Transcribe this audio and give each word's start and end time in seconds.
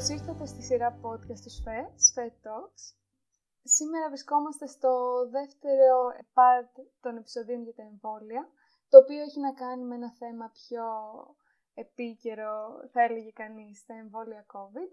Καλώς 0.00 0.18
ήρθατε 0.20 0.46
στη 0.46 0.62
σειρά 0.62 1.00
podcast 1.04 1.40
του 1.44 1.50
ΣΦΕ, 1.50 1.92
ΣΦΕ 1.96 2.32
Talks. 2.42 2.82
Σήμερα 3.62 4.08
βρισκόμαστε 4.08 4.66
στο 4.66 4.92
δεύτερο 5.30 5.94
part 6.36 6.74
των 7.00 7.16
επεισοδίων 7.16 7.62
για 7.62 7.74
τα 7.74 7.82
εμβόλια, 7.82 8.42
το 8.88 8.98
οποίο 8.98 9.20
έχει 9.20 9.40
να 9.40 9.52
κάνει 9.52 9.84
με 9.84 9.94
ένα 9.94 10.12
θέμα 10.12 10.50
πιο 10.58 10.84
επίκαιρο, 11.74 12.52
θα 12.92 13.02
έλεγε 13.02 13.30
κανείς, 13.30 13.84
τα 13.86 13.94
εμβόλια 13.94 14.46
COVID. 14.54 14.90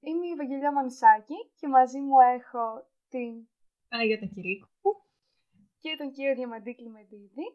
Είμαι 0.00 0.26
η 0.26 0.30
Ευαγγελία 0.30 0.72
Μανισάκη 0.72 1.38
και 1.58 1.68
μαζί 1.68 2.00
μου 2.00 2.20
έχω 2.20 2.64
την 3.08 3.48
Παναγιώτα 3.88 4.26
Κυρίκου 4.26 4.92
και 5.80 5.94
τον 5.98 6.12
κύριο 6.12 6.34
Διαμαντή 6.34 6.74
Κλιμεντίδη. 6.74 7.46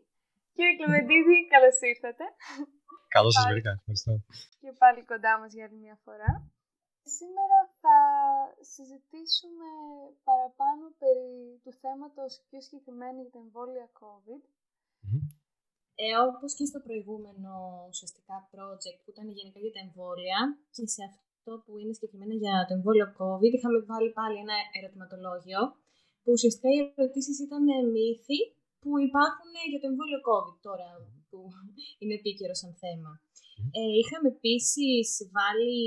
Κύριε 0.57 0.75
Κλιμεντίδη, 0.79 1.37
καλώς 1.53 1.77
ήρθατε. 1.91 2.25
Καλώς 3.15 3.33
σας 3.35 3.45
βρήκα, 3.51 3.71
ευχαριστώ. 3.79 4.13
Και 4.61 4.71
πάλι 4.81 4.99
κοντά 5.11 5.33
μας 5.39 5.51
για 5.55 5.63
άλλη 5.67 5.79
μια 5.85 5.97
φορά. 6.05 6.31
Σήμερα 7.17 7.59
θα 7.81 7.97
συζητήσουμε 8.73 9.69
παραπάνω 10.27 10.83
περί 11.01 11.35
του 11.63 11.71
θέματος 11.81 12.31
πιο 12.47 12.59
συγκεκριμένα 12.65 13.19
για 13.23 13.33
τα 13.35 13.41
εμβόλια 13.45 13.87
COVID. 14.01 14.43
Ε, 16.03 16.09
όπως 16.27 16.51
και 16.57 16.65
στο 16.71 16.79
προηγούμενο 16.85 17.51
ουσιαστικά 17.91 18.35
project 18.53 18.99
που 19.01 19.11
ήταν 19.13 19.25
γενικά 19.37 19.59
για 19.63 19.73
τα 19.75 19.81
εμβόλια 19.85 20.39
και 20.75 20.83
σε 20.95 21.01
αυτό 21.11 21.51
που 21.63 21.71
είναι 21.79 21.93
συγκεκριμένα 21.97 22.35
για 22.43 22.55
το 22.67 22.73
εμβόλιο 22.77 23.07
COVID 23.19 23.51
είχαμε 23.57 23.79
βάλει 23.91 24.09
πάλι 24.19 24.37
ένα 24.45 24.57
ερωτηματολόγιο 24.77 25.61
που 26.21 26.31
ουσιαστικά 26.35 26.67
οι 26.73 26.79
ερωτήσεις 26.95 27.37
ήταν 27.45 27.63
μύθοι 27.95 28.39
που 28.81 28.91
υπάρχουν 29.07 29.53
για 29.71 29.79
το 29.81 29.87
εμβόλιο 29.91 30.19
COVID 30.29 30.57
τώρα 30.67 30.89
που 31.29 31.39
είναι 32.01 32.17
επίκαιρο 32.19 32.55
σαν 32.61 32.73
θέμα. 32.83 33.11
Ε, 33.79 33.91
είχαμε 34.01 34.27
επίσης 34.35 35.07
βάλει 35.35 35.85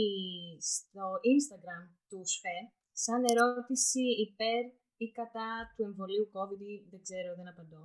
στο 0.72 1.04
Instagram 1.34 1.84
του 2.08 2.20
ΣΦΕ 2.32 2.58
σαν 3.04 3.20
ερώτηση 3.32 4.04
υπέρ 4.26 4.62
ή 5.04 5.06
κατά 5.18 5.48
του 5.74 5.82
εμβολίου 5.88 6.26
COVID 6.34 6.60
ή 6.72 6.74
δεν 6.92 7.00
ξέρω, 7.06 7.30
δεν 7.38 7.48
απαντώ. 7.52 7.82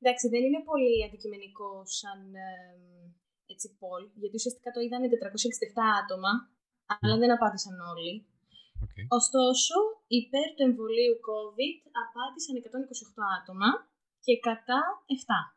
Εντάξει, 0.00 0.26
δεν 0.32 0.42
είναι 0.46 0.62
πολύ 0.70 0.94
αντικειμενικό 1.06 1.70
σαν 2.00 2.20
ε, 2.46 2.50
έτσι 3.52 3.66
poll, 3.80 4.02
γιατί 4.20 4.34
ουσιαστικά 4.38 4.68
το 4.72 4.80
είδαν 4.84 5.02
467 5.02 6.02
άτομα, 6.02 6.32
αλλά 7.00 7.16
δεν 7.22 7.30
απάντησαν 7.36 7.76
όλοι. 7.92 8.14
Okay. 8.84 9.04
Ωστόσο, 9.18 9.76
υπέρ 10.20 10.46
του 10.54 10.66
εμβολίου 10.68 11.14
COVID 11.30 11.76
απάντησαν 12.04 12.54
128 12.58 12.62
άτομα 13.38 13.68
και 14.26 14.34
κατά 14.48 14.80
7. 15.20 15.56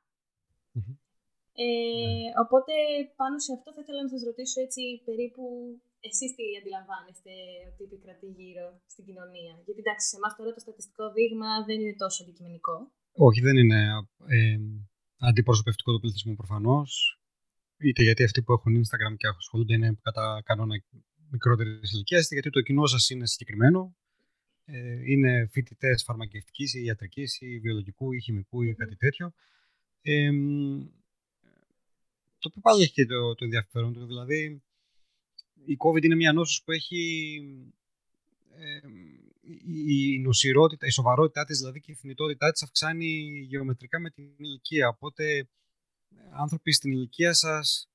Ε, 1.65 2.29
οπότε 2.43 2.73
πάνω 3.19 3.35
σε 3.45 3.51
αυτό 3.57 3.69
θα 3.75 3.81
ήθελα 3.83 4.01
να 4.05 4.11
σας 4.13 4.21
ρωτήσω 4.29 4.57
έτσι 4.65 4.81
περίπου 5.07 5.43
εσείς 6.09 6.29
τι 6.35 6.45
αντιλαμβάνεστε 6.59 7.33
ότι 7.69 7.81
επικρατεί 7.89 8.27
γύρω 8.39 8.67
στην 8.93 9.03
κοινωνία. 9.07 9.53
Γιατί 9.65 9.79
εντάξει, 9.83 10.05
σε 10.11 10.17
εμάς 10.19 10.33
τώρα 10.37 10.51
το 10.55 10.61
στατιστικό 10.65 11.05
δείγμα 11.15 11.49
δεν 11.67 11.77
είναι 11.81 11.97
τόσο 12.03 12.19
αντικειμενικό. 12.23 12.75
Όχι, 13.27 13.39
δεν 13.47 13.55
είναι 13.61 13.79
ε, 14.35 14.57
αντιπροσωπευτικό 15.29 15.89
του 15.91 16.01
πληθυσμού 16.03 16.33
προφανώς. 16.41 16.89
Είτε 17.87 18.01
γιατί 18.07 18.21
αυτοί 18.27 18.39
που 18.43 18.53
έχουν 18.57 18.73
Instagram 18.83 19.13
και 19.19 19.27
ασχολούνται 19.27 19.73
είναι 19.77 19.89
κατά 20.07 20.25
κανόνα 20.47 20.75
μικρότερη 21.33 21.71
ηλικία, 21.93 22.19
είτε 22.23 22.33
γιατί 22.37 22.49
το 22.49 22.61
κοινό 22.67 22.85
σας 22.93 23.03
είναι 23.09 23.25
συγκεκριμένο. 23.33 23.79
Ε, 24.71 25.11
είναι 25.11 25.47
φοιτητές 25.51 26.03
φαρμακευτικής 26.03 26.73
ή 26.73 26.83
ιατρικής 26.83 27.41
ή 27.41 27.59
βιολογικού 27.59 28.11
ή 28.11 28.21
χημικού 28.21 28.61
ή 28.61 28.73
κάτι 28.73 28.95
τέτοιο. 28.95 29.33
Ε, 30.01 30.31
το 32.39 32.47
οποίο 32.49 32.61
πάλι 32.61 32.81
έχει 32.81 32.91
και 32.91 33.05
το, 33.05 33.35
το 33.35 33.43
ενδιαφέρον 33.43 33.93
του. 33.93 34.05
Δηλαδή, 34.05 34.61
η 35.65 35.77
COVID 35.79 36.03
είναι 36.03 36.15
μια 36.15 36.33
νόσος 36.33 36.63
που 36.63 36.71
έχει 36.71 37.41
ε, 38.57 38.79
η 39.75 40.19
νοσηρότητα, 40.19 40.87
η 40.87 40.91
σοβαρότητά 40.91 41.45
της 41.45 41.57
δηλαδή 41.57 41.79
και 41.81 41.91
η 41.91 41.95
θνητότητά 41.95 42.51
της 42.51 42.63
αυξάνει 42.63 43.29
γεωμετρικά 43.47 43.99
με 43.99 44.09
την 44.09 44.33
ηλικία. 44.37 44.87
Οπότε 44.87 45.49
άνθρωποι 46.31 46.71
στην 46.71 46.91
ηλικία 46.91 47.33
σας 47.33 47.88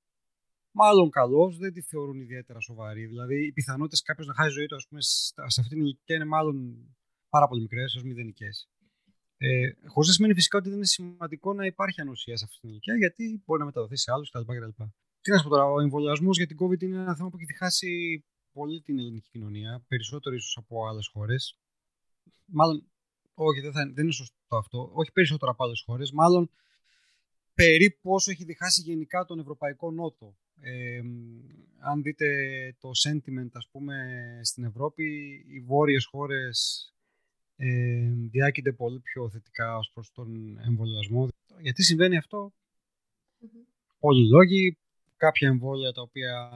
μάλλον 0.75 1.11
καλώ 1.11 1.51
δεν 1.59 1.73
τη 1.73 1.81
θεωρούν 1.83 2.21
ιδιαίτερα 2.21 2.61
σοβαρή. 2.61 3.07
Δηλαδή 3.07 3.47
οι 3.47 3.53
πιθανότητες 3.53 4.03
κάποιο 4.03 4.25
να 4.25 4.35
χάσει 4.35 4.51
ζωή 4.51 4.67
του 4.67 4.77
πούμε, 4.89 5.01
σε 5.01 5.61
αυτή 5.61 5.69
την 5.69 5.81
ηλικία 5.81 6.17
είναι 6.17 6.25
μάλλον 6.25 6.57
πάρα 7.29 7.47
πολύ 7.49 7.61
μικρές 7.61 7.95
έω 7.95 8.03
μηδενικές. 8.05 8.69
Ε, 9.37 9.71
Χωρίς 9.87 10.09
να 10.09 10.15
σημαίνει 10.15 10.35
φυσικά 10.35 10.59
ότι 10.59 10.69
δεν 10.69 10.77
είναι 10.77 10.87
σημαντικό 10.87 11.53
να 11.53 11.67
υπάρχει 11.67 12.01
ανοσία 12.01 12.37
σε 12.37 12.45
αυτή 12.45 12.61
την 12.61 12.69
ηλικία, 12.69 12.97
γιατί 12.97 13.43
μπορεί 13.45 13.61
να 13.61 13.67
μεταδοθεί 13.67 13.97
σε 13.97 14.13
άλλους 14.13 14.31
κτλ. 14.31 14.83
Τι 15.21 15.31
να 15.31 15.39
σου 15.39 15.45
πω 15.45 15.51
τώρα, 15.51 15.65
ο 15.65 15.81
εμβολιασμός 15.81 16.37
για 16.37 16.47
την 16.47 16.57
COVID 16.61 16.83
είναι 16.83 16.97
ένα 16.97 17.17
θέμα 17.17 17.29
που 17.29 17.37
έχει 17.37 17.47
διχάσει 17.47 18.25
πολύ 18.53 18.83
την 18.83 18.99
ελληνική 18.99 19.29
κοινωνία, 19.31 19.85
περισσότερο 19.89 20.35
ίσως 20.35 20.57
από 20.57 20.87
άλλες 20.87 21.09
χώρες. 21.13 21.59
Μάλλον, 22.45 22.87
όχι, 23.35 23.61
δεν, 23.61 23.73
θα, 23.73 23.91
δεν 23.95 24.05
είναι 24.05 24.13
σωστό 24.13 24.57
αυτό. 24.57 24.91
Όχι 24.93 25.13
περισσότερο 25.13 25.51
από 25.51 25.65
άλλες 25.65 25.83
χώρες, 25.87 26.13
μάλλον 26.13 26.51
περίπου 27.55 28.13
όσο 28.13 28.31
έχει 28.31 28.45
διχάσει 28.45 28.83
γενικά 28.83 29.25
τον 29.25 29.39
Ευρωπαϊκό 29.39 29.91
Νότο. 29.91 30.37
Ε, 30.61 31.01
αν 31.79 32.03
δείτε 32.03 32.27
το 32.81 32.91
sentiment, 33.07 33.51
ας 33.53 33.69
πούμε, 33.73 33.95
στην 34.43 34.65
Ευρώπη, 34.65 35.05
οι 35.49 35.61
βόρειες 35.61 36.05
χώρες 36.07 36.89
ε, 37.57 38.11
διάκειται 38.31 38.73
πολύ 38.73 39.01
πιο 39.01 39.31
θετικά 39.31 39.77
ως 39.77 39.91
προς 39.95 40.13
τον 40.13 40.59
εμβολιασμό. 40.59 41.29
Γιατί 41.61 41.83
συμβαίνει 41.83 42.17
αυτό; 42.17 42.53
Πολλοί 43.99 44.29
λόγοι. 44.29 44.79
Κάποια 45.17 45.49
εμβόλια 45.49 45.93
τα 45.93 46.03
οποία 46.03 46.51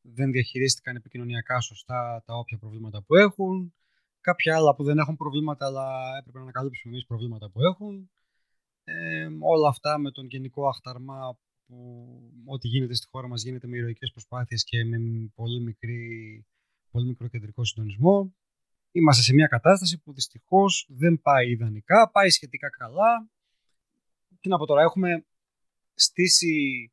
δεν 0.00 0.30
διαχειρίστηκαν 0.30 0.96
επικοινωνιακά 0.96 1.60
σωστά 1.60 2.22
τα 2.26 2.34
όποια 2.34 2.58
προβλήματα 2.58 3.02
που 3.02 3.14
έχουν. 3.14 3.74
Κάποια 4.20 4.56
άλλα 4.56 4.74
που 4.74 4.84
δεν 4.84 4.98
έχουν 4.98 5.16
προβλήματα 5.16 5.66
αλλά 5.66 6.16
έπρεπε 6.18 6.38
να 6.38 6.42
ανακαλύψουμε 6.44 6.92
εμείς 6.92 7.06
προβλήματα 7.06 7.50
που 7.50 7.60
έχουν. 7.60 8.10
Ε, 8.84 9.28
όλα 9.40 9.68
αυτά 9.68 9.98
με 9.98 10.10
τον 10.10 10.26
γενικό 10.26 10.68
αχταρμά 10.68 11.38
που 11.74 12.44
ό,τι 12.44 12.68
γίνεται 12.68 12.94
στη 12.94 13.06
χώρα 13.06 13.28
μας 13.28 13.42
γίνεται 13.42 13.66
με 13.66 13.76
ηρωικές 13.76 14.10
προσπάθειες 14.10 14.64
και 14.64 14.84
με 14.84 14.98
πολύ, 15.34 15.60
μικρή, 15.60 16.46
πολύ 16.90 17.06
μικρό 17.06 17.28
κεντρικό 17.28 17.64
συντονισμό. 17.64 18.34
Είμαστε 18.92 19.22
σε 19.22 19.34
μια 19.34 19.46
κατάσταση 19.46 19.98
που 19.98 20.12
δυστυχώς 20.12 20.86
δεν 20.88 21.20
πάει 21.22 21.50
ιδανικά, 21.50 22.10
πάει 22.10 22.30
σχετικά 22.30 22.70
καλά. 22.70 23.28
Τι 24.40 24.48
να 24.48 24.58
πω 24.58 24.66
τώρα, 24.66 24.82
έχουμε 24.82 25.24
στήσει 25.94 26.92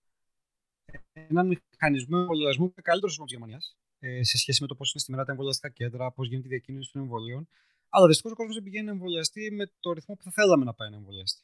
έναν 1.14 1.47
μηχανισμό 1.47 2.18
εμβολιασμού 2.20 2.74
καλύτερο 2.81 3.14
από 3.16 3.25
τη 3.25 3.31
Γερμανία 3.31 3.59
ε, 4.00 4.24
σε 4.24 4.38
σχέση 4.38 4.62
με 4.62 4.68
το 4.68 4.75
πώς 4.75 4.91
είναι 4.91 5.02
στη 5.02 5.12
μέρα 5.12 5.24
τα 5.25 5.31
εμβολιαστικά 5.31 5.70
κέντρα, 5.70 6.12
πώς 6.12 6.28
γίνεται 6.28 6.47
η 6.47 6.50
διακίνηση 6.50 6.91
των 6.91 7.02
εμβολίων. 7.02 7.47
Αλλά 7.90 8.08
δυστυχώς 8.08 8.31
ο 8.31 8.36
κόσμος 8.36 8.56
δεν 8.56 8.64
πηγαίνει 8.64 8.86
να 8.86 8.91
εμβολιαστεί 8.91 9.52
με 9.52 9.72
το 9.80 9.91
ρυθμό 9.91 10.16
που 10.16 10.24
θα 10.24 10.31
θέλαμε 10.31 10.64
να 10.64 10.74
πάει 10.74 10.90
να 10.90 10.96
εμβολιαστεί. 10.96 11.44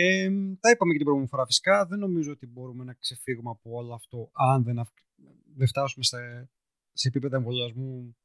Ε, 0.00 0.30
τα 0.62 0.68
είπαμε 0.70 0.90
και 0.92 1.00
την 1.00 1.06
προηγούμενη 1.08 1.28
φορά 1.28 1.44
φυσικά. 1.46 1.86
Δεν 1.86 1.98
νομίζω 1.98 2.30
ότι 2.32 2.46
μπορούμε 2.46 2.84
να 2.84 2.94
ξεφύγουμε 2.94 3.50
από 3.50 3.68
όλο 3.78 3.92
αυτό 3.94 4.30
αν 4.32 4.62
δεν, 4.66 4.78
αυ... 4.78 4.88
δεν 5.58 5.66
φτάσουμε 5.66 6.04
σε, 6.04 6.20
σε 6.92 7.08
επίπεδα 7.08 7.36
εμβολιασμού 7.36 8.16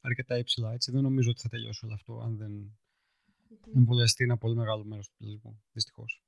αρκετά 0.00 0.38
υψηλά. 0.38 0.72
Έτσι. 0.72 0.90
Δεν 0.90 1.02
νομίζω 1.02 1.30
ότι 1.30 1.40
θα 1.40 1.48
τελειώσει 1.48 1.84
όλο 1.84 1.94
αυτό 1.94 2.12
αν 2.26 2.36
δεν 2.36 2.52
εμβολιαστεί 3.76 4.24
ένα 4.24 4.36
πολύ 4.38 4.54
μεγάλο 4.54 4.84
μέρος 4.84 5.06
του 5.08 5.14
πληθυσμού. 5.18 5.62
Δυστυχώς. 5.72 6.22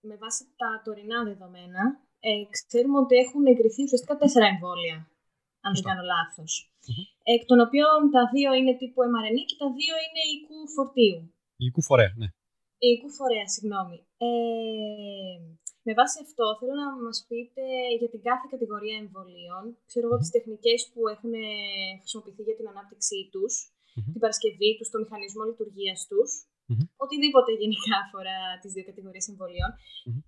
Με 0.00 0.16
βάση 0.16 0.42
τα 0.60 0.70
τωρινά 0.84 1.24
δεδομένα, 1.24 1.82
ε, 2.20 2.30
ξέρουμε 2.50 2.98
ότι 2.98 3.14
έχουν 3.16 3.46
εγκριθεί 3.46 3.82
ουσιαστικά 3.82 4.16
τέσσερα 4.16 4.46
εμβόλια, 4.46 4.96
αν 5.60 5.72
δεν 5.74 5.82
κάνω 5.82 6.02
Εκ 7.34 7.42
των 7.50 7.58
οποίων 7.66 7.98
τα 8.14 8.22
δύο 8.34 8.50
είναι 8.58 8.74
τύπου 8.80 9.00
mRNA 9.10 9.42
και 9.48 9.56
τα 9.62 9.68
δύο 9.78 9.94
είναι 10.04 10.22
οικού 10.34 10.58
φορτίου. 10.74 11.18
Οικού 11.56 11.82
φορέα, 11.88 12.12
ναι. 12.20 12.28
Οικού 12.92 13.08
φορέα, 13.18 13.46
συγγνώμη. 13.54 13.98
Ε, 14.24 15.34
με 15.86 15.92
βάση 15.98 16.16
αυτό, 16.26 16.44
θέλω 16.58 16.74
να 16.82 16.88
μας 17.06 17.18
πείτε 17.28 17.64
για 18.00 18.10
την 18.12 18.20
κάθε 18.28 18.46
κατηγορία 18.54 18.96
εμβολίων, 19.04 19.64
ξέρω 19.88 20.04
εγώ 20.06 20.16
τις 20.22 20.34
τεχνικές 20.36 20.80
που 20.90 21.00
έχουν 21.14 21.34
χρησιμοποιηθεί 22.00 22.42
για 22.48 22.58
την 22.58 22.68
ανάπτυξή 22.72 23.20
τους, 23.32 23.52
την 24.12 24.20
παρασκευή 24.22 24.70
τους, 24.76 24.88
το 24.92 24.98
μηχανισμό 25.02 25.42
λειτουργίας 25.50 26.00
τους, 26.10 26.30
οτιδήποτε 27.04 27.50
γενικά 27.60 27.94
αφορά 28.04 28.38
τις 28.60 28.70
δύο 28.74 28.84
κατηγορίες 28.90 29.26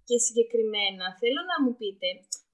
Και 0.08 0.16
συγκεκριμένα 0.26 1.06
θέλω 1.20 1.40
να 1.50 1.56
μου 1.62 1.72
πείτε 1.80 2.08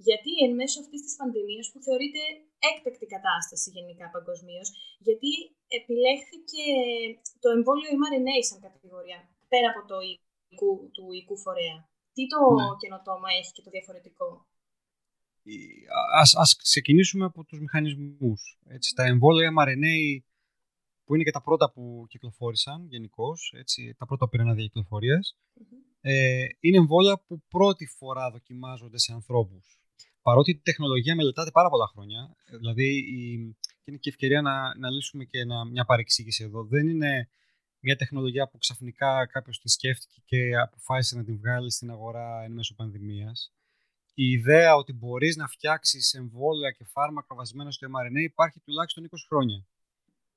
γιατί 0.06 0.30
εν 0.44 0.52
μέσω 0.60 0.76
αυτής 0.82 1.00
της 1.04 1.14
πανδημίας 1.20 1.66
που 1.70 1.80
θεωρείται 1.86 2.22
έκτακτη 2.70 3.06
κατάσταση 3.14 3.68
γενικά 3.76 4.06
παγκοσμίως, 4.14 4.68
γιατί 5.06 5.30
επιλέχθηκε 5.78 6.64
το 7.42 7.48
εμβόλιο 7.56 7.90
mRNA 8.00 8.36
σαν 8.48 8.60
κατηγορία, 8.66 9.18
πέρα 9.52 9.68
από 9.72 9.82
το 9.90 9.98
του 10.94 11.04
οικού 11.18 11.36
φορέα. 11.38 11.78
Τι 12.14 12.22
το 12.32 12.38
ναι. 12.54 12.64
καινοτόμα 12.80 13.28
έχει 13.38 13.52
και 13.52 13.62
το 13.62 13.70
διαφορετικό; 13.70 14.46
Ας, 16.20 16.34
ας 16.34 16.56
ξεκινήσουμε 16.56 17.24
από 17.24 17.44
τους 17.44 17.60
μηχανισμούς. 17.60 18.58
Έτσι, 18.66 18.94
τα 18.94 19.04
εμβόλια 19.04 19.50
mRNA 19.58 19.96
που 21.04 21.14
είναι 21.14 21.24
και 21.24 21.30
τα 21.30 21.42
πρώτα 21.42 21.70
που 21.72 22.04
κυκλοφόρησαν 22.08 22.86
γενικώς, 22.86 23.54
τα 23.96 24.06
πρώτα 24.06 24.28
πυρήνα 24.28 24.54
διακυκλοφορίας, 24.54 25.36
mm-hmm. 25.36 25.98
ε, 26.00 26.44
είναι 26.60 26.76
εμβόλια 26.76 27.22
που 27.26 27.42
πρώτη 27.48 27.86
φορά 27.86 28.30
δοκιμάζονται 28.30 28.98
σε 28.98 29.12
ανθρώπους. 29.12 29.78
παρότι 30.22 30.50
η 30.50 30.60
τεχνολογία 30.60 31.14
μελετάται 31.14 31.50
πάρα 31.50 31.68
πολλά 31.68 31.86
χρόνια, 31.86 32.36
δηλαδή 32.58 32.88
η, 32.98 33.56
είναι 33.84 33.96
και 33.96 34.08
ευκαιρία 34.08 34.42
να, 34.42 34.78
να 34.78 34.90
λύσουμε 34.90 35.24
και 35.24 35.38
ένα, 35.38 35.64
μια 35.64 35.84
παρεξήγηση 35.84 36.44
εδώ. 36.44 36.64
Δεν 36.64 36.88
είναι 36.88 37.28
μια 37.82 37.96
τεχνολογία 37.96 38.48
που 38.48 38.58
ξαφνικά 38.58 39.26
κάποιος 39.26 39.60
τη 39.60 39.68
σκέφτηκε 39.68 40.20
και 40.24 40.56
αποφάσισε 40.56 41.16
να 41.16 41.24
την 41.24 41.36
βγάλει 41.36 41.70
στην 41.70 41.90
αγορά 41.90 42.42
εν 42.42 42.52
μέσω 42.52 42.74
πανδημίας. 42.74 43.52
Η 44.14 44.30
ιδέα 44.30 44.74
ότι 44.74 44.92
μπορείς 44.92 45.36
να 45.36 45.46
φτιάξεις 45.48 46.14
εμβόλια 46.14 46.70
και 46.70 46.84
φάρμακα 46.84 47.34
βασισμένα 47.34 47.70
στο 47.70 47.86
mRNA 47.86 48.22
υπάρχει 48.22 48.60
τουλάχιστον 48.60 49.04
20 49.04 49.08
χρόνια. 49.28 49.66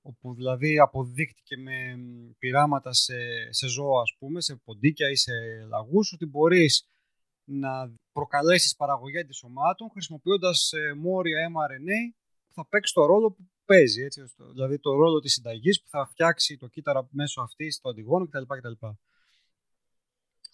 Όπου 0.01 0.33
δηλαδή 0.33 0.80
αποδείχτηκε 0.80 1.57
με 1.57 1.97
πειράματα 2.39 2.94
σε, 2.94 3.15
σε 3.50 3.68
ζώα, 3.68 4.01
ας 4.01 4.15
πούμε, 4.19 4.41
σε 4.41 4.56
ποντίκια 4.56 5.09
ή 5.09 5.15
σε 5.15 5.31
λαγούς, 5.68 6.13
ότι 6.13 6.25
μπορείς 6.25 6.88
να 7.44 7.94
προκαλέσεις 8.12 8.75
παραγωγή 8.75 9.18
αντισωμάτων 9.18 9.89
χρησιμοποιώντας 9.89 10.71
ε, 10.71 10.94
μόρια 10.94 11.50
mRNA 11.50 12.15
που 12.48 12.53
θα 12.53 12.68
παίξει 12.68 12.94
το 12.94 13.06
ρόλο 13.06 13.31
που 13.31 13.50
παίζει. 13.65 14.01
Έτσι, 14.01 14.23
δηλαδή 14.53 14.79
το 14.79 14.94
ρόλο 14.94 15.19
της 15.19 15.33
συνταγής 15.33 15.81
που 15.81 15.88
θα 15.89 16.06
φτιάξει 16.06 16.57
το 16.57 16.67
κύτταρο 16.67 17.07
μέσω 17.12 17.41
αυτής, 17.41 17.79
το 17.79 17.89
αντιγόνο 17.89 18.27
κτλ. 18.27 18.44
κτλ. 18.57 18.88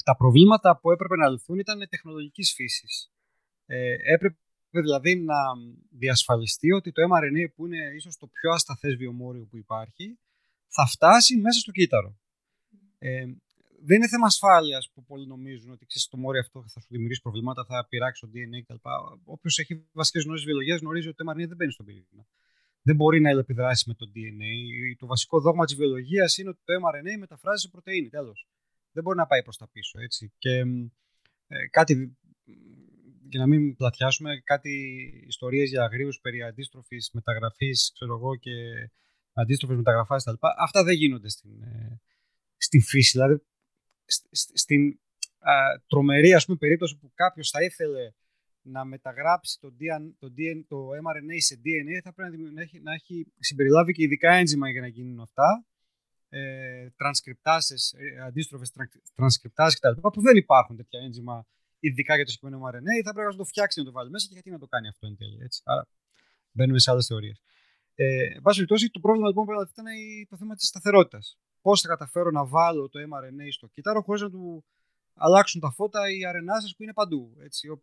Τα 0.04 0.16
προβλήματα 0.18 0.80
που 0.80 0.92
έπρεπε 0.92 1.16
να 1.16 1.30
λυθούν 1.30 1.60
ήταν 1.60 1.88
τεχνολογικής 1.90 2.54
φύσης. 2.54 3.12
Ε, 3.66 3.96
έπρεπε 4.14 4.38
δηλαδή 4.70 5.16
να 5.16 5.36
διασφαλιστεί 5.90 6.72
ότι 6.72 6.92
το 6.92 7.02
mRNA 7.02 7.54
που 7.56 7.66
είναι 7.66 7.94
ίσως 7.96 8.18
το 8.18 8.28
πιο 8.28 8.52
ασταθές 8.52 8.96
βιομόριο 8.96 9.46
που 9.46 9.58
υπάρχει 9.58 10.20
θα 10.68 10.86
φτάσει 10.86 11.38
μέσα 11.38 11.60
στο 11.60 11.72
κύτταρο. 11.72 12.20
Ε, 13.00 13.26
δεν 13.84 13.98
είναι 13.98 14.08
θέμα 14.08 14.26
ασφάλειας 14.26 14.92
που 14.94 15.04
πολλοί 15.04 15.28
νομίζουν 15.28 15.72
ότι 15.72 15.86
ξέρεις, 15.86 16.08
το 16.08 16.18
μόριο 16.18 16.40
αυτό 16.40 16.64
θα 16.68 16.80
σου 16.80 16.88
δημιουργήσει 16.90 17.22
προβλήματα, 17.22 17.66
θα 17.66 17.86
πειράξει 17.90 18.22
το 18.22 18.32
DNA 18.34 18.62
κτλ. 18.64 18.90
Όποιος 19.24 19.60
έχει 19.60 19.88
βασικές 19.92 20.24
γνώσεις 20.24 20.46
βιολογίας 20.46 20.80
γνωρίζει 20.80 21.08
ότι 21.08 21.18
το 21.18 21.32
mRNA 21.32 21.48
δεν 21.48 21.56
μπαίνει 21.56 21.72
στον 21.72 21.86
πυρήνα. 21.86 22.26
Δεν 22.82 22.96
μπορεί 22.96 23.20
να 23.22 23.30
επιδράσει 23.30 23.84
με 23.88 23.94
το 23.94 24.06
DNA. 24.16 24.96
Το 24.98 25.06
βασικό 25.06 25.40
δόγμα 25.40 25.66
της 25.66 25.76
βιολογίας 25.76 26.38
είναι 26.38 26.50
ότι 26.50 26.60
το 26.64 26.74
mRNA 26.74 27.20
μεταφράζει 27.20 27.62
σε 27.62 27.70
πρωτενη. 27.70 28.10
Τέλος. 28.10 28.48
Δεν 28.92 29.04
μπορεί 29.04 29.18
να 29.18 29.26
πάει 29.28 29.44
προς 29.44 29.58
τα 29.58 29.70
πίσω. 29.72 30.00
Έτσι. 30.00 30.34
Και 30.38 30.64
ε, 31.48 31.68
κάτι, 31.70 32.18
για 33.30 33.40
να 33.40 33.48
μην 33.48 33.76
πλατιάσουμε, 33.76 34.42
κάτι 34.44 34.72
ιστορίες 35.28 35.70
για 35.70 35.84
αγρίου 35.84 36.10
περί 36.22 36.44
αντίστροφης 36.44 37.10
μεταγραφής, 37.14 37.92
ξέρω 37.94 38.16
εγώ, 38.16 38.36
και 38.36 38.52
αντίστροφη 39.34 39.76
μεταγραφάς 39.76 40.24
κτλ. 40.24 40.36
Αυτά 40.58 40.84
δεν 40.84 40.96
γίνονται 40.96 41.30
στην, 41.30 41.62
ε, 41.62 42.02
στην 42.58 42.82
φύση. 42.82 43.12
Δηλαδή, 43.12 43.42
στην 44.54 45.00
α, 45.40 45.54
τρομερή 45.88 46.34
ας 46.34 46.46
πούμε, 46.46 46.58
περίπτωση 46.58 46.98
που 46.98 47.12
κάποιος 47.16 47.50
θα 47.50 47.64
ήθελε 47.64 48.12
να 48.62 48.86
μεταγράψει 48.86 49.60
το, 49.60 49.74
DNA, 49.80 50.12
το, 50.20 50.34
DNA, 50.38 50.64
το 50.68 50.90
mRNA 50.90 51.38
σε 51.38 51.62
DNA 51.66 52.02
θα 52.04 52.14
πρέπει 52.14 52.38
να 52.38 52.62
έχει, 52.62 52.80
να 52.80 52.94
έχει 52.94 53.28
συμπεριλάβει 53.40 53.94
και 53.94 54.04
ειδικά 54.04 54.34
ένζημα 54.34 54.70
για 54.70 54.82
να 54.82 54.88
γίνουν 54.88 55.20
αυτά 55.20 55.66
ε, 56.30 56.90
τρανσκριπτάσεις, 56.90 57.94
ε, 57.98 58.22
αντίστροφες 58.22 58.72
τρανσκριπτάσεις 59.16 59.80
κτλ. 59.80 60.08
που 60.08 60.22
δεν 60.22 60.38
υπάρχουν 60.38 60.76
τέτοια 60.76 61.00
ένζημα 61.00 61.46
ειδικά 61.80 62.16
για 62.16 62.26
το 62.26 62.32
συγκεκριμένο 62.32 62.68
mRNA 62.68 63.04
θα 63.04 63.14
πρέπει 63.14 63.32
να 63.32 63.36
το 63.36 63.44
φτιάξει 63.44 63.80
να 63.80 63.86
το 63.86 63.92
βάλει 63.92 64.10
μέσα 64.10 64.28
και 64.28 64.34
γιατί 64.34 64.50
να 64.50 64.60
το 64.60 64.68
κάνει 64.68 64.88
αυτό 64.88 65.08
εν 65.08 65.18
τέλει. 65.18 65.38
Έτσι. 65.42 65.62
Άρα 65.66 65.88
μπαίνουμε 66.52 66.80
σε 66.80 66.92
άλλες 66.92 67.06
θεωρίες. 67.06 67.42
Ε, 67.96 68.24
εν 68.36 68.42
πάση 68.42 68.56
περιπτώσει, 68.56 68.90
το 68.90 69.00
πρόβλημα 69.00 69.28
λοιπόν 69.28 69.46
ήταν 69.46 69.86
το 70.30 70.38
θέμα 70.38 70.56
της 70.56 70.68
σταθερότητας 70.68 71.38
πώς 71.62 71.82
θα 71.82 71.88
καταφέρω 71.88 72.32
να 72.32 72.46
βάλω 72.46 72.90
το 72.90 73.00
mRNA 73.00 73.48
στο 73.52 73.68
κύτταρο 73.68 74.02
χωρίς 74.02 74.22
να 74.22 74.30
του 74.30 74.66
αλλάξουν 75.14 75.62
τα 75.62 75.72
φώτα 75.72 76.10
οι 76.12 76.20
RNA 76.26 76.74
που 76.78 76.84
είναι 76.84 76.94
παντού. 76.94 77.36
Έτσι. 77.40 77.82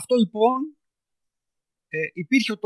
Αυτό 0.00 0.14
λοιπόν 0.14 0.76
ε, 1.88 1.98
υπήρχε, 2.12 2.52
ε, 2.52 2.56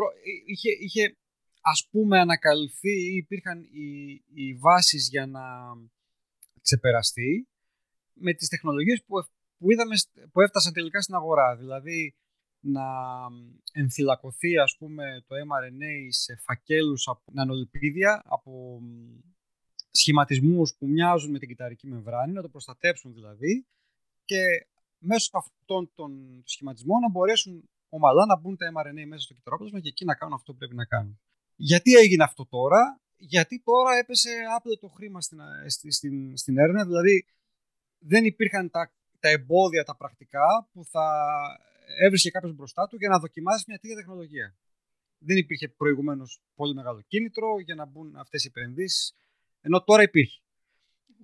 είχε, 0.46 0.70
είχε 0.80 1.16
ας 1.60 1.88
πούμε 1.90 2.20
ανακαλυφθεί 2.20 2.94
ή 3.12 3.16
υπήρχαν 3.16 3.62
οι, 3.62 4.22
οι 4.34 4.54
βάσεις 4.54 5.08
για 5.08 5.26
να 5.26 5.42
ξεπεραστεί 6.62 7.48
με 8.12 8.32
τις 8.32 8.48
τεχνολογίες 8.48 9.02
που, 9.06 9.14
που, 9.58 9.72
είδαμε, 9.72 9.94
που 10.32 10.40
έφτασαν 10.40 10.72
τελικά 10.72 11.00
στην 11.00 11.14
αγορά. 11.14 11.56
Δηλαδή 11.56 12.14
να 12.60 12.86
ενθυλακωθεί 13.72 14.58
ας 14.58 14.76
πούμε 14.78 15.24
το 15.26 15.34
mRNA 15.36 16.06
σε 16.08 16.36
φακέλους 16.36 17.08
από 17.08 17.22
νανολιπίδια, 17.32 18.22
από 18.24 18.80
σχηματισμούς 19.90 20.74
που 20.78 20.88
μοιάζουν 20.88 21.30
με 21.30 21.38
την 21.38 21.48
κυταρική 21.48 21.86
μεμβράνη, 21.86 22.32
να 22.32 22.42
το 22.42 22.48
προστατέψουν 22.48 23.14
δηλαδή 23.14 23.66
και 24.24 24.66
μέσω 25.02 25.30
αυτών 25.32 25.90
των 25.94 26.42
σχηματισμών 26.44 27.00
να 27.00 27.10
μπορέσουν 27.10 27.68
ομαλά 27.88 28.26
να 28.26 28.36
μπουν 28.38 28.56
τα 28.56 28.66
mRNA 28.74 29.04
μέσα 29.06 29.22
στο 29.22 29.34
κυταρόπλασμα 29.34 29.80
και 29.80 29.88
εκεί 29.88 30.04
να 30.04 30.14
κάνουν 30.14 30.34
αυτό 30.34 30.52
που 30.52 30.58
πρέπει 30.58 30.74
να 30.74 30.84
κάνουν. 30.84 31.20
Γιατί 31.56 31.94
έγινε 31.94 32.24
αυτό 32.24 32.46
τώρα, 32.46 33.00
γιατί 33.16 33.62
τώρα 33.64 33.96
έπεσε 33.96 34.30
άπλετο 34.56 34.88
χρήμα 34.88 35.20
στην, 35.20 35.40
στην, 35.88 36.36
στην 36.36 36.58
έρευνα, 36.58 36.84
δηλαδή 36.84 37.26
δεν 37.98 38.24
υπήρχαν 38.24 38.70
τα, 38.70 38.92
τα 39.20 39.28
εμπόδια, 39.28 39.84
τα 39.84 39.96
πρακτικά 39.96 40.68
που 40.72 40.84
θα 40.84 41.06
έβρισκε 42.04 42.30
κάποιος 42.30 42.54
μπροστά 42.54 42.86
του 42.86 42.96
για 42.96 43.08
να 43.08 43.18
δοκιμάσει 43.18 43.64
μια 43.66 43.78
τέτοια 43.78 43.96
τεχνολογία. 43.96 44.56
Δεν 45.18 45.36
υπήρχε 45.36 45.68
προηγουμένως 45.68 46.40
πολύ 46.54 46.74
μεγάλο 46.74 47.00
κίνητρο 47.00 47.60
για 47.60 47.74
να 47.74 47.84
μπουν 47.84 48.16
αυτές 48.16 48.44
οι 48.44 48.46
επενδύσεις 48.54 49.14
ενώ 49.60 49.82
τώρα 49.82 50.02
υπήρχε. 50.02 50.40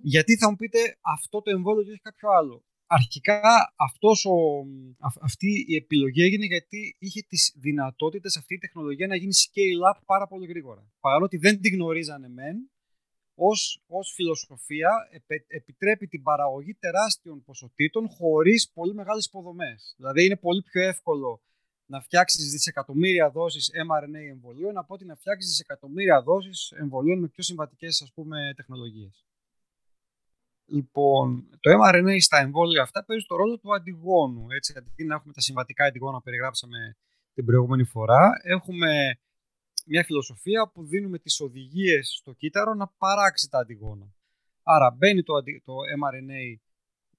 Γιατί 0.01 0.37
θα 0.37 0.49
μου 0.49 0.55
πείτε 0.55 0.97
αυτό 1.01 1.41
το 1.41 1.49
εμβόλιο 1.49 1.83
και 1.83 1.91
όχι 1.91 2.01
κάποιο 2.01 2.29
άλλο. 2.29 2.63
Αρχικά 2.91 3.73
αυτός 3.75 4.25
ο, 4.25 4.65
αυτή 5.21 5.65
η 5.67 5.75
επιλογή 5.75 6.21
έγινε 6.21 6.45
γιατί 6.45 6.95
είχε 6.99 7.21
τις 7.27 7.53
δυνατότητες 7.55 8.37
αυτή 8.37 8.53
η 8.53 8.57
τεχνολογία 8.57 9.07
να 9.07 9.15
γίνει 9.15 9.33
scale 9.33 9.93
up 9.93 9.99
πάρα 10.05 10.27
πολύ 10.27 10.45
γρήγορα. 10.45 10.91
Παρότι 10.99 11.37
δεν 11.37 11.61
την 11.61 11.73
γνωρίζανε 11.73 12.29
μεν, 12.29 12.71
ως, 13.35 13.81
ως 13.87 14.13
φιλοσοφία 14.15 14.89
επιτρέπει 15.47 16.07
την 16.07 16.23
παραγωγή 16.23 16.73
τεράστιων 16.73 17.43
ποσοτήτων 17.43 18.09
χωρίς 18.09 18.71
πολύ 18.73 18.93
μεγάλες 18.93 19.25
υποδομές. 19.25 19.93
Δηλαδή 19.97 20.25
είναι 20.25 20.35
πολύ 20.35 20.61
πιο 20.61 20.81
εύκολο 20.81 21.41
να 21.85 22.01
φτιάξεις 22.01 22.51
δισεκατομμύρια 22.51 23.29
δόσεις 23.29 23.71
mRNA 23.73 24.29
εμβολίων 24.29 24.77
από 24.77 24.93
ότι 24.93 25.05
να 25.05 25.15
φτιάξεις 25.15 25.49
δισεκατομμύρια 25.49 26.21
δόσεις 26.21 26.71
εμβολίων 26.71 27.19
με 27.19 27.27
πιο 27.27 27.43
συμβατικές 27.43 28.11
τεχνολογίες. 28.55 29.28
Λοιπόν, 30.71 31.49
το 31.59 31.71
mRNA 31.71 32.15
στα 32.19 32.37
εμβόλια 32.37 32.81
αυτά 32.81 33.05
παίζει 33.05 33.25
το 33.25 33.35
ρόλο 33.35 33.57
του 33.57 33.73
αντιγόνου. 33.75 34.45
Έτσι, 34.49 34.73
αντί 34.77 35.03
να 35.03 35.15
έχουμε 35.15 35.33
τα 35.33 35.41
συμβατικά 35.41 35.85
αντιγόνα 35.85 36.17
που 36.17 36.23
περιγράψαμε 36.23 36.95
την 37.33 37.45
προηγούμενη 37.45 37.83
φορά, 37.83 38.31
έχουμε 38.43 39.19
μια 39.85 40.03
φιλοσοφία 40.03 40.69
που 40.73 40.85
δίνουμε 40.85 41.19
τις 41.19 41.39
οδηγίες 41.39 42.17
στο 42.19 42.33
κύτταρο 42.33 42.73
να 42.73 42.87
παράξει 42.87 43.49
τα 43.49 43.59
αντιγόνα. 43.59 44.13
Άρα 44.63 44.91
μπαίνει 44.91 45.23
το, 45.23 45.33
το 45.63 45.73
mRNA, 45.73 46.59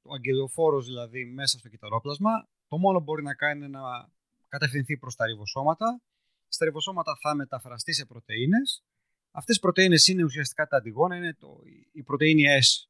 το 0.02 0.10
αγγελιοφόρος 0.12 0.86
δηλαδή, 0.86 1.24
μέσα 1.24 1.58
στο 1.58 1.68
κυταρόπλασμα. 1.68 2.48
Το 2.68 2.78
μόνο 2.78 2.98
που 2.98 3.04
μπορεί 3.04 3.22
να 3.22 3.34
κάνει 3.34 3.64
είναι 3.64 3.78
να 3.78 4.10
κατευθυνθεί 4.48 4.96
προς 4.96 5.14
τα 5.16 5.26
ριβοσώματα. 5.26 6.00
Στα 6.48 6.64
ριβοσώματα 6.64 7.16
θα 7.20 7.34
μεταφραστεί 7.34 7.92
σε 7.92 8.06
πρωτεΐνες. 8.06 8.84
Αυτές 9.30 9.56
οι 9.56 9.60
πρωτεΐνες 9.60 10.06
είναι 10.06 10.24
ουσιαστικά 10.24 10.66
τα 10.66 10.76
αντιγόνα, 10.76 11.16
είναι 11.16 11.34
το, 11.34 11.60
η 11.92 12.02
πρωτεΐνη 12.02 12.42
S 12.60 12.89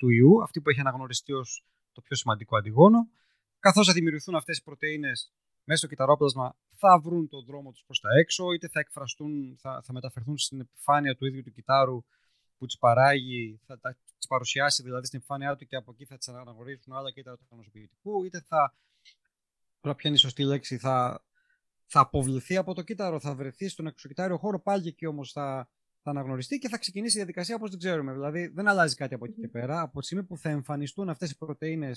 του 0.00 0.08
ιού, 0.08 0.42
αυτή 0.42 0.60
που 0.60 0.70
έχει 0.70 0.80
αναγνωριστεί 0.80 1.32
ως 1.32 1.64
το 1.92 2.00
πιο 2.00 2.16
σημαντικό 2.16 2.56
αντιγόνο. 2.56 3.08
Καθώς 3.58 3.86
θα 3.86 3.92
δημιουργηθούν 3.92 4.34
αυτές 4.34 4.58
οι 4.58 4.62
πρωτεΐνες 4.62 5.32
μέσα 5.64 5.78
στο 5.78 5.88
κυταρόπλασμα, 5.88 6.56
θα 6.76 7.00
βρουν 7.00 7.28
τον 7.28 7.44
δρόμο 7.44 7.70
τους 7.70 7.82
προς 7.86 8.00
τα 8.00 8.08
έξω, 8.20 8.52
είτε 8.52 8.68
θα 8.68 8.80
εκφραστούν, 8.80 9.56
θα, 9.60 9.82
θα 9.84 9.92
μεταφερθούν 9.92 10.38
στην 10.38 10.60
επιφάνεια 10.60 11.16
του 11.16 11.26
ίδιου 11.26 11.42
του 11.42 11.50
κυτάρου 11.50 12.04
που 12.58 12.66
τις 12.66 12.78
παράγει, 12.78 13.60
θα 13.66 13.78
τις 14.18 14.26
παρουσιάσει 14.28 14.82
δηλαδή 14.82 15.06
στην 15.06 15.18
επιφάνειά 15.18 15.56
του 15.56 15.66
και 15.66 15.76
από 15.76 15.90
εκεί 15.90 16.04
θα 16.04 16.16
τις 16.16 16.28
αναγνωρίσουν 16.28 16.92
άλλα 16.92 17.10
κύτταρα 17.10 17.36
του 17.36 17.46
χανοσοποιητικού, 17.48 18.24
είτε 18.24 18.40
θα 18.40 18.74
τώρα 19.80 19.96
ποια 19.96 20.10
είναι 20.10 20.18
η 20.18 20.22
σωστή 20.22 20.44
λέξη, 20.44 20.78
θα, 20.78 21.24
θα 21.86 22.00
αποβληθεί 22.00 22.56
από 22.56 22.74
το 22.74 22.82
κύτταρο, 22.82 23.20
θα 23.20 23.34
βρεθεί 23.34 23.68
στον 23.68 23.86
εξωκυτάριο 23.86 24.38
χώρο, 24.38 24.60
πάλι 24.60 24.88
εκεί 24.88 25.06
όμως 25.06 25.32
θα, 25.32 25.68
θα 26.02 26.10
αναγνωριστεί 26.10 26.58
και 26.58 26.68
θα 26.68 26.78
ξεκινήσει 26.78 27.14
η 27.14 27.18
διαδικασία 27.18 27.54
όπως 27.54 27.70
την 27.70 27.78
ξέρουμε. 27.78 28.12
Δηλαδή 28.12 28.46
δεν 28.46 28.68
αλλάζει 28.68 28.94
κάτι 28.94 29.14
από 29.14 29.24
εκεί 29.24 29.40
και 29.40 29.48
πέρα. 29.48 29.80
Από 29.80 30.00
τη 30.00 30.06
στιγμή 30.06 30.24
που 30.24 30.36
θα 30.36 30.48
εμφανιστούν 30.48 31.08
αυτές 31.08 31.30
οι 31.30 31.36
πρωτενε 31.36 31.92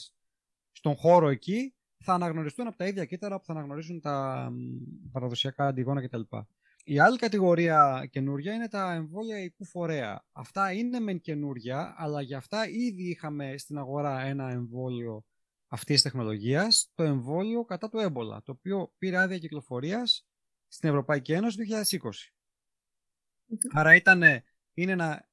στον 0.72 0.95
χώρο 0.95 1.29
εκεί, 1.29 1.74
θα 2.03 2.13
αναγνωριστούν 2.13 2.67
από 2.67 2.77
τα 2.77 2.88
ίδια 2.88 3.05
κύτταρα 3.05 3.39
που 3.39 3.45
θα 3.45 3.53
αναγνωρίσουν 3.53 4.01
τα 4.01 4.50
παραδοσιακά 5.12 5.67
αντιγόνα 5.67 6.01
κτλ. 6.01 6.22
Η 6.86 7.00
άλλη 7.00 7.17
κατηγορία 7.17 8.07
καινούρια 8.12 8.53
είναι 8.53 8.67
τα 8.67 8.93
εμβόλια 8.93 9.43
οικού 9.43 9.65
φορέα. 9.65 10.25
Αυτά 10.31 10.72
είναι 10.72 11.00
μεν 11.00 11.22
καινούρια, 11.22 11.93
αλλά 11.98 12.22
για 12.22 12.38
αυτά 12.38 12.69
ήδη 12.69 13.10
είχαμε 13.10 13.57
στην 13.57 13.77
αγορά 13.77 14.22
ένα 14.22 14.50
εμβόλιο 14.50 15.25
αυτής 15.67 15.93
της 15.93 16.03
τεχνολογίας 16.03 16.91
το 16.93 17.03
εμβόλιο 17.03 17.63
κατά 17.65 17.89
του 17.89 17.98
έμπολα, 17.98 18.41
το 18.43 18.51
οποίο 18.51 18.93
πήρε 18.98 19.17
άδεια 19.17 19.38
κυκλοφορίας 19.38 20.27
στην 20.67 20.89
Ευρωπαϊκή 20.89 21.31
Ένωση 21.31 21.57
το 21.57 21.63
2020. 21.63 22.10
Άρα 23.72 23.96
ήταν, 23.96 24.22
είναι 24.74 24.92
ένα 24.92 25.28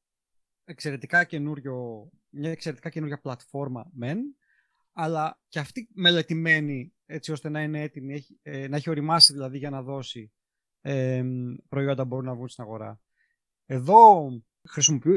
εξαιρετικά 0.64 1.24
καινούριο, 1.24 2.08
μια 2.28 2.50
εξαιρετικά 2.50 2.88
καινούργια 2.88 3.20
πλατφόρμα 3.20 3.90
μεν, 3.92 4.18
αλλά 4.92 5.40
και 5.48 5.58
αυτή 5.58 5.88
μελετημένη 5.94 6.92
έτσι 7.06 7.32
ώστε 7.32 7.48
να 7.48 7.62
είναι 7.62 7.82
έτοιμη, 7.82 8.14
έχει, 8.14 8.38
ε, 8.42 8.68
να 8.68 8.76
έχει 8.76 8.90
οριμάσει 8.90 9.32
δηλαδή 9.32 9.58
για 9.58 9.70
να 9.70 9.82
δώσει 9.82 10.32
ε, 10.80 11.24
προϊόντα 11.68 12.02
που 12.02 12.08
μπορούν 12.08 12.24
να 12.24 12.34
βγουν 12.34 12.48
στην 12.48 12.64
αγορά. 12.64 13.00
Εδώ 13.66 14.30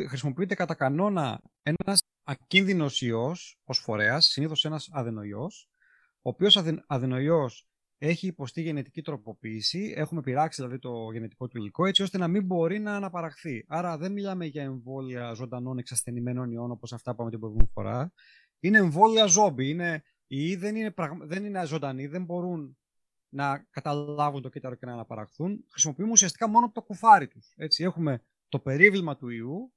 χρησιμοποιείται 0.08 0.56
κατά 0.56 0.76
κανόνα 0.76 1.42
ένας 1.62 2.02
ακίνδυνος 2.24 3.02
ιός 3.02 3.60
ως 3.64 3.80
φορέας, 3.80 4.26
συνήθως 4.26 4.66
ένας 4.66 4.90
αδενοϊός, 4.92 5.70
ο 6.22 6.30
οποίος 6.30 6.64
αδενοϊός 6.88 7.68
έχει 8.05 8.27
υποστεί 8.27 8.62
γενετική 8.62 9.01
τροποποίηση, 9.01 9.93
έχουμε 9.95 10.22
πειράξει 10.22 10.62
δηλαδή 10.62 10.79
το 10.79 11.12
γενετικό 11.12 11.48
του 11.48 11.57
υλικό, 11.57 11.86
έτσι 11.86 12.01
ώστε 12.01 12.17
να 12.17 12.27
μην 12.27 12.45
μπορεί 12.45 12.79
να 12.79 12.95
αναπαραχθεί. 12.95 13.65
Άρα 13.67 13.98
δεν 13.98 14.12
μιλάμε 14.12 14.45
για 14.45 14.63
εμβόλια 14.63 15.33
ζωντανών 15.33 15.77
εξασθενημένων 15.77 16.51
ιών 16.51 16.72
όπως 16.72 16.93
αυτά 16.93 17.10
που 17.10 17.15
είπαμε 17.15 17.29
την 17.29 17.39
προηγούμενη 17.39 17.69
φορά. 17.74 18.13
Είναι 18.60 18.77
εμβόλια 18.77 19.25
ζόμπι. 19.25 19.69
Είναι, 19.69 20.03
οι 20.27 20.38
ιοί 20.39 20.55
δεν 20.55 20.75
είναι, 20.75 20.93
δεν 21.22 21.45
είναι 21.45 21.65
ζωντανοί, 21.65 22.07
δεν 22.07 22.24
μπορούν 22.24 22.77
να 23.29 23.67
καταλάβουν 23.69 24.41
το 24.41 24.50
κύτταρο 24.50 24.75
και 24.75 24.86
να 24.86 24.93
αναπαραχθούν. 24.93 25.65
Χρησιμοποιούμε 25.72 26.12
ουσιαστικά 26.12 26.48
μόνο 26.48 26.72
το 26.72 26.81
κουφάρι 26.81 27.27
τους. 27.27 27.53
Έτσι, 27.55 27.83
έχουμε 27.83 28.22
το 28.50 28.60
περίβλημα 28.60 29.17
του 29.17 29.29
ιού 29.29 29.74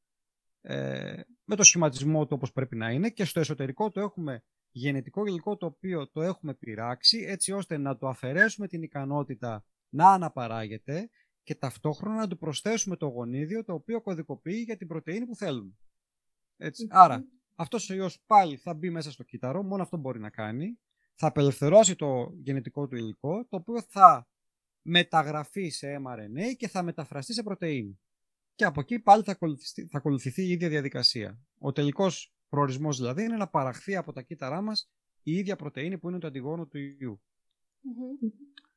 ε, 0.60 1.20
με 1.44 1.56
το 1.56 1.62
σχηματισμό 1.62 2.22
του 2.26 2.32
όπως 2.34 2.52
πρέπει 2.52 2.76
να 2.76 2.90
είναι 2.90 3.10
και 3.10 3.24
στο 3.24 3.40
εσωτερικό 3.40 3.90
το 3.90 4.00
έχουμε 4.00 4.42
γενετικό 4.78 5.26
υλικό 5.26 5.56
το 5.56 5.66
οποίο 5.66 6.08
το 6.08 6.22
έχουμε 6.22 6.54
πειράξει 6.54 7.18
έτσι 7.18 7.52
ώστε 7.52 7.76
να 7.76 7.96
το 7.96 8.08
αφαιρέσουμε 8.08 8.66
την 8.66 8.82
ικανότητα 8.82 9.64
να 9.88 10.12
αναπαράγεται 10.12 11.10
και 11.42 11.54
ταυτόχρονα 11.54 12.16
να 12.16 12.28
του 12.28 12.38
προσθέσουμε 12.38 12.96
το 12.96 13.06
γονίδιο 13.06 13.64
το 13.64 13.72
οποίο 13.72 14.00
κωδικοποιεί 14.00 14.62
για 14.66 14.76
την 14.76 14.86
πρωτεΐνη 14.86 15.26
που 15.26 15.36
θέλουμε. 15.36 15.72
Έτσι. 16.56 16.86
Άρα 16.90 17.24
αυτός 17.54 17.90
ο 17.90 17.94
ιός 17.94 18.22
πάλι 18.26 18.56
θα 18.56 18.74
μπει 18.74 18.90
μέσα 18.90 19.10
στο 19.10 19.22
κύτταρο, 19.22 19.62
μόνο 19.62 19.82
αυτό 19.82 19.96
μπορεί 19.96 20.20
να 20.20 20.30
κάνει, 20.30 20.78
θα 21.14 21.26
απελευθερώσει 21.26 21.96
το 21.96 22.30
γενετικό 22.42 22.86
του 22.88 22.96
υλικό 22.96 23.46
το 23.48 23.56
οποίο 23.56 23.82
θα 23.88 24.28
μεταγραφεί 24.82 25.68
σε 25.68 25.96
mRNA 25.96 26.56
και 26.56 26.68
θα 26.68 26.82
μεταφραστεί 26.82 27.32
σε 27.32 27.42
πρωτεΐνη. 27.42 28.00
Και 28.54 28.64
από 28.64 28.80
εκεί 28.80 28.98
πάλι 28.98 29.22
θα 29.22 29.32
ακολουθηθεί, 29.32 29.86
θα 29.86 29.98
ακολουθηθεί 29.98 30.42
η 30.42 30.50
ίδια 30.50 30.68
διαδικασία. 30.68 31.38
Ο 31.58 31.72
τελικός 31.72 32.35
προορισμός 32.48 32.96
δηλαδή 32.96 33.22
είναι 33.22 33.36
να 33.36 33.48
παραχθεί 33.48 33.96
από 33.96 34.12
τα 34.12 34.22
κύτταρά 34.22 34.60
μας 34.60 34.90
η 35.22 35.32
ίδια 35.32 35.56
πρωτενη 35.56 35.98
που 35.98 36.08
είναι 36.08 36.18
το 36.18 36.26
αντιγόνο 36.26 36.66
του 36.66 36.78
ιού. 36.78 37.20
Mm-hmm. 37.20 38.30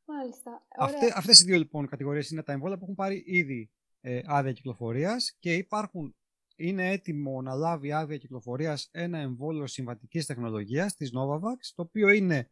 Μάλιστα. 0.05 0.65
Αυτέ, 0.77 1.13
αυτές 1.15 1.41
οι 1.41 1.43
δύο 1.43 1.57
λοιπόν 1.57 1.88
κατηγορίες 1.88 2.29
είναι 2.29 2.43
τα 2.43 2.51
εμβόλια 2.51 2.77
που 2.77 2.83
έχουν 2.83 2.95
πάρει 2.95 3.23
ήδη 3.25 3.71
ε, 4.01 4.21
άδεια 4.25 4.51
κυκλοφορίας 4.51 5.35
και 5.39 5.53
υπάρχουν, 5.53 6.15
είναι 6.55 6.89
έτοιμο 6.89 7.41
να 7.41 7.53
λάβει 7.55 7.91
άδεια 7.91 8.17
κυκλοφορίας 8.17 8.89
ένα 8.91 9.17
εμβόλιο 9.17 9.67
συμβατικής 9.67 10.25
τεχνολογίας 10.25 10.95
της 10.95 11.11
Novavax, 11.15 11.71
το 11.75 11.81
οποίο 11.81 12.09
είναι 12.09 12.47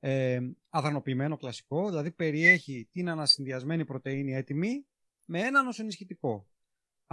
ε, 0.00 0.40
αδανοποιημένο 0.68 1.36
κλασικό, 1.36 1.88
δηλαδή 1.88 2.10
περιέχει 2.10 2.88
την 2.92 3.08
ανασυνδυασμένη 3.08 3.84
πρωτεΐνη 3.84 4.34
έτοιμη 4.34 4.86
με 5.24 5.40
ένα 5.40 5.62
νοσονισχυτικό. 5.62 6.51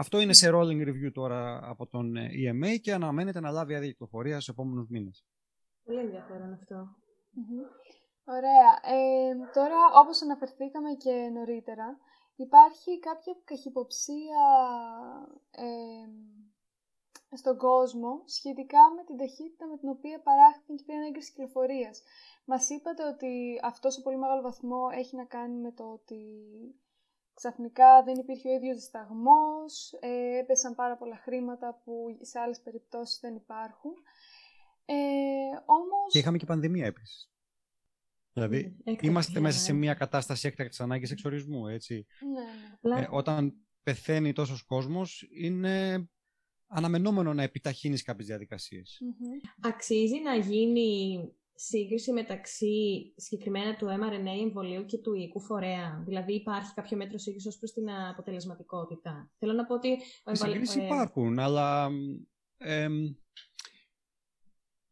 Αυτό 0.02 0.20
είναι 0.20 0.34
σε 0.34 0.50
rolling 0.54 0.82
review 0.90 1.12
τώρα 1.14 1.60
από 1.64 1.88
τον 1.88 2.16
ε, 2.16 2.30
EMA 2.44 2.80
και 2.82 2.94
αναμένεται 2.94 3.40
να 3.40 3.52
λάβει 3.52 3.76
άδεια 3.76 3.90
κυκλοφορία 3.90 4.40
σε 4.40 4.52
επόμενους 4.52 4.88
μήνες. 4.90 5.26
Πολύ 5.86 6.00
ενδιαφέρον 6.00 6.54
αυτό. 6.54 6.76
Ωραία. 8.24 8.70
Ε, 8.96 9.36
τώρα, 9.54 9.80
όπως 10.02 10.22
αναφερθήκαμε 10.22 10.94
και 10.94 11.30
νωρίτερα, 11.34 11.98
υπάρχει 12.36 13.00
κάποια 13.00 13.34
καχυποψία 13.44 14.44
ε, 15.52 15.66
στον 17.36 17.58
κόσμο 17.58 18.22
σχετικά 18.26 18.80
με 18.96 19.04
την 19.04 19.18
ταχύτητα 19.18 19.68
με 19.68 19.78
την 19.78 19.90
οποία 19.90 20.22
παράχθηκε 20.22 20.74
και 20.74 20.84
πήραν 20.86 21.02
έγκριση 21.02 21.32
κυκλοφορίας. 21.32 22.02
Μας 22.46 22.70
είπατε 22.70 23.04
ότι 23.08 23.60
αυτό 23.64 23.90
σε 23.90 24.02
πολύ 24.02 24.18
μεγάλο 24.18 24.42
βαθμό 24.42 24.82
έχει 24.92 25.16
να 25.16 25.26
κάνει 25.26 25.56
με 25.56 25.72
το 25.72 25.84
ότι 25.84 26.22
Ξαφνικά 27.40 28.04
δεν 28.04 28.18
υπήρχε 28.18 28.50
ο 28.50 28.54
ίδιος 28.54 28.76
δισταγμός, 28.76 29.94
ε, 30.00 30.38
έπεσαν 30.38 30.76
πάρα 30.76 30.98
πολλά 30.98 31.16
χρήματα 31.16 31.82
που 31.84 32.18
σε 32.22 32.40
άλλες 32.40 32.62
περιπτώσεις 32.62 33.20
δεν 33.20 33.36
υπάρχουν. 33.36 33.92
Ε, 34.86 34.96
όμως... 35.66 36.12
Και 36.12 36.18
είχαμε 36.20 36.38
και 36.38 36.46
πανδημία 36.46 36.86
επίσης. 36.86 37.32
Δηλαδή, 38.34 38.78
ναι, 38.84 38.96
είμαστε 39.02 39.40
μέσα 39.40 39.60
σε 39.60 39.74
μια 39.74 39.94
κατάσταση 39.94 40.48
έκτακτης 40.48 40.80
ανάγκης 40.80 41.12
εξορισμού, 41.12 41.68
έτσι. 41.68 42.06
Ναι, 42.82 42.96
ναι. 42.96 43.02
Ε, 43.02 43.08
όταν 43.12 43.54
πεθαίνει 43.84 44.34
τόσος 44.34 44.64
κόσμος, 44.64 45.28
είναι 45.32 46.08
αναμενόμενο 46.68 47.34
να 47.34 47.44
επιταχύνεις 47.44 48.04
κάποιες 48.04 48.28
Αξίζει 49.62 50.20
να 50.20 50.36
γίνει 50.36 51.20
σύγκριση 51.62 52.12
μεταξύ 52.12 52.74
συγκεκριμένα 53.16 53.76
του 53.76 53.86
mRNA 53.86 54.42
εμβολίου 54.42 54.86
και 54.86 54.98
του 54.98 55.14
οικού 55.14 55.42
φορέα. 55.42 56.04
Δηλαδή 56.06 56.34
υπάρχει 56.34 56.74
κάποιο 56.74 56.98
μέτρο 56.98 57.18
σύγκρισης 57.18 57.48
ως 57.48 57.58
προς 57.58 57.72
την 57.72 57.90
αποτελεσματικότητα. 57.90 59.32
Θέλω 59.38 59.54
να 59.54 59.66
πω 59.66 59.74
ότι... 59.74 59.88
Οι 60.32 60.36
συγκρίσεις 60.36 60.76
ε, 60.76 60.84
υπάρχουν, 60.86 61.40
αλλά... 61.40 61.90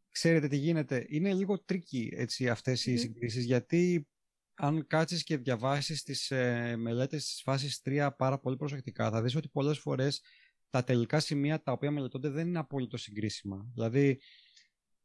ξέρετε 0.10 0.48
τι 0.48 0.58
γίνεται. 0.58 1.06
Είναι 1.10 1.34
λίγο 1.34 1.64
tricky 1.64 2.10
έτσι, 2.14 2.50
αυτές 2.50 2.86
οι 2.86 2.98
συγκρίσεις, 2.98 3.46
γιατί 3.46 4.08
αν 4.54 4.88
κάτσεις 4.88 5.24
και 5.24 5.38
διαβάσεις 5.38 6.04
τις 6.04 6.32
ε, 6.32 6.76
μελέτες 6.78 7.26
της 7.26 7.42
φάσης 7.42 7.82
3 7.86 8.10
πάρα 8.18 8.40
πολύ 8.40 8.56
προσεκτικά, 8.56 9.10
θα 9.10 9.22
δεις 9.22 9.36
ότι 9.36 9.50
πολλές 9.50 9.80
φορές 9.80 10.22
τα 10.70 10.84
τελικά 10.84 11.20
σημεία 11.20 11.62
τα 11.62 11.72
οποία 11.72 11.92
μελετώνται 11.92 12.30
δεν 12.30 12.48
είναι 12.48 12.60
απόλυτο 12.60 12.98
συγκρίσιμα. 12.98 13.70
Δηλαδή, 13.74 14.20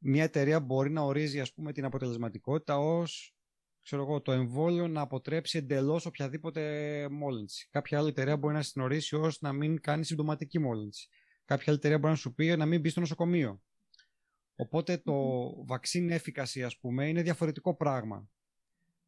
μια 0.02 0.22
εταιρεία 0.22 0.60
μπορεί 0.60 0.90
να 0.90 1.02
ορίζει 1.02 1.40
ας 1.40 1.52
πούμε 1.52 1.72
την 1.72 1.84
αποτελεσματικότητα 1.84 2.78
ως 2.78 3.34
ξέρω 3.82 4.02
εγώ, 4.02 4.20
το 4.20 4.32
εμβόλιο 4.32 4.88
να 4.88 5.00
αποτρέψει 5.00 5.58
εντελώς 5.58 6.06
οποιαδήποτε 6.06 7.08
μόλυνση. 7.10 7.68
Κάποια 7.70 7.98
άλλη 7.98 8.08
εταιρεία 8.08 8.36
μπορεί 8.36 8.54
να 8.54 8.62
την 8.62 8.82
ορίσει 8.82 9.16
ως 9.16 9.40
να 9.40 9.52
μην 9.52 9.80
κάνει 9.80 10.04
συμπτωματική 10.04 10.58
μόλυνση. 10.58 11.08
Κάποια 11.44 11.64
άλλη 11.66 11.76
εταιρεία 11.76 11.98
μπορεί 11.98 12.12
να 12.12 12.18
σου 12.18 12.34
πει 12.34 12.56
να 12.56 12.66
μην 12.66 12.80
μπει 12.80 12.88
στο 12.88 13.00
νοσοκομείο. 13.00 13.62
Οπότε 14.56 14.96
το 14.96 15.48
vaccine 15.68 16.18
efficacy, 16.18 16.60
ας 16.60 16.78
πούμε, 16.78 17.08
είναι 17.08 17.22
διαφορετικό 17.22 17.74
πράγμα. 17.74 18.28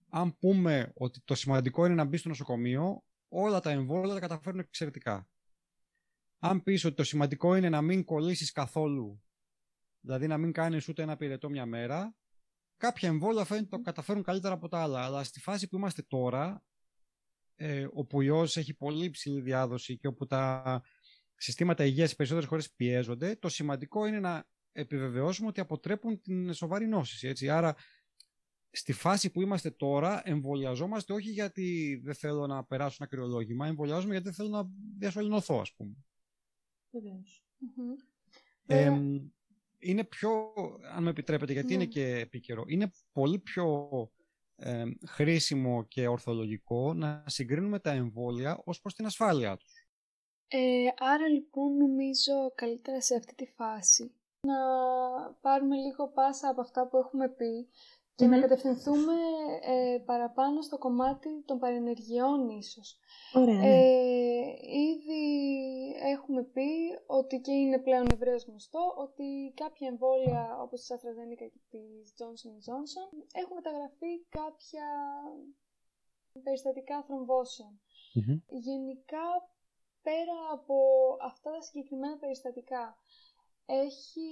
Αν 0.09 0.39
πούμε 0.39 0.93
ότι 0.95 1.21
το 1.25 1.35
σημαντικό 1.35 1.87
είναι 1.87 1.95
να 1.95 2.05
μπει 2.05 2.17
στο 2.17 2.29
νοσοκομείο, 2.29 3.05
όλα 3.29 3.61
τα 3.61 3.71
εμβόλια 3.71 4.15
τα 4.15 4.21
καταφέρουν 4.21 4.59
εξαιρετικά. 4.59 5.29
Αν 6.39 6.63
πεις 6.63 6.85
ότι 6.85 6.95
το 6.95 7.05
σημαντικό 7.05 7.57
είναι 7.57 7.69
να 7.69 7.83
μην 7.83 8.05
κολλήσεις 8.05 8.53
καθόλου 8.53 9.23
δηλαδή 10.05 10.27
να 10.27 10.39
μην 10.39 10.53
κάνεις 10.53 10.89
ούτε 10.89 11.03
ένα 11.03 11.17
πυρετό 11.17 11.51
μια 11.51 11.67
μέρα, 11.67 12.15
κάποια 12.77 13.09
εμβόλια 13.09 13.45
φαίνεται 13.45 13.67
το 13.67 13.81
καταφέρουν 13.81 14.23
καλύτερα 14.23 14.55
από 14.55 14.69
τα 14.69 14.83
άλλα. 14.83 15.05
Αλλά 15.05 15.25
στη 15.25 15.41
φάση 15.41 15.69
που 15.69 15.77
είμαστε 15.77 16.03
τώρα, 16.03 16.65
ε, 17.57 17.87
όπου 17.93 18.19
ο 18.19 18.23
ιός 18.23 18.57
έχει 18.57 18.75
πολύ 18.75 19.11
ψηλή 19.11 19.41
διάδοση 19.41 19.99
και 19.99 20.07
όπου 20.07 20.27
τα 20.27 20.83
συστήματα 21.37 21.85
υγείας 21.85 22.09
σε 22.09 22.15
περισσότερες 22.15 22.49
χώρες 22.49 22.73
πιέζονται, 22.73 23.37
το 23.37 23.49
σημαντικό 23.49 24.07
είναι 24.07 24.21
να 24.21 24.47
επιβεβαιώσουμε 24.73 25.49
ότι 25.49 25.61
αποτρέπουν 25.61 26.21
την 26.21 26.53
σοβαρή 26.53 26.87
νόση. 26.87 27.29
Έτσι. 27.29 27.49
Άρα, 27.49 27.75
στη 28.71 28.93
φάση 28.93 29.31
που 29.31 29.41
είμαστε 29.43 29.71
τώρα, 29.71 30.23
εμβολιαζόμαστε 30.25 31.13
όχι 31.13 31.31
γιατί 31.31 32.01
δεν 32.05 32.15
θέλω 32.15 32.47
να 32.47 32.65
περάσω 32.65 32.97
ένα 33.01 33.09
κρυολόγημα, 33.09 33.67
εμβολιάζομαι 33.67 34.13
γιατί 34.13 34.25
δεν 34.25 34.35
θέλω 34.35 34.49
να 34.49 34.69
διασωληνωθώ, 34.99 35.61
ας 35.61 35.75
πούμε 35.75 35.95
είναι 39.85 40.05
πιο, 40.05 40.53
αν 40.95 41.03
με 41.03 41.11
επιτρέπετε, 41.11 41.53
γιατί 41.53 41.75
είναι 41.75 41.85
ναι. 41.85 41.91
και 41.91 42.19
επίκαιρο, 42.19 42.65
είναι 42.67 42.91
πολύ 43.13 43.39
πιο 43.39 43.89
ε, 44.57 44.85
χρήσιμο 45.07 45.85
και 45.85 46.09
ορθολογικό 46.09 46.95
να 46.95 47.25
συγκρίνουμε 47.27 47.79
τα 47.79 47.91
εμβόλια 47.91 48.61
ως 48.65 48.81
προς 48.81 48.95
την 48.95 49.07
ασφάλειά 49.07 49.57
τους. 49.57 49.73
Ε, 50.49 50.87
άρα 50.99 51.29
λοιπόν 51.29 51.77
νομίζω 51.77 52.53
καλύτερα 52.55 53.01
σε 53.01 53.15
αυτή 53.15 53.35
τη 53.35 53.47
φάση 53.47 54.13
να 54.47 54.57
πάρουμε 55.41 55.77
λίγο 55.77 56.09
πάσα 56.09 56.49
από 56.49 56.61
αυτά 56.61 56.89
που 56.89 56.97
έχουμε 56.97 57.29
πει 57.29 57.69
και 58.17 58.27
να 58.27 58.41
κατευθυνθούμε 58.41 59.15
ε, 59.63 59.99
παραπάνω 60.05 60.63
στο 60.63 60.79
κομμάτι 60.79 61.43
των 61.45 61.59
παρενεργειών 61.59 62.49
ίσως. 62.49 62.99
Ωραία, 63.35 63.55
ναι. 63.55 63.67
ε, 63.67 64.45
ήδη 64.89 65.25
έχουμε 66.15 66.43
πει 66.43 66.71
ότι 67.07 67.41
και 67.41 67.53
είναι 67.53 67.79
πλέον 67.79 68.07
ευρέως 68.13 68.45
γνωστό 68.45 68.95
ότι 68.97 69.53
κάποια 69.55 69.89
εμβόλια 69.89 70.59
όπως 70.61 70.81
της 70.81 70.91
AstraZeneca 70.97 71.47
και 71.53 71.61
της 71.71 72.15
Johnson 72.19 72.55
Johnson 72.67 73.09
έχουν 73.33 73.55
μεταγραφεί 73.55 74.13
κάποια 74.29 74.89
περιστατικά 76.43 77.07
Γενικά 78.49 79.27
πέρα 80.03 80.39
από 80.53 80.77
αυτά 81.23 81.51
τα 81.51 81.61
συγκεκριμένα 81.61 82.17
περιστατικά 82.17 82.99
έχει 83.67 84.29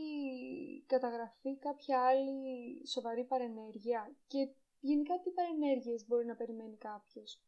καταγραφεί 0.87 1.59
κάποια 1.59 2.01
άλλη 2.01 2.87
σοβαρή 2.87 3.25
παρενέργεια 3.25 4.15
και 4.27 4.49
γενικά 4.81 5.21
τι 5.21 5.31
παρενέργειες 5.31 6.05
μπορεί 6.07 6.27
να 6.27 6.35
περιμένει 6.35 6.77
κάποιος 6.77 7.41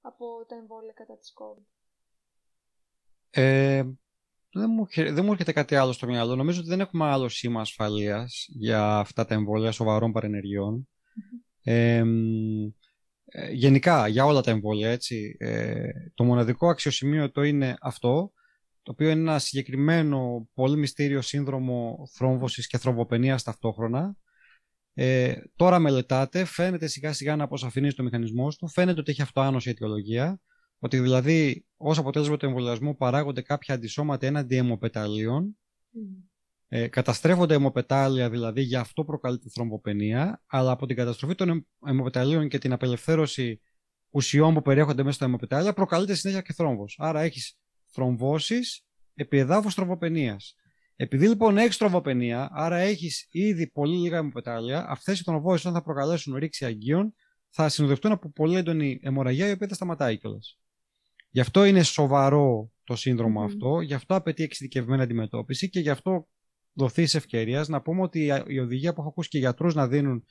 από 0.00 0.44
τα 0.48 0.54
εμβόλια 0.54 0.92
κατά 0.92 1.18
της 1.18 1.32
COVID; 1.38 1.64
Ε, 3.30 3.84
δεν 4.52 4.70
μου, 4.70 4.86
δεν 4.94 5.24
μου 5.24 5.32
έρχεται 5.32 5.52
κάτι 5.52 5.74
άλλο 5.74 5.92
στο 5.92 6.06
μυαλό. 6.06 6.36
Νομίζω 6.36 6.60
ότι 6.60 6.68
δεν 6.68 6.80
έχουμε 6.80 7.04
άλλο 7.04 7.28
σήμα 7.28 7.60
ασφαλείας 7.60 8.46
για 8.48 8.98
αυτά 8.98 9.24
τα 9.24 9.34
εμβόλια 9.34 9.72
σοβαρών 9.72 10.12
παρενεργειών. 10.12 10.88
Ε, 11.62 12.04
γενικά, 13.52 14.08
για 14.08 14.24
όλα 14.24 14.40
τα 14.40 14.50
εμβόλια, 14.50 14.90
έτσι. 14.90 15.36
Ε, 15.38 15.88
το 16.14 16.24
μοναδικό 16.24 16.68
αξιοσημείωτο 16.68 17.42
είναι 17.42 17.76
αυτό, 17.80 18.32
το 18.84 18.92
οποίο 18.92 19.10
είναι 19.10 19.20
ένα 19.20 19.38
συγκεκριμένο 19.38 20.48
πολύ 20.54 20.76
μυστήριο 20.76 21.20
σύνδρομο 21.20 22.08
θρόμβωσης 22.12 22.66
και 22.66 22.78
θρομβοπενίας 22.78 23.42
ταυτόχρονα. 23.42 24.16
Ε, 24.94 25.34
τώρα 25.56 25.78
μελετάτε, 25.78 26.44
φαίνεται 26.44 26.86
σιγά 26.86 27.12
σιγά 27.12 27.36
να 27.36 27.44
αποσαφηνίζει 27.44 27.94
το 27.94 28.02
μηχανισμό 28.02 28.48
του, 28.48 28.68
φαίνεται 28.68 29.00
ότι 29.00 29.10
έχει 29.10 29.22
αυτοάνωση 29.22 29.70
αιτιολογία, 29.70 30.40
ότι 30.78 31.00
δηλαδή 31.00 31.66
ως 31.76 31.98
αποτέλεσμα 31.98 32.36
του 32.36 32.46
εμβολιασμού 32.46 32.96
παράγονται 32.96 33.42
κάποια 33.42 33.74
αντισώματα 33.74 34.26
έναντι 34.26 34.56
αιμοπεταλίων. 34.56 35.58
Mm. 35.94 36.24
Ε, 36.68 36.88
καταστρέφονται 36.88 37.54
αιμοπετάλια, 37.54 38.30
δηλαδή 38.30 38.62
γι' 38.62 38.76
αυτό 38.76 39.04
προκαλείται 39.04 39.48
θρομβοπενία, 39.48 40.42
αλλά 40.46 40.70
από 40.70 40.86
την 40.86 40.96
καταστροφή 40.96 41.34
των 41.34 41.66
αιμοπεταλίων 41.86 42.48
και 42.48 42.58
την 42.58 42.72
απελευθέρωση 42.72 43.60
ουσιών 44.10 44.54
που 44.54 44.62
περιέχονται 44.62 45.02
μέσα 45.02 45.14
στα 45.14 45.24
αιμοπετάλια 45.24 45.72
προκαλείται 45.72 46.14
συνέχεια 46.14 46.42
και 46.42 46.52
θρόμβος. 46.52 46.96
Άρα 46.98 47.20
έχεις 47.20 47.58
θρομβώσεις 47.94 48.84
επί 49.14 49.38
εδάφους 49.38 49.74
θρομβοπενία. 49.74 50.36
Επειδή 50.96 51.28
λοιπόν 51.28 51.58
έχεις 51.58 51.76
θρομβοπενία, 51.76 52.48
άρα 52.52 52.76
έχεις 52.76 53.26
ήδη 53.30 53.70
πολύ 53.70 53.96
λίγα 53.96 54.16
αιμοπετάλια, 54.16 54.86
αυτές 54.88 55.20
οι 55.20 55.22
θρομβώσεις, 55.22 55.60
όταν 55.60 55.78
θα 55.78 55.82
προκαλέσουν 55.82 56.34
ρήξη 56.34 56.64
αγκίων, 56.64 57.14
θα 57.48 57.68
συνοδευτούν 57.68 58.12
από 58.12 58.30
πολύ 58.30 58.56
έντονη 58.56 59.00
αιμορραγία, 59.02 59.48
η 59.48 59.52
οποία 59.52 59.68
θα 59.68 59.74
σταματάει 59.74 60.18
κιόλας. 60.18 60.58
Γι' 61.30 61.40
αυτό 61.40 61.64
είναι 61.64 61.82
σοβαρό 61.82 62.72
το 62.84 62.96
σύνδρομο 62.96 63.42
αυτό, 63.42 63.80
γι' 63.80 63.94
αυτό 63.94 64.14
απαιτεί 64.14 64.42
εξειδικευμένη 64.42 65.02
αντιμετώπιση 65.02 65.68
και 65.70 65.80
γι' 65.80 65.90
αυτό 65.90 66.28
δοθεί 66.72 67.02
ευκαιρίας 67.02 67.68
να 67.68 67.82
πούμε 67.82 68.02
ότι 68.02 68.32
η 68.46 68.58
οδηγία 68.58 68.92
που 68.92 69.00
έχω 69.00 69.08
ακούσει 69.08 69.28
και 69.28 69.38
γιατρούς 69.38 69.74
να 69.74 69.88
δίνουν 69.88 70.24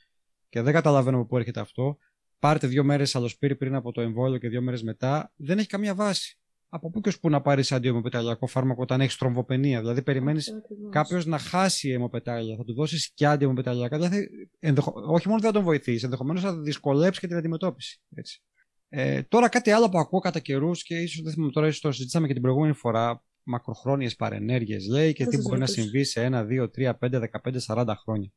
και 0.48 0.62
δεν 0.62 0.72
καταλαβαίνω 0.72 1.16
από 1.16 1.26
πού 1.26 1.36
έρχεται 1.36 1.60
αυτό, 1.60 1.98
πάρτε 2.38 2.66
δύο 2.66 2.84
μέρες 2.84 3.14
αλοσπύρι 3.14 3.56
πριν 3.56 3.74
από 3.74 3.92
το 3.92 4.00
εμβόλιο 4.00 4.38
και 4.38 4.48
δύο 4.48 4.62
μέρες 4.62 4.82
μετά, 4.82 5.32
δεν 5.36 5.58
έχει 5.58 5.68
καμία 5.68 5.94
βάση. 5.94 6.38
Από 6.74 6.90
πού 6.90 7.00
και 7.00 7.08
ως 7.08 7.20
πού 7.20 7.30
να 7.30 7.40
πάρεις 7.40 7.72
αντιαιμοπεταλιακό 7.72 8.46
φάρμακο 8.46 8.82
όταν 8.82 9.00
έχεις 9.00 9.16
τρομβοπενία. 9.16 9.80
Δηλαδή, 9.80 10.02
περιμένεις 10.02 10.52
κάποιος 10.90 11.26
να 11.26 11.38
χάσει 11.38 11.90
αιμοπετάλια, 11.90 12.56
θα 12.56 12.64
του 12.64 12.74
δώσεις 12.74 13.12
και 13.14 13.26
αντιαιμοπεταλιακά. 13.26 13.96
Δηλαδή, 13.96 14.28
ενδεχο... 14.58 14.92
όχι 15.06 15.28
μόνο 15.28 15.40
δεν 15.40 15.50
θα 15.50 15.56
τον 15.56 15.64
βοηθήσει, 15.64 16.04
ενδεχομένως 16.04 16.42
θα 16.42 16.60
δυσκολέψει 16.60 17.20
και 17.20 17.26
την 17.26 17.36
αντιμετώπιση. 17.36 18.00
Έτσι. 18.14 18.42
Ε, 18.88 19.22
τώρα 19.22 19.48
κάτι 19.48 19.70
άλλο 19.70 19.88
που 19.88 19.98
ακούω 19.98 20.20
κατά 20.20 20.38
καιρούς 20.38 20.82
και 20.82 20.96
ίσως 20.98 21.22
δεν 21.22 21.32
θυμάμαι 21.32 21.52
τώρα, 21.52 21.66
ίσως 21.66 21.80
το 21.80 21.92
συζητήσαμε 21.92 22.26
και 22.26 22.32
την 22.32 22.42
προηγούμενη 22.42 22.74
φορά. 22.74 23.24
Μακροχρόνιες 23.46 24.16
παρενέργειες 24.16 24.86
λέει 24.86 25.12
και 25.12 25.26
τι 25.26 25.36
μπορεί 25.36 25.58
να 25.58 25.66
συμβεί 25.66 26.04
σε 26.04 26.28
1, 26.32 26.46
2, 26.50 26.66
3, 26.76 26.92
5, 27.00 27.20
15, 27.42 27.84
40 27.86 27.94
χρόνια. 28.02 28.30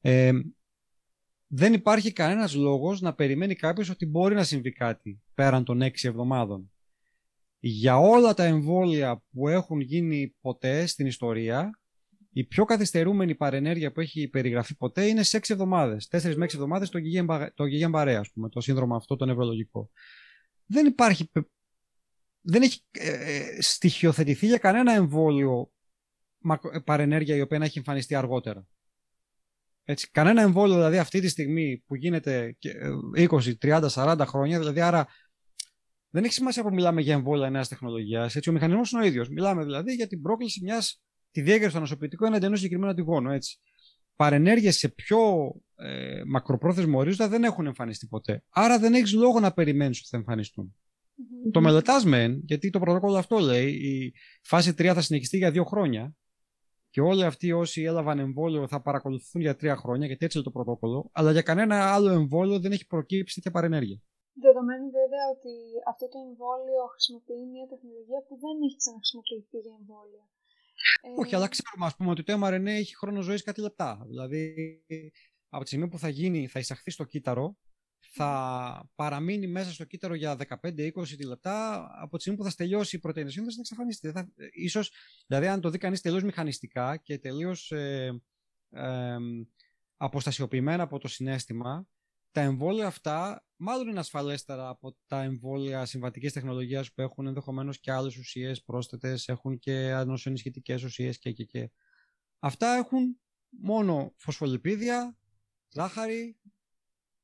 Ε, 0.00 0.32
δεν 1.46 1.72
υπάρχει 1.72 2.12
κανένας 2.12 2.54
λόγος 2.54 3.00
να 3.00 3.14
περιμένει 3.14 3.54
κάποιος 3.54 3.90
ότι 3.90 4.06
μπορεί 4.06 4.34
να 4.34 4.44
συμβεί 4.44 4.72
κάτι 4.72 5.22
πέραν 5.34 5.64
των 5.64 5.82
6 5.82 5.90
εβδομάδων. 6.02 6.73
Για 7.66 7.98
όλα 7.98 8.34
τα 8.34 8.44
εμβόλια 8.44 9.22
που 9.32 9.48
έχουν 9.48 9.80
γίνει 9.80 10.34
ποτέ 10.40 10.86
στην 10.86 11.06
ιστορία, 11.06 11.80
η 12.32 12.44
πιο 12.44 12.64
καθυστερούμενη 12.64 13.34
παρενέργεια 13.34 13.92
που 13.92 14.00
έχει 14.00 14.28
περιγραφεί 14.28 14.76
ποτέ 14.76 15.06
είναι 15.06 15.22
σε 15.22 15.36
6 15.36 15.40
εβδομάδες. 15.48 16.08
4 16.10 16.34
με 16.36 16.44
6 16.44 16.54
εβδομάδες 16.54 16.88
το 16.88 17.64
Guillain 17.64 17.90
Barré, 17.94 18.16
ας 18.18 18.30
πούμε, 18.32 18.48
το 18.48 18.60
σύνδρομο 18.60 18.96
αυτό, 18.96 19.16
το 19.16 19.24
νευρολογικό. 19.24 19.90
Δεν 20.66 20.86
υπάρχει. 20.86 21.30
Δεν 22.40 22.62
έχει 22.62 22.80
ε, 22.90 23.36
ε, 23.36 23.60
στοιχειοθετηθεί 23.60 24.46
για 24.46 24.58
κανένα 24.58 24.92
εμβόλιο 24.92 25.70
παρενέργεια 26.84 27.36
η 27.36 27.40
οποία 27.40 27.58
να 27.58 27.64
έχει 27.64 27.78
εμφανιστεί 27.78 28.14
αργότερα. 28.14 28.66
Έτσι, 29.84 30.10
κανένα 30.10 30.42
εμβόλιο 30.42 30.74
δηλαδή 30.74 30.98
αυτή 30.98 31.20
τη 31.20 31.28
στιγμή 31.28 31.82
που 31.86 31.94
γίνεται 31.94 32.56
20, 33.16 33.28
30, 33.62 33.88
40 33.88 34.22
χρόνια, 34.26 34.58
δηλαδή 34.58 34.80
άρα 34.80 35.06
δεν 36.14 36.24
έχει 36.24 36.32
σημασία 36.32 36.62
που 36.62 36.74
μιλάμε 36.74 37.00
για 37.00 37.14
εμβόλια 37.14 37.50
νέας 37.50 37.68
τεχνολογίας. 37.68 38.36
Ο 38.48 38.52
μηχανισμός 38.52 38.90
είναι 38.90 39.02
ο 39.02 39.06
ίδιος. 39.06 39.28
Μιλάμε 39.28 39.64
δηλαδή 39.64 39.94
για 39.94 40.06
την 40.06 40.22
πρόκληση 40.22 40.60
μιας 40.62 41.02
τη 41.30 41.40
διέγερση 41.40 41.70
του 41.70 41.76
ανοσοποιητικού 41.76 42.24
έναντι 42.24 42.46
ενό 42.46 42.56
συγκεκριμένου 42.56 42.90
αντιγόνου. 42.90 43.30
Έτσι. 43.30 43.58
Παρενέργειες 44.16 44.76
σε 44.76 44.88
πιο 44.88 45.18
ε, 45.76 46.22
μακροπρόθεσμο 46.26 46.98
ορίζοντα 46.98 47.28
δεν 47.28 47.44
έχουν 47.44 47.66
εμφανιστεί 47.66 48.06
ποτέ. 48.06 48.44
Άρα 48.48 48.78
δεν 48.78 48.94
έχεις 48.94 49.12
λόγο 49.12 49.40
να 49.40 49.52
περιμένεις 49.52 49.98
ότι 49.98 50.08
θα 50.08 50.16
εμφανιστούν. 50.16 50.74
Mm-hmm. 50.74 51.50
Το 51.52 51.60
μελετάς 51.60 52.04
μεν, 52.04 52.40
γιατί 52.44 52.70
το 52.70 52.78
πρωτόκολλο 52.78 53.16
αυτό 53.16 53.38
λέει, 53.38 53.72
η 53.72 54.12
φάση 54.42 54.70
3 54.70 54.92
θα 54.94 55.00
συνεχιστεί 55.00 55.36
για 55.36 55.50
δύο 55.50 55.64
χρόνια 55.64 56.14
και 56.90 57.00
όλοι 57.00 57.24
αυτοί 57.24 57.52
όσοι 57.52 57.82
έλαβαν 57.82 58.18
εμβόλιο 58.18 58.68
θα 58.68 58.82
παρακολουθούν 58.82 59.40
για 59.40 59.56
τρία 59.56 59.76
χρόνια, 59.76 60.06
γιατί 60.06 60.24
έτσι 60.24 60.38
είναι 60.38 60.46
το 60.46 60.52
πρωτόκολλο, 60.52 61.10
αλλά 61.12 61.32
για 61.32 61.42
κανένα 61.42 61.92
άλλο 61.92 62.10
εμβόλιο 62.10 62.60
δεν 62.60 62.72
έχει 62.72 62.86
προκύψει 62.86 63.34
τέτοια 63.34 63.50
παρενέργεια. 63.50 64.00
Δεδομένου 64.34 64.90
βέβαια 65.00 65.26
ότι 65.34 65.54
αυτό 65.92 66.08
το 66.08 66.18
εμβόλιο 66.26 66.82
χρησιμοποιεί 66.92 67.44
μια 67.54 67.66
τεχνολογία 67.72 68.20
που 68.26 68.34
δεν 68.44 68.56
έχει 68.64 68.76
ξαναχρησιμοποιηθεί 68.82 69.58
για 69.66 69.74
εμβόλια. 69.80 70.24
Ε... 71.02 71.08
Όχι, 71.22 71.34
αλλά 71.34 71.48
ξέρουμε 71.48 71.86
ας 71.86 71.94
πούμε, 71.96 72.10
ότι 72.10 72.22
το 72.22 72.32
mRNA 72.40 72.74
έχει 72.82 72.96
χρόνο 72.96 73.20
ζωής 73.20 73.42
κάτι 73.42 73.60
λεπτά. 73.60 74.04
Δηλαδή, 74.06 74.42
από 75.48 75.62
τη 75.62 75.68
στιγμή 75.68 75.88
που 75.88 75.98
θα 75.98 76.08
γίνει, 76.08 76.46
θα 76.46 76.58
εισαχθεί 76.58 76.90
στο 76.90 77.04
κύτταρο, 77.04 77.56
θα 78.16 78.90
παραμείνει 78.94 79.46
μέσα 79.46 79.72
στο 79.72 79.84
κύτταρο 79.84 80.14
για 80.14 80.36
15-20 80.62 80.90
λεπτά. 81.26 81.88
Από 82.00 82.16
τη 82.16 82.20
στιγμή 82.20 82.38
που 82.38 82.44
θα 82.44 82.52
τελειώσει 82.56 82.96
η 82.96 82.98
πρωτεΐνη 82.98 83.30
σύνθεση, 83.30 83.56
θα 83.56 83.60
εξαφανιστεί. 83.60 84.10
Θα, 84.10 84.32
ίσως, 84.52 84.92
δηλαδή, 85.26 85.46
αν 85.46 85.60
το 85.60 85.70
δει 85.70 85.78
κανείς 85.78 86.00
τελείως 86.00 86.22
μηχανιστικά 86.22 86.96
και 86.96 87.18
τελείως 87.18 87.70
ε, 87.72 88.22
ε, 88.70 89.16
αποστασιοποιημένα 89.96 90.82
από 90.82 90.98
το 90.98 91.08
συνέστημα, 91.08 91.86
τα 92.30 92.40
εμβόλια 92.40 92.86
αυτά 92.86 93.44
μάλλον 93.64 93.88
είναι 93.88 93.98
ασφαλέστερα 93.98 94.68
από 94.68 94.96
τα 95.06 95.22
εμβόλια 95.22 95.84
συμβατικής 95.86 96.32
τεχνολογίας 96.32 96.92
που 96.92 97.00
έχουν 97.00 97.26
ενδεχομένως 97.26 97.80
και 97.80 97.92
άλλες 97.92 98.16
ουσίες 98.16 98.62
πρόσθετες, 98.62 99.28
έχουν 99.28 99.58
και 99.58 99.92
ανοσιονισχυτικέ 99.92 100.74
ουσίες 100.74 101.18
και, 101.18 101.32
και, 101.32 101.44
και. 101.44 101.70
Αυτά 102.38 102.74
έχουν 102.74 103.20
μόνο 103.48 104.14
φωσφολιπίδια, 104.16 105.18
ζάχαρη 105.68 106.38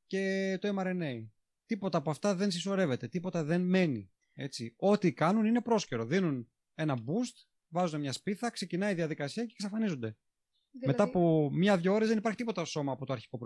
και 0.07 0.59
το 0.61 0.75
mRNA. 0.79 1.27
Τίποτα 1.67 1.99
από 1.99 2.11
αυτά 2.11 2.35
δεν 2.35 2.51
συσσωρεύεται, 2.51 3.09
τίποτα 3.09 3.45
δεν 3.45 3.61
μένει. 3.61 4.11
Έτσι. 4.35 4.75
Ό,τι 4.77 5.13
κάνουν 5.13 5.45
είναι 5.45 5.61
πρόσκαιρο. 5.61 6.07
Δίνουν 6.07 6.51
ένα 6.75 6.97
boost, 6.97 7.47
βάζουν 7.69 8.01
μια 8.01 8.13
σπίθα, 8.13 8.51
ξεκινάει 8.51 8.93
η 8.93 8.95
διαδικασία 8.95 9.45
και 9.45 9.53
εξαφανίζονται. 9.53 10.17
Δηλαδή... 10.71 10.87
Μετά 10.87 11.03
από 11.03 11.51
μία-δύο 11.53 11.93
ώρες 11.93 12.09
δεν 12.09 12.19
υπάρχει 12.19 12.39
τίποτα 12.39 12.65
σώμα 12.65 12.93
από 12.93 13.07
το 13.07 13.13
αρχικό 13.13 13.39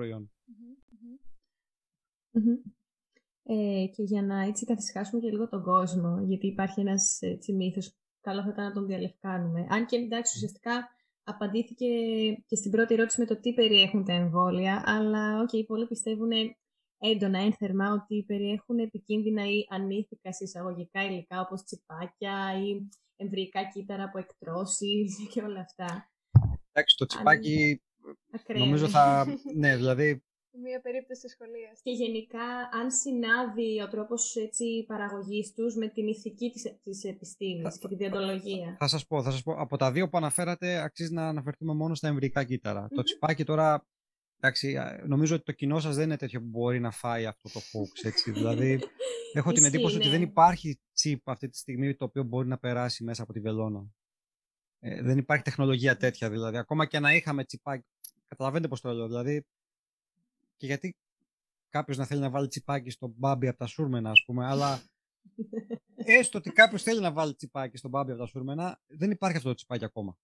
ε, 3.46 3.86
και 3.86 4.02
για 4.02 4.22
να 4.22 4.40
έτσι 4.40 4.64
καθισχάσουμε 4.64 5.20
και 5.20 5.30
λίγο 5.30 5.48
τον 5.48 5.62
κόσμο, 5.62 6.24
γιατί 6.26 6.46
υπάρχει 6.46 6.80
ένας 6.80 7.18
έτσι, 7.20 7.52
μύθος, 7.52 7.94
καλό 8.20 8.42
θα 8.42 8.48
ήταν 8.48 8.64
να 8.64 8.72
τον 8.72 8.86
διαλευκάνουμε. 8.86 9.66
Αν 9.68 9.86
και 9.86 9.96
εντάξει, 9.96 10.32
ουσιαστικά 10.36 10.88
απαντήθηκε 11.24 11.86
και 12.46 12.56
στην 12.56 12.70
πρώτη 12.70 12.94
ερώτηση 12.94 13.20
με 13.20 13.26
το 13.26 13.40
τι 13.40 13.54
περιέχουν 13.54 14.04
τα 14.04 14.12
εμβόλια, 14.12 14.82
αλλά 14.86 15.44
okay, 15.44 15.66
πολλοί 15.66 15.86
πιστεύουν 15.86 16.30
έντονα, 16.98 17.38
ένθερμα, 17.38 17.92
ότι 17.92 18.24
περιέχουν 18.26 18.78
επικίνδυνα 18.78 19.42
ή 19.48 19.66
ανήθικα 19.68 20.30
εισαγωγικά 20.38 21.04
υλικά, 21.04 21.40
όπως 21.40 21.62
τσιπάκια 21.64 22.52
ή 22.64 22.88
εμβρυϊκά 23.16 23.64
κύτταρα 23.64 24.04
από 24.04 24.18
εκτρώσεις 24.18 25.16
και 25.32 25.42
όλα 25.42 25.60
αυτά. 25.60 26.10
Εντάξει, 26.72 26.96
το 26.96 27.06
τσιπάκι 27.06 27.82
νομίζω 28.58 28.88
θα... 28.88 29.26
ναι, 29.62 29.76
δηλαδή 29.76 30.22
Μία 30.62 30.80
περίπτωση 30.80 31.28
σχολεία. 31.28 31.76
Και 31.82 31.90
γενικά, 31.90 32.68
αν 32.72 32.90
συνάδει 32.90 33.80
ο 33.80 33.88
τρόπος 33.88 34.36
παραγωγής 34.86 35.54
τους 35.54 35.74
με 35.74 35.88
την 35.88 36.06
ηθική 36.06 36.52
της 36.82 37.04
επιστήμης 37.04 37.78
και 37.78 37.88
τη 37.88 37.94
διοντολογία. 37.94 38.76
Θα, 38.78 38.86
σας 38.86 39.06
πω, 39.06 39.22
θα 39.22 39.30
σας 39.30 39.42
πω, 39.42 39.52
από 39.52 39.76
τα 39.76 39.92
δύο 39.92 40.08
που 40.08 40.16
αναφέρατε, 40.16 40.82
αξίζει 40.82 41.12
να 41.12 41.28
αναφερθούμε 41.28 41.74
μόνο 41.74 41.94
στα 41.94 42.08
εμβρικά 42.08 42.46
Το 42.94 43.02
τσιπάκι 43.02 43.44
τώρα. 43.44 43.86
Εντάξει, 44.36 44.76
νομίζω 45.06 45.34
ότι 45.34 45.44
το 45.44 45.52
κοινό 45.52 45.80
σας 45.80 45.94
δεν 45.94 46.04
είναι 46.04 46.16
τέτοιο 46.16 46.40
που 46.40 46.46
μπορεί 46.46 46.80
να 46.80 46.90
φάει 46.90 47.26
αυτό 47.26 47.48
το 47.52 47.60
φόξ. 47.60 48.04
Έτσι. 48.04 48.30
δηλαδή, 48.30 48.80
έχω 49.32 49.52
την 49.52 49.64
εντύπωση 49.64 49.96
ότι 49.96 50.08
δεν 50.08 50.22
υπάρχει 50.22 50.80
τσιπ 50.92 51.30
αυτή 51.30 51.48
τη 51.48 51.56
στιγμή 51.56 51.94
το 51.94 52.04
οποίο 52.04 52.22
μπορεί 52.22 52.48
να 52.48 52.58
περάσει 52.58 53.04
μέσα 53.04 53.22
από 53.22 53.32
τη 53.32 53.40
βελόνα. 53.40 53.86
Ε, 54.78 55.02
δεν 55.02 55.18
υπάρχει 55.18 55.44
τεχνολογία 55.44 55.96
τέτοια 55.96 56.30
δηλαδή. 56.30 56.56
Ακόμα 56.56 56.86
και 56.86 56.98
να 56.98 57.14
είχαμε 57.14 57.44
τσιπάκι. 57.44 57.86
Καταλαβαίνετε 58.28 58.68
πώς 58.68 58.80
το 58.80 58.92
λέω. 58.92 59.06
Δηλαδή, 59.06 59.46
και 60.56 60.66
γιατί 60.66 60.96
κάποιος 61.68 61.96
να 61.96 62.04
θέλει 62.04 62.20
να 62.20 62.30
βάλει 62.30 62.48
τσιπάκι 62.48 62.90
στον 62.90 63.14
μπάμπι 63.16 63.48
από 63.48 63.58
τα 63.58 63.66
σούρμενα, 63.66 64.10
ας 64.10 64.24
πούμε, 64.26 64.46
αλλά 64.46 64.82
έστω 66.18 66.38
ότι 66.38 66.50
κάποιος 66.50 66.82
θέλει 66.82 67.00
να 67.00 67.12
βάλει 67.12 67.34
τσιπάκι 67.34 67.76
στον 67.76 67.90
μπάμπι 67.90 68.10
από 68.10 68.20
τα 68.20 68.26
σούρμενα, 68.26 68.80
δεν 68.86 69.10
υπάρχει 69.10 69.36
αυτό 69.36 69.48
το 69.48 69.54
τσιπάκι 69.54 69.84
ακόμα. 69.84 70.16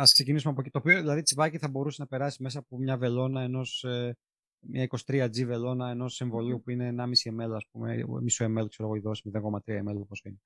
Α 0.00 0.04
ξεκινήσουμε 0.04 0.52
από 0.52 0.60
εκεί. 0.60 0.70
Το 0.70 0.78
οποίο 0.78 1.00
δηλαδή 1.00 1.22
τσιπάκι 1.22 1.58
θα 1.58 1.68
μπορούσε 1.68 2.02
να 2.02 2.08
περάσει 2.08 2.42
μέσα 2.42 2.58
από 2.58 2.78
μια 2.78 2.96
βελόνα 2.96 3.42
ενός. 3.42 3.84
Ε, 3.84 4.16
μια 4.60 4.86
23G 5.06 5.44
βελόνα 5.44 5.90
ενός 5.90 6.20
εμβολίου 6.20 6.62
που 6.62 6.70
είναι 6.70 6.94
1,5 6.98 7.04
ml, 7.32 7.50
ας 7.54 7.66
πούμε, 7.70 8.04
μισό 8.20 8.44
ml, 8.44 8.68
ξέρω 8.68 8.88
εγώ, 8.88 8.94
η 8.94 9.00
δόση 9.00 9.30
0,3 9.34 9.88
ml, 9.88 9.96
όπως 9.96 10.22
είναι. 10.24 10.38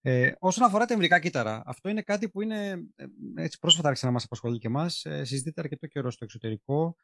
Ε, 0.00 0.32
όσον 0.38 0.64
αφορά 0.64 0.84
τα 0.84 0.92
εμβρικά 0.92 1.18
κύτταρα, 1.18 1.62
αυτό 1.66 1.88
είναι 1.88 2.02
κάτι 2.02 2.28
που 2.28 2.40
είναι 2.40 2.70
ε, 2.96 3.04
έτσι 3.34 3.58
πρόσφατα 3.58 3.88
άρχισε 3.88 4.06
να 4.06 4.12
μας 4.12 4.24
απασχολεί 4.24 4.58
και 4.58 4.66
εμάς. 4.66 5.04
Ε, 5.04 5.24
συζητείται 5.24 5.60
αρκετό 5.60 5.86
καιρό 5.86 6.10
στο 6.10 6.24
εξωτερικό. 6.24 6.96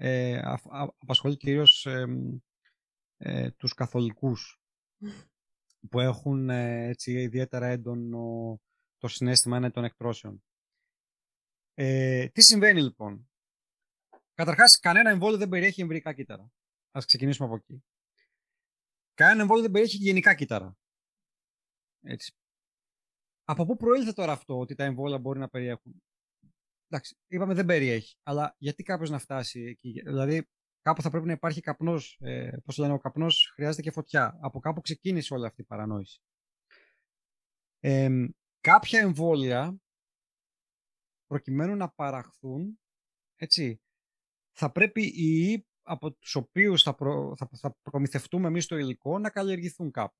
Ε, 0.00 0.38
α, 0.38 0.60
α, 0.70 0.88
απασχολεί 0.98 1.36
κυρίως 1.36 1.86
ε, 1.86 2.06
ε, 3.16 3.50
τους 3.50 3.74
καθολικούς 3.74 4.60
που 5.90 6.00
έχουν 6.00 6.50
ε, 6.50 6.86
έτσι, 6.88 7.12
ιδιαίτερα 7.12 7.66
έντονο 7.66 8.60
το 8.98 9.08
συνέστημα 9.08 9.56
είναι 9.56 9.70
των 9.70 9.84
εκτρώσεων. 9.84 10.42
Ε, 11.74 12.28
τι 12.28 12.42
συμβαίνει 12.42 12.82
λοιπόν; 12.82 13.28
Καταρχάς, 14.38 14.78
κανένα 14.78 15.10
εμβόλιο 15.10 15.38
δεν 15.38 15.48
περιέχει 15.48 15.80
εμβρικά 15.80 16.12
κύτταρα. 16.12 16.50
Ας 16.90 17.04
ξεκινήσουμε 17.04 17.46
από 17.46 17.56
εκεί. 17.56 17.84
Κανένα 19.14 19.40
εμβόλιο 19.40 19.62
δεν 19.62 19.70
περιέχει 19.70 19.96
γενικά 19.96 20.34
κύτταρα. 20.34 20.76
Έτσι. 22.02 22.34
Από 23.44 23.66
πού 23.66 23.76
προήλθε 23.76 24.12
τώρα 24.12 24.32
αυτό 24.32 24.58
ότι 24.58 24.74
τα 24.74 24.84
εμβόλια 24.84 25.18
μπορεί 25.18 25.38
να 25.38 25.48
περιέχουν; 25.48 26.02
Εντάξει, 26.88 27.16
είπαμε 27.26 27.54
δεν 27.54 27.66
περιέχει. 27.66 28.16
Αλλά 28.22 28.54
γιατί 28.58 28.82
κάποιο 28.82 29.10
να 29.10 29.18
φτάσει 29.18 29.60
εκεί; 29.60 30.02
Δηλαδή, 30.04 30.48
κάπου 30.82 31.02
θα 31.02 31.10
πρέπει 31.10 31.26
να 31.26 31.32
υπάρχει 31.32 31.60
καπνός. 31.60 32.18
Ε, 32.20 32.50
Πώς 32.64 32.78
λένε, 32.78 32.92
ο 32.92 32.98
καπνός 32.98 33.50
χρειάζεται 33.54 33.82
και 33.82 33.90
φωτιά. 33.90 34.38
Από 34.40 34.60
κάπου 34.60 34.80
ξεκίνησε 34.80 35.34
όλη 35.34 35.46
αυτή 35.46 35.60
η 35.60 35.64
παρανόηση. 35.64 36.20
Ε, 37.80 38.26
κάποια 38.60 39.00
εμβόλια, 39.00 39.76
προκειμένου 41.26 41.76
να 41.76 41.90
παραχθούν, 41.90 42.80
έτσι, 43.36 43.80
θα 44.52 44.72
πρέπει 44.72 45.02
οι 45.02 45.66
από 45.82 46.12
τους 46.12 46.34
οποίους 46.34 46.82
θα, 46.82 46.94
προ, 46.94 47.36
θα, 47.36 47.48
θα 47.52 47.76
προμηθευτούμε 47.82 48.48
εμείς 48.48 48.66
το 48.66 48.76
υλικό 48.76 49.18
να 49.18 49.30
καλλιεργηθούν 49.30 49.90
κάπου. 49.90 50.16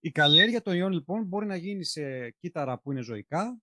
Η 0.00 0.10
καλλιέργεια 0.10 0.62
των 0.62 0.74
ιών 0.74 0.92
λοιπόν 0.92 1.24
μπορεί 1.24 1.46
να 1.46 1.56
γίνει 1.56 1.84
σε 1.84 2.30
κύτταρα 2.30 2.80
που 2.80 2.92
είναι 2.92 3.02
ζωικά, 3.02 3.58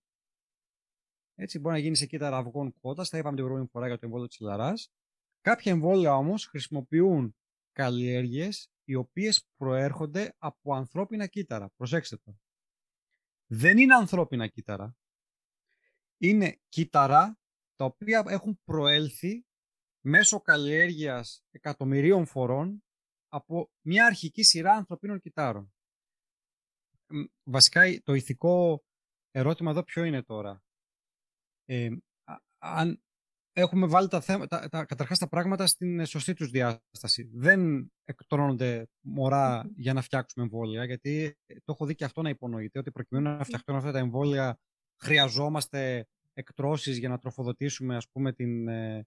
έτσι, 1.40 1.58
μπορεί 1.58 1.74
να 1.74 1.80
γίνεις 1.80 1.98
σε 1.98 2.06
κύτταρα 2.06 2.36
αυγών 2.36 2.74
κότα, 2.80 3.04
τα 3.04 3.18
είπαμε 3.18 3.34
την 3.34 3.44
προηγούμενη 3.44 3.68
φορά 3.72 3.86
για 3.86 3.98
το 3.98 4.06
εμβόλιο 4.06 4.26
της 4.26 4.40
Λαρά. 4.40 4.72
Κάποια 5.40 5.72
εμβόλια 5.72 6.16
όμως 6.16 6.46
χρησιμοποιούν 6.46 7.36
καλλιέργειες 7.72 8.70
οι 8.84 8.94
οποίες 8.94 9.46
προέρχονται 9.56 10.34
από 10.38 10.74
ανθρώπινα 10.74 11.26
κύτταρα. 11.26 11.70
Προσέξτε 11.76 12.16
το. 12.16 12.36
Δεν 13.46 13.78
είναι 13.78 13.94
ανθρώπινα 13.94 14.46
κύτταρα. 14.46 14.96
Είναι 16.16 16.60
κύτταρα 16.68 17.38
τα 17.76 17.84
οποία 17.84 18.24
έχουν 18.26 18.60
προέλθει 18.64 19.44
μέσω 20.00 20.40
καλλιέργειας 20.40 21.44
εκατομμυρίων 21.50 22.26
φορών 22.26 22.84
από 23.28 23.70
μια 23.80 24.06
αρχική 24.06 24.42
σειρά 24.42 24.72
ανθρωπίνων 24.72 25.20
κυτάρων. 25.20 25.74
Βασικά 27.42 28.00
το 28.02 28.14
ηθικό 28.14 28.84
ερώτημα 29.30 29.70
εδώ 29.70 29.82
ποιο 29.82 30.04
είναι 30.04 30.22
τώρα; 30.22 30.62
Ε, 31.70 31.88
αν 32.58 33.02
έχουμε 33.52 33.86
βάλει 33.86 34.08
τα, 34.08 34.20
θέματα, 34.20 34.68
τα, 34.68 34.84
καταρχάς 34.84 35.18
τα 35.18 35.28
πράγματα 35.28 35.66
στην 35.66 36.06
σωστή 36.06 36.34
τους 36.34 36.50
διάσταση. 36.50 37.30
Δεν 37.32 37.92
εκτρώνονται 38.04 38.88
μωρά 39.00 39.70
για 39.76 39.92
να 39.92 40.02
φτιάξουμε 40.02 40.44
εμβόλια, 40.44 40.84
γιατί 40.84 41.36
το 41.46 41.72
έχω 41.72 41.86
δει 41.86 41.94
και 41.94 42.04
αυτό 42.04 42.22
να 42.22 42.28
υπονοείται, 42.28 42.78
ότι 42.78 42.90
προκειμένου 42.90 43.36
να 43.36 43.44
φτιαχτούν 43.44 43.76
αυτά 43.76 43.92
τα 43.92 43.98
εμβόλια 43.98 44.58
χρειαζόμαστε 45.02 46.06
εκτρώσεις 46.32 46.98
για 46.98 47.08
να 47.08 47.18
τροφοδοτήσουμε 47.18 47.96
ας 47.96 48.08
πούμε 48.10 48.32
την, 48.32 48.68
ε, 48.68 49.06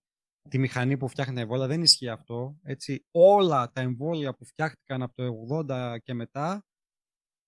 τη 0.50 0.58
μηχανή 0.58 0.98
που 0.98 1.08
φτιάχνει 1.08 1.36
τα 1.36 1.42
εμβόλια. 1.42 1.68
Δεν 1.68 1.82
ισχύει 1.82 2.10
αυτό. 2.10 2.58
Έτσι. 2.64 3.06
Όλα 3.12 3.72
τα 3.72 3.82
εμβόλια 3.82 4.34
που 4.34 4.46
φτιάχτηκαν 4.46 5.02
από 5.02 5.14
το 5.16 5.24
80 5.24 5.98
και 6.04 6.14
μετά 6.14 6.66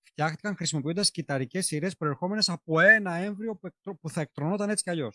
φτιάχτηκαν 0.05 0.55
χρησιμοποιώντας 0.55 1.11
κυταρικές 1.11 1.65
σειρές 1.65 1.95
προερχόμενες 1.95 2.49
από 2.49 2.79
ένα 2.79 3.13
έμβριο 3.13 3.59
που 4.01 4.09
θα 4.09 4.21
εκτρωνόταν 4.21 4.69
έτσι 4.69 4.83
κι 4.83 4.89
αλλιω 4.89 5.09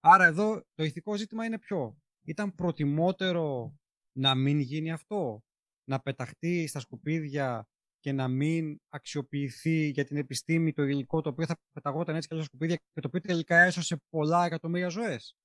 Άρα 0.00 0.24
εδώ 0.24 0.64
το 0.74 0.84
ηθικό 0.84 1.16
ζήτημα 1.16 1.44
είναι 1.44 1.58
ποιο; 1.58 1.98
Ήταν 2.24 2.54
προτιμότερο 2.54 3.76
να 4.12 4.34
μην 4.34 4.58
γίνει 4.60 4.92
αυτό, 4.92 5.42
να 5.84 6.00
πεταχτεί 6.00 6.66
στα 6.66 6.80
σκουπίδια 6.80 7.68
και 7.98 8.12
να 8.12 8.28
μην 8.28 8.80
αξιοποιηθεί 8.88 9.88
για 9.88 10.04
την 10.04 10.16
επιστήμη 10.16 10.72
το 10.72 10.82
υλικό 10.82 11.20
το 11.20 11.28
οποίο 11.28 11.46
θα 11.46 11.56
πεταγόταν 11.72 12.14
έτσι 12.14 12.28
κι 12.28 12.34
αλλιώς 12.34 12.46
στα 12.48 12.56
σκουπίδια 12.56 12.76
και 12.92 13.00
το 13.00 13.08
οποίο 13.08 13.20
τελικά 13.20 13.56
έσωσε 13.56 14.02
πολλά 14.08 14.44
εκατομμύρια 14.44 14.88
ζωές; 14.88 15.36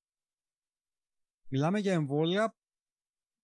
Μιλάμε 1.48 1.80
για 1.80 1.94
εμβόλια 1.94 2.56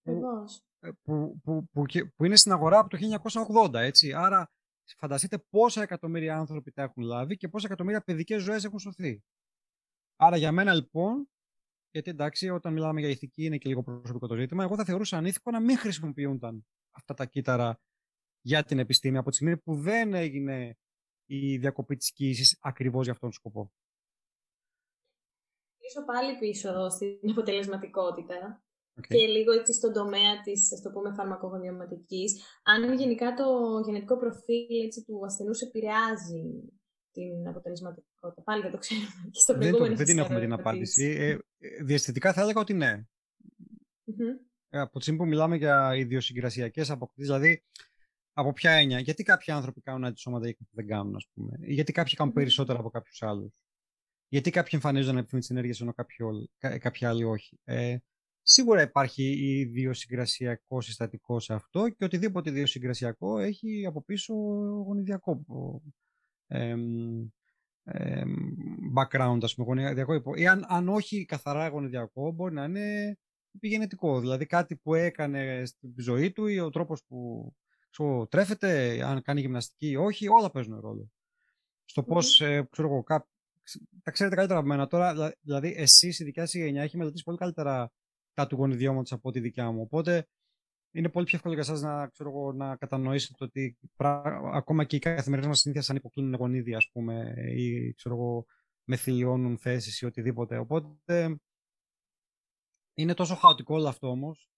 που, 0.02 0.12
ε, 0.12 0.67
που, 0.80 1.40
που, 1.44 1.68
που, 1.72 1.86
που, 2.16 2.26
είναι 2.26 2.36
στην 2.36 2.52
αγορά 2.52 2.80
από 2.80 2.90
το 2.90 2.98
1980, 3.72 3.74
έτσι. 3.74 4.14
Άρα 4.14 4.52
φανταστείτε 4.98 5.38
πόσα 5.50 5.82
εκατομμύρια 5.82 6.38
άνθρωποι 6.38 6.72
τα 6.72 6.82
έχουν 6.82 7.04
λάβει 7.04 7.38
και 7.38 7.48
πόσα 7.48 7.68
εκατομμύρια 7.68 8.02
παιδικές 8.02 8.42
ζωές 8.42 8.64
έχουν 8.64 8.80
σωθεί. 8.80 9.24
Άρα 10.16 10.38
για 10.38 10.52
μένα 10.52 10.74
λοιπόν, 10.74 11.30
γιατί 11.92 12.10
εντάξει 12.10 12.50
όταν 12.50 12.74
μιλάμε 12.74 13.00
για 13.00 13.10
ηθική 13.10 13.44
είναι 13.44 13.58
και 13.58 13.70
λίγο 13.70 13.84
προσωπικό 13.84 14.28
το 14.28 14.36
ζήτημα, 14.36 14.64
εγώ 14.64 14.76
θα 14.76 14.86
θεωρούσα 14.86 15.18
ανήθικο 15.18 15.52
να 15.52 15.60
μην 15.60 15.78
χρησιμοποιούνταν 15.78 16.68
αυτά 16.92 17.14
τα 17.14 17.26
κύτταρα 17.26 17.80
για 18.42 18.64
την 18.64 18.80
επιστήμη 18.80 19.18
από 19.18 19.30
τη 19.30 19.36
στιγμή 19.36 19.58
που 19.58 19.76
δεν 19.76 20.14
έγινε 20.14 20.78
η 21.26 21.58
διακοπή 21.58 21.96
της 21.96 22.12
κοίησης 22.12 22.58
ακριβώς 22.62 23.04
για 23.04 23.14
αυτόν 23.14 23.30
τον 23.30 23.40
σκοπό 23.40 23.72
γυρίσω 25.88 26.06
πάλι 26.06 26.38
πίσω 26.38 26.90
στην 26.90 27.30
αποτελεσματικότητα 27.30 28.64
και 29.08 29.26
λίγο 29.28 29.52
έτσι 29.52 29.74
στον 29.74 29.94
τομέα 29.94 30.42
της, 30.44 30.74
ας 30.74 30.82
το 30.82 30.90
πούμε, 30.90 31.14
φαρμακογονιωματικής. 31.14 32.44
Αν 32.64 32.94
γενικά 32.94 33.34
το 33.34 33.46
γενετικό 33.86 34.18
προφίλ 34.18 34.86
έτσι, 34.86 35.04
του 35.04 35.26
ασθενούς 35.26 35.62
επηρεάζει 35.62 36.44
την 37.12 37.48
αποτελεσματικότητα. 37.48 38.42
Πάλι 38.44 38.62
δεν 38.62 38.72
το 38.72 38.78
ξέρουμε. 38.78 39.08
Και 39.32 39.40
στο 39.40 39.58
δεν, 39.58 39.72
το, 39.72 39.96
δεν 39.96 40.06
την 40.06 40.20
έχουμε 40.20 40.40
την 40.40 40.54
απάντηση. 40.54 41.04
Ε, 41.04 41.38
διαστητικά 41.84 42.34
θα 42.34 42.42
έλεγα 42.42 42.60
ότι 42.60 42.74
ναι. 42.74 43.06
Mm-hmm. 44.06 44.46
Από 44.70 44.98
τη 44.98 45.02
στιγμή 45.02 45.20
που 45.20 45.28
μιλάμε 45.28 45.56
για 45.56 45.96
ιδιοσυγκρασιακές 45.96 46.90
αποκτήσεις, 46.90 47.30
δηλαδή 47.30 47.64
από 48.34 48.54
ποια 48.54 48.72
έννοια, 48.72 49.00
γιατί 49.00 49.24
κάποιοι 49.24 49.54
άνθρωποι 49.54 49.82
κάνουν 49.82 50.06
αντισώματα 50.06 50.52
και 50.52 50.66
δεν 50.70 50.88
κάνουν, 50.88 51.16
ας 51.16 51.28
πούμε, 51.34 51.58
γιατί 51.60 51.92
κάποιοι 51.92 52.14
κάνουν 52.14 52.32
mm-hmm. 52.32 52.36
περισσότερα 52.36 52.80
από 52.80 52.90
κάποιους 52.90 53.22
άλλους. 53.24 53.54
Γιατί 54.30 54.50
κάποιοι 54.50 54.72
εμφανίζονται 54.74 55.18
να 55.18 55.26
τι 55.26 55.48
ενέργειες 55.50 55.82
ενώ 55.82 55.94
κάποιοι, 56.78 57.08
άλλοι 57.08 57.24
όχι. 57.24 57.60
Ε, 57.64 57.98
σίγουρα 58.50 58.82
υπάρχει 58.82 59.24
ιδιοσυγκρασιακό 59.60 60.82
συστατικό 60.82 61.40
σε 61.40 61.54
αυτό 61.54 61.90
και 61.90 62.06
οτιδήποτε 62.06 62.50
ιδιοσυγκρασιακό 62.50 63.38
έχει 63.38 63.86
από 63.86 64.04
πίσω 64.04 64.34
γονιδιακό 64.86 65.44
ε, 66.48 66.76
ε, 67.84 68.24
background, 68.96 69.40
ας 69.42 69.56
πούμε, 69.56 69.68
γονιδιακό. 69.68 70.36
Ή 70.36 70.48
αν, 70.48 70.66
αν 70.68 70.90
όχι 70.90 71.26
καθαρά 71.26 71.68
γονιδιακό, 71.68 72.32
μπορεί 72.32 72.54
να 72.54 72.64
είναι 72.64 73.18
επιγενετικό. 73.56 74.20
Δηλαδή 74.20 74.46
κάτι 74.46 74.76
που 74.76 74.94
έκανε 74.94 75.66
στην 75.66 75.94
ζωή 75.98 76.32
του 76.32 76.48
ή 76.48 76.60
ο 76.60 76.70
τρόπος 76.70 77.04
που 77.08 77.52
ξέρω, 77.90 78.28
τρέφεται, 78.28 79.02
αν 79.04 79.22
κάνει 79.22 79.42
γυμναστική 79.42 79.88
ή 79.90 79.96
όχι, 79.96 80.28
όλα 80.28 80.52
παίζουν 80.52 80.80
ρόλο. 80.80 81.12
Στο 81.86 82.02
mm-hmm. 82.02 82.08
πώς, 82.08 82.42
ε, 82.42 82.68
ξέρω 82.72 82.88
εγώ, 82.88 83.04
τα 84.04 84.12
ξέρετε 84.12 84.36
καλύτερα 84.36 84.60
από 84.60 84.68
μένα 84.68 84.88
τώρα. 84.88 85.34
Δηλαδή, 85.42 85.74
εσείς, 85.78 86.20
η 86.20 86.24
δικιά 86.24 86.46
σας 86.46 86.54
γενιά, 86.54 86.84
έχει 86.84 86.98
μελετήσει 86.98 87.24
πολύ 87.24 87.38
καλύτερα 87.38 87.92
τα 88.38 88.48
του 88.48 88.56
γονιδιώματος 88.56 89.12
από 89.12 89.32
τη 89.32 89.40
δικιά 89.40 89.72
μου. 89.72 89.82
Οπότε, 89.82 90.28
είναι 90.92 91.10
πολύ 91.10 91.26
πιο 91.26 91.38
εύκολο 91.38 91.54
για 91.54 91.64
εσάς 91.64 91.82
να, 91.82 92.08
ξέρω, 92.08 92.52
να 92.52 92.76
κατανοήσετε 92.76 93.44
ότι 93.44 93.78
ακόμα 94.54 94.84
και 94.84 94.96
οι 94.96 95.00
καθημερινές 95.00 95.50
μας 95.50 95.60
συνήθειες 95.60 95.90
αν 95.90 95.96
υποκλίνουν 95.96 96.34
γονίδια, 96.34 96.78
ας 96.78 96.90
πούμε, 96.92 97.34
ή 97.56 97.94
ξέρω 97.94 98.16
εγώ, 98.16 98.46
μεθυλιώνουν 98.84 99.58
θέσεις 99.58 100.02
ή 100.02 100.06
οτιδήποτε. 100.06 100.58
Οπότε, 100.58 101.40
είναι 102.94 103.14
τόσο 103.14 103.36
χαοτικό 103.36 103.76
όλο 103.76 103.88
αυτό 103.88 104.10
όμως. 104.10 104.50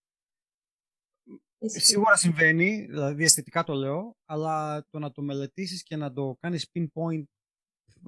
Σίγουρα 1.60 2.16
συμβαίνει, 2.16 2.86
δηλαδή 2.86 3.24
αισθητικά 3.24 3.64
το 3.64 3.74
λέω, 3.74 4.18
αλλά 4.26 4.86
το 4.90 5.00
να 5.00 5.12
το 5.12 5.22
μελετήσεις 5.22 5.84
και 5.84 5.96
να 5.96 6.14
το 6.14 6.38
κάνεις 6.40 6.72
pinpoint 6.74 7.24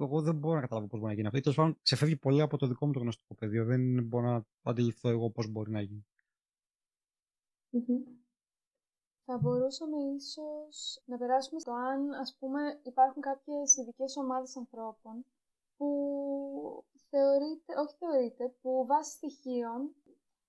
εγώ 0.00 0.20
δεν 0.22 0.34
μπορώ 0.34 0.54
να 0.54 0.60
καταλάβω 0.60 0.86
πώς 0.86 0.98
μπορεί 0.98 1.10
να 1.10 1.16
γίνει 1.16 1.26
αυτό. 1.26 1.40
Τέλος 1.40 1.56
πάντων, 1.56 1.78
ξεφεύγει 1.82 2.16
πολύ 2.16 2.40
από 2.40 2.56
το 2.56 2.66
δικό 2.66 2.86
μου 2.86 2.92
το 2.92 2.98
γνωστικό 2.98 3.34
πεδίο. 3.34 3.64
Δεν 3.64 4.04
μπορώ 4.04 4.26
να 4.26 4.46
αντιληφθώ 4.62 5.08
εγώ 5.08 5.30
πώς 5.30 5.48
μπορεί 5.48 5.70
να 5.70 5.80
γίνει. 5.80 6.06
Θα 9.24 9.38
μπορούσαμε 9.38 9.96
ίσως 10.16 11.02
να 11.04 11.16
περάσουμε 11.16 11.60
στο 11.60 11.72
αν, 11.72 12.12
ας 12.12 12.36
πούμε, 12.38 12.80
υπάρχουν 12.82 13.22
κάποιες 13.22 13.76
ειδικέ 13.76 14.04
ομάδες 14.18 14.56
ανθρώπων 14.56 15.24
που 15.76 15.88
θεωρείται, 17.10 17.72
όχι 17.78 17.96
θεωρείται, 17.98 18.54
που 18.60 18.84
βάσει 18.86 19.10
στοιχείων 19.10 19.94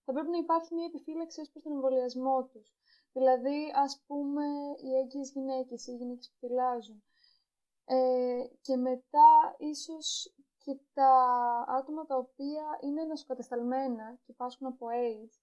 θα 0.05 0.13
πρέπει 0.13 0.29
να 0.29 0.37
υπάρχει 0.37 0.73
μια 0.73 0.85
επιφύλαξη 0.85 1.41
ως 1.41 1.49
προς 1.49 1.63
τον 1.63 1.71
εμβολιασμό 1.71 2.43
τους. 2.43 2.73
Δηλαδή, 3.13 3.71
ας 3.75 4.03
πούμε, 4.07 4.43
οι 4.83 4.89
έγκυες 5.01 5.31
γυναίκες, 5.31 5.87
οι 5.87 5.95
γυναίκες 5.95 6.29
που 6.29 6.47
θυλάζουν, 6.47 7.03
ε, 7.85 8.43
και 8.61 8.75
μετά 8.75 9.55
ίσως 9.57 10.33
και 10.57 10.77
τα 10.93 11.11
άτομα 11.67 12.05
τα 12.05 12.15
οποία 12.15 12.63
είναι 12.81 13.03
νοσοκατασταλμένα 13.03 14.19
και 14.25 14.33
πάσχουν 14.33 14.67
από 14.67 14.87
AIDS. 14.87 15.35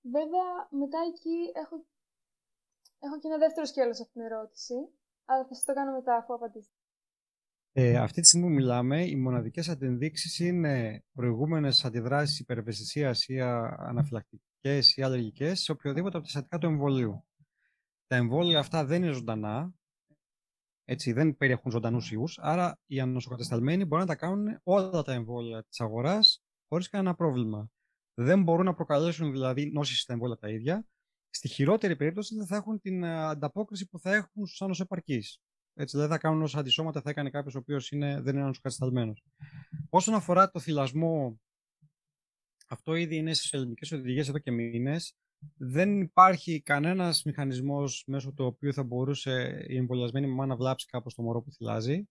Βέβαια, 0.00 0.68
μετά 0.70 0.98
εκεί 1.08 1.50
έχω 1.54 1.84
Έχω 3.00 3.18
και 3.18 3.28
ένα 3.28 3.38
δεύτερο 3.38 3.66
σκέλος 3.66 3.96
σε 3.96 4.02
αυτήν 4.02 4.22
την 4.22 4.30
ερώτηση, 4.30 4.74
αλλά 5.24 5.46
θα 5.46 5.54
σας 5.54 5.64
το 5.64 5.72
κάνω 5.72 5.92
μετά 5.92 6.16
αφού 6.16 6.34
απαντήσετε. 6.34 6.74
Ε, 7.72 7.96
αυτή 7.96 8.20
τη 8.20 8.26
στιγμή 8.26 8.46
που 8.46 8.52
μιλάμε, 8.52 9.04
οι 9.04 9.16
μοναδικές 9.16 9.68
αντενδείξεις 9.68 10.38
είναι 10.38 11.04
προηγούμενες 11.12 11.84
αντιδράσεις 11.84 12.38
υπερευαισθησίας 12.38 13.28
ή 13.28 13.40
αναφυλακτικές 13.40 14.96
ή 14.96 15.02
αλλεργικές 15.02 15.60
σε 15.60 15.72
οποιοδήποτε 15.72 16.16
από 16.16 16.26
τα 16.26 16.30
συστατικά 16.30 16.58
του 16.58 16.66
εμβολίου. 16.66 17.24
Τα 18.06 18.16
εμβόλια 18.16 18.58
αυτά 18.58 18.84
δεν 18.84 19.02
είναι 19.02 19.12
ζωντανά, 19.12 19.74
έτσι, 20.90 21.12
δεν 21.12 21.36
περιέχουν 21.36 21.70
ζωντανούς 21.70 22.10
ιούς, 22.10 22.38
άρα 22.38 22.78
οι 22.86 23.00
ανοσοκατεσταλμένοι 23.00 23.84
μπορούν 23.84 24.06
να 24.06 24.14
τα 24.14 24.18
κάνουν 24.18 24.60
όλα 24.62 25.02
τα 25.02 25.12
εμβόλια 25.12 25.64
της 25.64 25.80
αγοράς 25.80 26.42
χωρίς 26.68 26.88
κανένα 26.88 27.14
πρόβλημα. 27.14 27.70
Δεν 28.14 28.42
μπορούν 28.42 28.64
να 28.64 28.74
προκαλέσουν 28.74 29.30
δηλαδή 29.30 29.70
νόσει 29.72 29.96
στα 29.96 30.12
εμβόλια 30.12 30.36
τα 30.36 30.48
ίδια. 30.48 30.86
Στη 31.30 31.48
χειρότερη 31.48 31.96
περίπτωση 31.96 32.36
δεν 32.36 32.46
θα 32.46 32.56
έχουν 32.56 32.80
την 32.80 33.02
ε, 33.02 33.24
ανταπόκριση 33.24 33.88
που 33.88 33.98
θα 33.98 34.14
έχουν 34.14 34.46
στου 34.46 34.64
ανοσοεπαρκεί. 34.64 35.22
Έτσι, 35.74 35.96
δηλαδή 35.96 36.12
θα 36.12 36.18
κάνουν 36.18 36.42
όσα 36.42 36.58
αντισώματα 36.58 37.00
θα 37.00 37.10
έκανε 37.10 37.30
κάποιος 37.30 37.54
ο 37.54 37.58
οποίος 37.58 37.88
δεν 37.98 38.34
είναι 38.34 38.42
ανοσοκατεσταλμένος. 38.42 39.24
Όσον 39.88 40.14
αφορά 40.14 40.50
το 40.50 40.60
θυλασμό, 40.60 41.40
αυτό 42.68 42.94
ήδη 42.94 43.16
είναι 43.16 43.34
στις 43.34 43.52
ελληνικές 43.52 43.92
οδηγίες 43.92 44.28
εδώ 44.28 44.38
και 44.38 44.50
μήνες 44.50 45.16
δεν 45.56 46.00
υπάρχει 46.00 46.60
κανένας 46.60 47.22
μηχανισμός 47.22 48.04
μέσω 48.06 48.32
του 48.32 48.44
οποίου 48.44 48.72
θα 48.72 48.82
μπορούσε 48.82 49.64
η 49.68 49.76
εμβολιασμένη 49.76 50.26
μαμά 50.26 50.46
να 50.46 50.56
βλάψει 50.56 50.86
κάπως 50.86 51.14
το 51.14 51.22
μωρό 51.22 51.42
που 51.42 51.52
θυλάζει. 51.52 52.08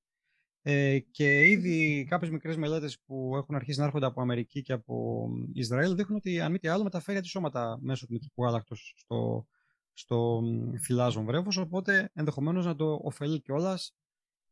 Ε, 0.62 1.00
και 1.00 1.48
ήδη 1.48 2.06
κάποιες 2.10 2.32
μικρές 2.32 2.58
μελέτες 2.58 3.00
που 3.06 3.32
έχουν 3.36 3.56
αρχίσει 3.56 3.80
να 3.80 3.86
έρχονται 3.86 4.06
από 4.06 4.22
Αμερική 4.22 4.62
και 4.62 4.74
από 4.74 5.28
Ισραήλ 5.54 5.96
δείχνουν 5.96 6.18
ότι 6.18 6.40
αν 6.40 6.52
μη 6.52 6.60
τι 6.60 6.68
άλλο 6.68 6.84
μεταφέρει 6.84 7.18
αντισώματα 7.18 7.78
μέσω 7.82 8.06
του 8.06 8.14
μητρικού 8.14 8.44
γάλακτος 8.44 8.94
στο, 8.98 9.48
στο 9.94 10.42
φυλάζον 10.82 11.26
βρέφος, 11.26 11.58
οπότε 11.58 12.12
ενδεχομένως 12.14 12.66
να 12.66 12.76
το 12.76 13.00
ωφελεί 13.04 13.42
κιόλας. 13.42 13.96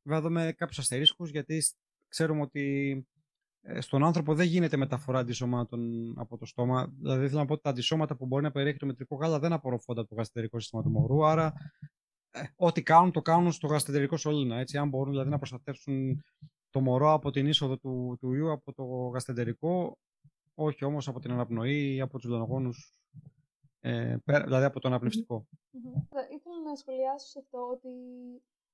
Βέβαια 0.04 0.20
εδώ 0.20 0.30
με 0.30 0.52
κάποιους 0.52 0.80
αστερίσκους 0.80 1.30
γιατί 1.30 1.64
ξέρουμε 2.08 2.42
ότι 2.42 2.92
ε, 2.92 3.15
στον 3.80 4.04
άνθρωπο 4.04 4.34
δεν 4.34 4.48
γίνεται 4.48 4.78
μεταφορά 4.78 5.20
αντισωμάτων 5.20 6.14
από 6.20 6.38
το 6.38 6.46
στόμα. 6.46 6.94
Δηλαδή, 7.00 7.28
θέλω 7.28 7.40
να 7.40 7.46
πω 7.46 7.54
ότι 7.54 7.62
τα 7.62 7.70
αντισώματα 7.70 8.16
που 8.16 8.26
μπορεί 8.26 8.44
να 8.44 8.52
περιέχει 8.52 8.78
το 8.78 8.86
μετρικό 8.86 9.16
γάλα 9.16 9.40
δεν 9.40 9.54
απορροφώνται 9.54 10.00
από 10.00 10.10
το 10.10 10.16
γαστρεντερικό 10.16 10.60
σύστημα 10.60 10.84
του 10.84 10.90
μωρού. 10.90 11.26
Άρα, 11.26 11.54
ε, 12.32 12.44
ό,τι 12.56 12.84
κάνουν, 12.84 13.12
το 13.12 13.22
κάνουν 13.22 13.52
στο 13.52 13.68
γαστρεντερικό 13.68 14.18
σωλήνα. 14.18 14.58
Έτσι, 14.58 14.78
αν 14.78 14.90
μπορούν 14.90 15.10
δηλαδή, 15.10 15.30
να 15.30 15.38
προστατεύσουν 15.38 16.24
το 16.70 16.82
μωρό 16.82 17.14
από 17.14 17.32
την 17.32 17.48
είσοδο 17.48 17.78
του, 17.78 18.18
του 18.20 18.34
ιού 18.34 18.52
από 18.52 18.74
το 18.74 18.84
γαστρεντερικό, 18.84 19.98
όχι 20.56 20.86
όμως 20.86 21.08
από 21.08 21.20
την 21.20 21.32
αναπνοή 21.32 21.96
ή 21.96 22.02
από 22.02 22.20
τους 22.20 22.30
λανογόνου, 22.30 22.72
ε, 23.80 24.16
δηλαδή 24.26 24.66
από 24.66 24.80
το 24.80 24.88
αναπνευστικό. 24.88 25.48
Ήθελα 26.36 26.60
να 26.66 26.76
σχολιάσω 26.76 27.28
σε 27.28 27.40
αυτό 27.40 27.60
ότι 27.72 27.90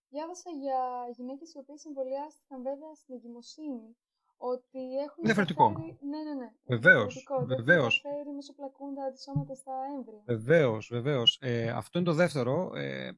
διάβασα 0.09 0.49
για 0.49 0.79
γυναίκες 1.15 1.53
οι 1.53 1.57
οποίες 1.57 1.85
εμβολιάστηκαν 1.85 2.61
βέβαια 2.63 2.93
στην 2.93 3.15
εγκυμοσύνη 3.15 3.95
ότι 4.41 4.81
έχουν 5.05 5.23
Διαφορετικό. 5.23 5.69
Ναι, 5.69 6.21
ναι, 6.27 6.33
ναι. 6.39 6.49
Βεβαίως. 6.65 7.25
Βεβαίως. 7.47 8.01
Μεταφέρει 8.03 8.35
μεσοπλακούντα 8.35 9.03
αντισώματα 9.03 9.55
στα 9.55 9.71
έμβρια. 9.95 10.21
Βεβαίως, 10.25 10.89
βεβαίως. 10.91 11.37
Ε, 11.41 11.69
αυτό 11.69 11.99
είναι 11.99 12.07
το 12.07 12.13
δεύτερο. 12.13 12.71
Ε, 12.75 13.11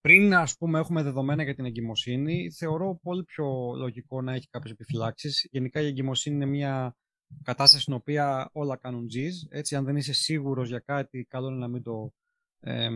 πριν, 0.00 0.34
ας 0.34 0.56
πούμε, 0.56 0.78
έχουμε 0.78 1.02
δεδομένα 1.02 1.42
για 1.42 1.54
την 1.54 1.64
εγκυμοσύνη, 1.64 2.50
θεωρώ 2.50 2.98
πολύ 3.02 3.24
πιο 3.24 3.72
λογικό 3.76 4.22
να 4.22 4.32
έχει 4.32 4.48
κάποιες 4.48 4.72
επιφυλάξεις. 4.72 5.48
Γενικά, 5.50 5.80
η 5.80 5.86
εγκυμοσύνη 5.86 6.36
είναι 6.36 6.46
μια 6.46 6.96
κατάσταση 7.42 7.82
στην 7.82 7.94
οποία 7.94 8.50
όλα 8.52 8.76
κάνουν 8.76 9.08
τζιζ. 9.08 9.34
Έτσι, 9.48 9.76
αν 9.76 9.84
δεν 9.84 9.96
είσαι 9.96 10.12
σίγουρος 10.12 10.68
για 10.68 10.78
κάτι, 10.78 11.24
καλό 11.24 11.48
είναι 11.48 11.58
να 11.58 11.68
μην 11.68 11.82
το 11.82 12.12
ε, 12.60 12.88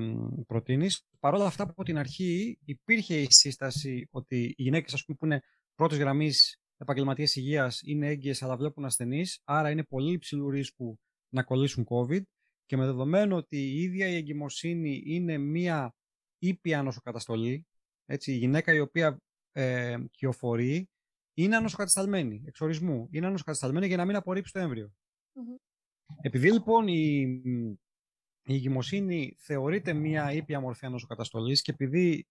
προτείνεις. 0.46 1.06
Παρ' 1.20 1.34
όλα 1.34 1.46
αυτά, 1.46 1.62
από 1.62 1.82
την 1.82 1.98
αρχή 1.98 2.58
υπήρχε 2.64 3.20
η 3.20 3.26
σύσταση 3.30 4.08
ότι 4.10 4.54
οι 4.56 4.62
γυναίκες, 4.62 5.04
που 5.04 5.24
είναι 5.24 5.42
πρώτης 5.74 5.98
γραμμής 5.98 6.60
επαγγελματίες 6.76 7.36
υγείας 7.36 7.80
είναι 7.84 8.06
έγκυες 8.06 8.42
αλλά 8.42 8.56
βλέπουν 8.56 8.84
ασθενείς, 8.84 9.40
άρα 9.44 9.70
είναι 9.70 9.84
πολύ 9.84 10.12
υψηλού 10.12 10.50
ρίσκου 10.50 10.98
να 11.28 11.42
κολλήσουν 11.42 11.86
COVID. 11.88 12.22
Και 12.66 12.76
με 12.76 12.84
δεδομένο 12.84 13.36
ότι 13.36 13.56
η 13.56 13.82
ίδια 13.82 14.08
η 14.08 14.14
εγκυμοσύνη 14.14 15.02
είναι 15.06 15.38
μία 15.38 15.94
ήπια 16.38 16.82
νοσοκαταστολή, 16.82 17.66
έτσι, 18.06 18.32
η 18.32 18.36
γυναίκα 18.36 18.74
η 18.74 18.80
οποία 18.80 19.20
ε, 19.52 19.96
κυοφορεί 20.10 20.88
είναι 21.34 21.56
ανοσοκατασταλμένη, 21.56 22.42
εξορισμού. 22.46 23.08
Είναι 23.10 23.26
ανοσοκατασταλμένη 23.26 23.86
για 23.86 23.96
να 23.96 24.04
μην 24.04 24.16
απορρίψει 24.16 24.52
το 24.52 24.58
εμβριο 24.58 24.92
Επειδή 26.22 26.52
λοιπόν 26.52 26.88
η, 26.88 27.20
η 28.42 28.54
εγκυμοσύνη 28.54 29.36
θεωρείται 29.38 29.92
μία 29.92 30.32
ήπια 30.32 30.60
μορφή 30.60 30.86
ανοσοκαταστολής 30.86 31.62
και 31.62 31.70
επειδή 31.70 32.26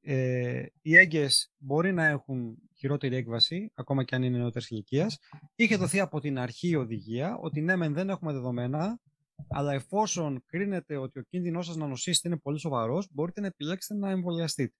ε, 0.00 0.66
οι 0.82 0.96
έγκες 0.96 1.52
μπορεί 1.58 1.92
να 1.92 2.06
έχουν 2.06 2.67
χειρότερη 2.78 3.16
έκβαση, 3.16 3.72
ακόμα 3.74 4.04
και 4.04 4.14
αν 4.14 4.22
είναι 4.22 4.38
νεότερης 4.38 4.70
ηλικίας. 4.70 5.18
Είχε 5.54 5.76
δοθεί 5.76 6.00
από 6.00 6.20
την 6.20 6.38
αρχή 6.38 6.74
οδηγία 6.74 7.36
ότι 7.36 7.60
ναι, 7.60 7.76
μεν 7.76 7.94
δεν 7.94 8.08
έχουμε 8.08 8.32
δεδομένα, 8.32 9.00
αλλά 9.48 9.72
εφόσον 9.72 10.42
κρίνεται 10.46 10.96
ότι 10.96 11.18
ο 11.18 11.22
κίνδυνός 11.22 11.66
σας 11.66 11.76
να 11.76 11.86
νοσήσετε 11.86 12.28
είναι 12.28 12.36
πολύ 12.36 12.58
σοβαρός, 12.58 13.08
μπορείτε 13.12 13.40
να 13.40 13.46
επιλέξετε 13.46 14.00
να 14.00 14.10
εμβολιαστείτε. 14.10 14.74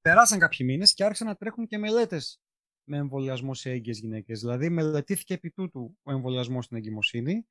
Περάσαν 0.00 0.38
κάποιοι 0.38 0.66
μήνες 0.68 0.94
και 0.94 1.04
άρχισαν 1.04 1.26
να 1.26 1.36
τρέχουν 1.36 1.66
και 1.66 1.78
μελέτες 1.78 2.40
με 2.84 2.96
εμβολιασμό 2.96 3.54
σε 3.54 3.70
έγκυες 3.70 3.98
γυναίκες. 3.98 4.40
Δηλαδή, 4.40 4.68
μελετήθηκε 4.68 5.34
επί 5.34 5.50
τούτου 5.50 5.96
ο 6.02 6.12
εμβολιασμός 6.12 6.64
στην 6.64 6.76
εγκυμοσύνη. 6.76 7.46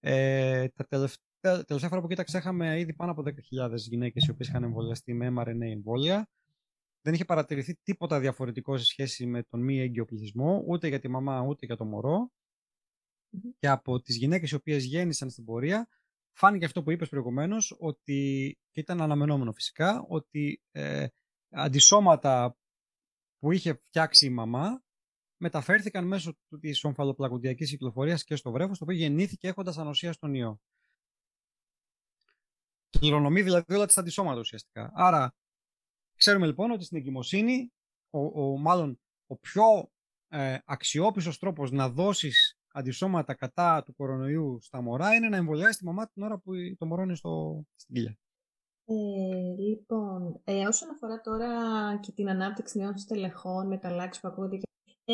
Ε, 0.00 0.68
τα 0.68 0.86
τελευταία, 0.86 1.64
τελευταία 1.64 1.88
φορά 1.88 2.00
που 2.00 2.08
κοίταξα, 2.08 2.38
είχαμε 2.38 2.78
ήδη 2.78 2.92
πάνω 2.94 3.10
από 3.10 3.22
10.000 3.22 3.76
γυναίκες 3.76 4.26
οι 4.26 4.30
οποίες 4.30 4.48
είχαν 4.48 4.62
εμβολιαστεί 4.62 5.14
με 5.14 5.32
mRNA 5.36 5.60
εμβόλια 5.60 6.28
δεν 7.04 7.14
είχε 7.14 7.24
παρατηρηθεί 7.24 7.74
τίποτα 7.82 8.20
διαφορετικό 8.20 8.78
σε 8.78 8.84
σχέση 8.84 9.26
με 9.26 9.42
τον 9.42 9.60
μη 9.60 9.80
έγκυο 9.80 10.04
πληθυσμό, 10.04 10.64
ούτε 10.66 10.88
για 10.88 10.98
τη 10.98 11.08
μαμά 11.08 11.40
ούτε 11.40 11.66
για 11.66 11.76
το 11.76 11.84
μωρο 11.84 12.32
Και 13.58 13.68
από 13.68 14.00
τις 14.00 14.16
γυναίκες 14.16 14.50
οι 14.50 14.54
οποίες 14.54 14.84
γέννησαν 14.84 15.30
στην 15.30 15.44
πορεία, 15.44 15.88
φάνηκε 16.32 16.64
αυτό 16.64 16.82
που 16.82 16.90
είπες 16.90 17.08
προηγουμένως, 17.08 17.76
ότι, 17.78 18.58
και 18.70 18.80
ήταν 18.80 19.00
αναμενόμενο 19.00 19.52
φυσικά, 19.52 20.04
ότι 20.08 20.62
ε, 20.70 21.06
αντισώματα 21.50 22.56
που 23.38 23.52
είχε 23.52 23.74
φτιάξει 23.74 24.26
η 24.26 24.30
μαμά 24.30 24.82
μεταφέρθηκαν 25.36 26.06
μέσω 26.06 26.36
της 26.60 26.84
ομφαλοπλακοντιακής 26.84 27.70
κυκλοφορίας 27.70 28.24
και 28.24 28.36
στο 28.36 28.50
βρέφος, 28.50 28.78
το 28.78 28.84
οποίο 28.84 28.96
γεννήθηκε 28.96 29.48
έχοντας 29.48 29.78
ανοσία 29.78 30.12
στον 30.12 30.34
ιό. 30.34 30.60
Κληρονομεί 32.90 33.42
δηλαδή 33.42 33.74
όλα 33.74 33.86
τις 33.86 33.98
αντισώματα 33.98 34.40
ουσιαστικά. 34.40 34.92
Άρα 34.94 35.34
Ξέρουμε 36.16 36.46
λοιπόν 36.46 36.70
ότι 36.70 36.84
στην 36.84 36.96
εγκυμοσύνη, 36.98 37.72
ο, 38.10 38.42
ο, 38.42 38.58
μάλλον 38.58 39.00
ο 39.26 39.36
πιο 39.36 39.90
ε, 40.28 40.58
αξιόπιστος 40.64 41.38
τρόπος 41.38 41.70
να 41.70 41.88
δώσεις 41.88 42.58
αντισώματα 42.72 43.34
κατά 43.34 43.82
του 43.82 43.94
κορονοϊού 43.94 44.58
στα 44.60 44.80
μωρά 44.80 45.14
είναι 45.14 45.28
να 45.28 45.36
εμβολιάσεις 45.36 45.76
τη 45.76 45.84
μαμά 45.84 46.08
την 46.08 46.22
ώρα 46.22 46.38
που 46.38 46.52
το 46.78 46.86
μωρό 46.86 47.02
είναι 47.02 47.14
στο, 47.14 47.64
στην 47.74 47.94
κοιλιά. 47.94 48.18
Ε, 48.86 48.94
λοιπόν, 49.58 50.40
ε, 50.44 50.66
όσον 50.66 50.90
αφορά 50.90 51.20
τώρα 51.20 51.48
και 52.00 52.12
την 52.12 52.28
ανάπτυξη 52.28 52.78
νέων 52.78 52.98
στελεχών, 52.98 53.66
μεταλλάξει 53.66 54.20
που 54.20 54.28
ακούγονται 54.28 54.60
ε, 55.04 55.12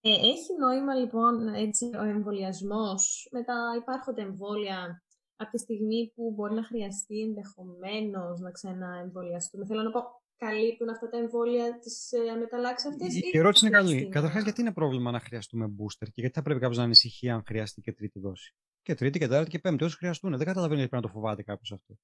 ε, 0.00 0.10
έχει 0.10 0.54
νόημα 0.58 0.94
λοιπόν 0.94 1.48
έτσι, 1.48 1.90
ο 2.00 2.02
εμβολιασμός 2.02 3.28
με 3.32 3.42
τα 3.42 3.54
υπάρχοντα 3.76 4.22
εμβόλια 4.22 5.02
από 5.36 5.50
τη 5.50 5.58
στιγμή 5.58 6.12
που 6.14 6.32
μπορεί 6.34 6.54
να 6.54 6.64
χρειαστεί 6.64 7.20
ενδεχομένως 7.20 8.40
να 8.40 8.50
ξαναεμβολιαστούμε; 8.50 9.66
Θέλω 9.66 9.82
να 9.82 9.90
πω, 9.90 10.00
καλύπτουν 10.46 10.88
αυτά 10.88 11.08
τα 11.08 11.18
εμβόλια 11.18 11.78
της 11.78 12.12
ε, 12.12 12.36
μεταλλάξει 12.38 12.88
αυτέ. 12.88 13.04
Η, 13.04 13.30
η 13.32 13.38
ερώτηση 13.38 13.66
είναι 13.66 13.76
καλή. 13.76 14.08
Καταρχάς, 14.08 14.42
γιατί 14.42 14.60
είναι 14.60 14.72
πρόβλημα 14.72 15.10
να 15.10 15.20
χρειαστούμε 15.20 15.66
booster 15.66 16.06
και 16.06 16.20
γιατί 16.20 16.34
θα 16.34 16.42
πρέπει 16.42 16.60
κάποιος 16.60 16.78
να 16.78 16.84
ανησυχεί 16.84 17.28
αν 17.28 17.42
χρειαστεί 17.46 17.80
και 17.80 17.92
τρίτη 17.92 18.18
δόση; 18.20 18.54
Και 18.82 18.94
τρίτη 18.94 19.18
και 19.18 19.26
τέταρτη 19.26 19.50
και 19.50 19.58
πέμπτη, 19.58 19.84
όσοι 19.84 19.96
χρειαστούν. 19.96 20.30
Δεν 20.36 20.46
καταλαβαίνω 20.46 20.74
γιατί 20.74 20.90
πρέπει 20.90 21.04
να 21.04 21.12
το 21.12 21.18
φοβάται 21.18 21.42
κάποιος 21.42 21.72
αυτό. 21.72 21.98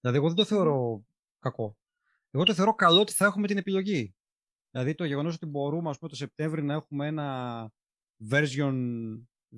Δηλαδή, 0.00 0.18
εγώ 0.18 0.26
δεν 0.26 0.36
το 0.36 0.44
θεωρώ 0.44 1.04
κακό. 1.38 1.76
Εγώ 2.30 2.44
το 2.44 2.54
θεωρώ 2.54 2.74
καλό 2.74 3.00
ότι 3.00 3.12
θα 3.12 3.24
έχουμε 3.24 3.46
την 3.46 3.56
επιλογή. 3.56 4.14
Δηλαδή, 4.70 4.94
το 4.94 5.04
γεγονός 5.04 5.34
ότι 5.34 5.46
μπορούμε, 5.46 5.88
ας 5.88 5.98
πούμε, 5.98 6.10
το 6.10 6.16
Σεπτέμβρη 6.16 6.62
να 6.62 6.74
έχουμε 6.74 7.06
ένα 7.06 7.70
version 8.30 8.74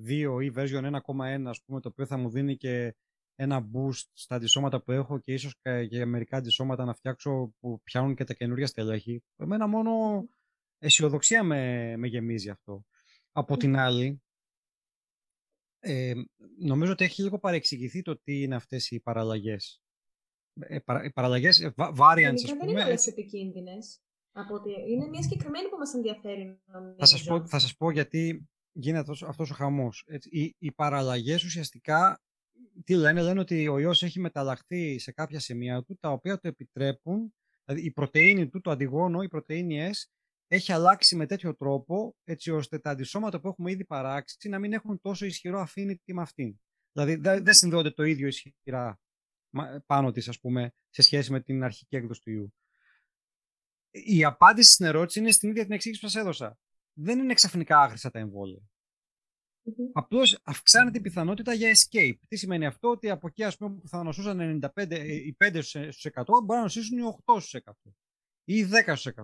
2 0.07 0.41
ή 0.41 0.51
version 0.55 0.83
1,1, 0.83 1.45
ας 1.45 1.63
πούμε, 1.63 1.79
το 1.79 1.87
οποίο 1.87 2.05
θα 2.05 2.17
μου 2.17 2.29
δίνει 2.29 2.57
και 2.57 2.95
ένα 3.41 3.69
boost 3.73 4.07
στα 4.13 4.35
αντισώματα 4.35 4.81
που 4.81 4.91
έχω 4.91 5.19
και 5.19 5.33
ίσως 5.33 5.55
και 5.89 6.05
μερικά 6.05 6.37
αντισώματα 6.37 6.85
να 6.85 6.93
φτιάξω 6.93 7.53
που 7.59 7.81
πιάνουν 7.83 8.15
και 8.15 8.23
τα 8.23 8.33
καινούργια 8.33 8.67
στελέχη. 8.67 9.23
Εμένα 9.35 9.67
μόνο 9.67 9.91
αισιοδοξία 10.77 11.43
με, 11.43 11.93
με 11.97 12.07
γεμίζει 12.07 12.49
αυτό. 12.49 12.85
Από 13.31 13.57
την 13.57 13.77
άλλη, 13.77 14.21
ε, 15.79 16.13
νομίζω 16.59 16.91
ότι 16.91 17.03
έχει 17.03 17.21
λίγο 17.21 17.39
παρεξηγηθεί 17.39 18.01
το 18.01 18.19
τι 18.19 18.41
είναι 18.41 18.55
αυτές 18.55 18.91
οι 18.91 18.99
παραλλαγές. 18.99 19.81
Ε, 20.59 20.79
παρα, 20.79 21.03
οι 21.03 21.11
παραλλαγές, 21.11 21.59
ε, 21.59 21.73
variants, 21.77 22.33
ας 22.33 22.49
πούμε. 22.49 22.57
Δεν 22.59 22.69
είναι 22.69 22.83
όλες 22.83 23.07
επικίνδυνες. 23.07 24.01
Από 24.31 24.53
ότι 24.53 24.71
είναι 24.87 25.07
μια 25.07 25.21
συγκεκριμένη 25.21 25.69
που 25.69 25.77
μας 25.77 25.93
ενδιαφέρει. 25.93 26.61
Θα 26.97 27.05
σας, 27.05 27.23
πω, 27.23 27.47
θα 27.47 27.59
σας 27.59 27.75
πω 27.75 27.91
γιατί 27.91 28.49
γίνεται 28.71 28.99
αυτός, 28.99 29.23
αυτός 29.23 29.51
ο 29.51 29.53
χαμός. 29.53 30.03
Έτσι, 30.07 30.29
οι, 30.31 30.55
οι 30.57 30.71
παραλλαγές 30.71 31.43
ουσιαστικά 31.43 32.21
τι 32.89 32.95
λένε, 32.95 33.21
λένε 33.21 33.39
ότι 33.39 33.67
ο 33.67 33.79
ιός 33.79 34.03
έχει 34.03 34.19
μεταλλαχθεί 34.19 34.99
σε 34.99 35.11
κάποια 35.11 35.39
σημεία 35.39 35.83
του, 35.83 35.97
τα 35.99 36.09
οποία 36.09 36.39
το 36.39 36.47
επιτρέπουν, 36.47 37.33
δηλαδή 37.65 37.85
η 37.85 37.91
πρωτεΐνη 37.91 38.49
του, 38.49 38.61
το 38.61 38.71
αντιγόνο, 38.71 39.21
η 39.21 39.27
πρωτεΐνη 39.27 39.89
S, 39.91 40.09
έχει 40.47 40.71
αλλάξει 40.71 41.15
με 41.15 41.25
τέτοιο 41.25 41.55
τρόπο, 41.55 42.15
έτσι 42.23 42.51
ώστε 42.51 42.79
τα 42.79 42.89
αντισώματα 42.89 43.39
που 43.39 43.47
έχουμε 43.47 43.71
ήδη 43.71 43.85
παράξει 43.85 44.49
να 44.49 44.59
μην 44.59 44.73
έχουν 44.73 45.01
τόσο 45.01 45.25
ισχυρό 45.25 45.67
affinity 45.67 46.13
με 46.13 46.21
αυτήν. 46.21 46.59
Δηλαδή 46.91 47.15
δεν 47.15 47.53
συνδέονται 47.53 47.91
το 47.91 48.03
ίδιο 48.03 48.27
ισχυρά 48.27 48.99
πάνω 49.85 50.11
της, 50.11 50.27
ας 50.27 50.39
πούμε, 50.39 50.73
σε 50.89 51.01
σχέση 51.01 51.31
με 51.31 51.41
την 51.41 51.63
αρχική 51.63 51.95
έκδοση 51.95 52.21
του 52.21 52.31
ιού. 52.31 52.53
Η 53.91 54.23
απάντηση 54.23 54.73
στην 54.73 54.85
ερώτηση 54.85 55.19
είναι 55.19 55.31
στην 55.31 55.49
ίδια 55.49 55.63
την 55.63 55.71
εξήγηση 55.71 56.01
που 56.01 56.07
σας 56.07 56.21
έδωσα. 56.21 56.57
Δεν 56.93 57.19
είναι 57.19 57.33
ξαφνικά 57.33 57.79
άχρηστα 57.79 58.11
τα 58.11 58.19
εμβόλια. 58.19 58.61
Mm-hmm. 59.65 59.91
Απλώς 59.93 60.39
αυξάνεται 60.43 60.97
η 60.97 61.01
πιθανότητα 61.01 61.53
για 61.53 61.71
escape. 61.71 62.17
Τι 62.27 62.35
σημαίνει 62.35 62.65
αυτό, 62.65 62.89
ότι 62.89 63.09
από 63.09 63.27
εκεί 63.27 63.43
ας 63.43 63.57
πούμε, 63.57 63.75
που 63.75 63.87
θα 63.87 64.03
νοσούσαν 64.03 64.59
95, 64.75 64.91
οι 65.25 65.35
5 65.37 65.61
στους 65.61 66.05
100 66.13 66.23
μπορεί 66.43 66.57
να 66.57 66.61
νοσήσουν 66.61 66.97
οι 66.97 67.01
8 67.25 67.39
στους 67.39 67.53
100 67.53 67.71
ή 68.43 68.63
10 68.63 68.95
στους 68.95 69.05
100. 69.05 69.23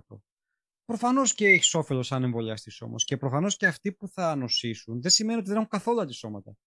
Προφανώς 0.86 1.34
και 1.34 1.48
έχεις 1.48 1.74
όφελος 1.74 2.08
σαν 2.08 2.24
εμβολιαστή 2.24 2.71
όμως. 2.80 3.04
Και 3.04 3.17
προφανώς 3.17 3.58
και 3.58 3.67
αυτοί 3.67 3.93
που 3.93 4.08
θα 4.08 4.36
νοσήσουν 4.36 5.02
δεν 5.02 5.12
σημαίνει 5.12 5.39
ότι 5.39 5.48
δεν 5.48 5.58
έχουν 5.58 5.69
καθόλου 5.69 6.02
αντισώματα. 6.02 6.58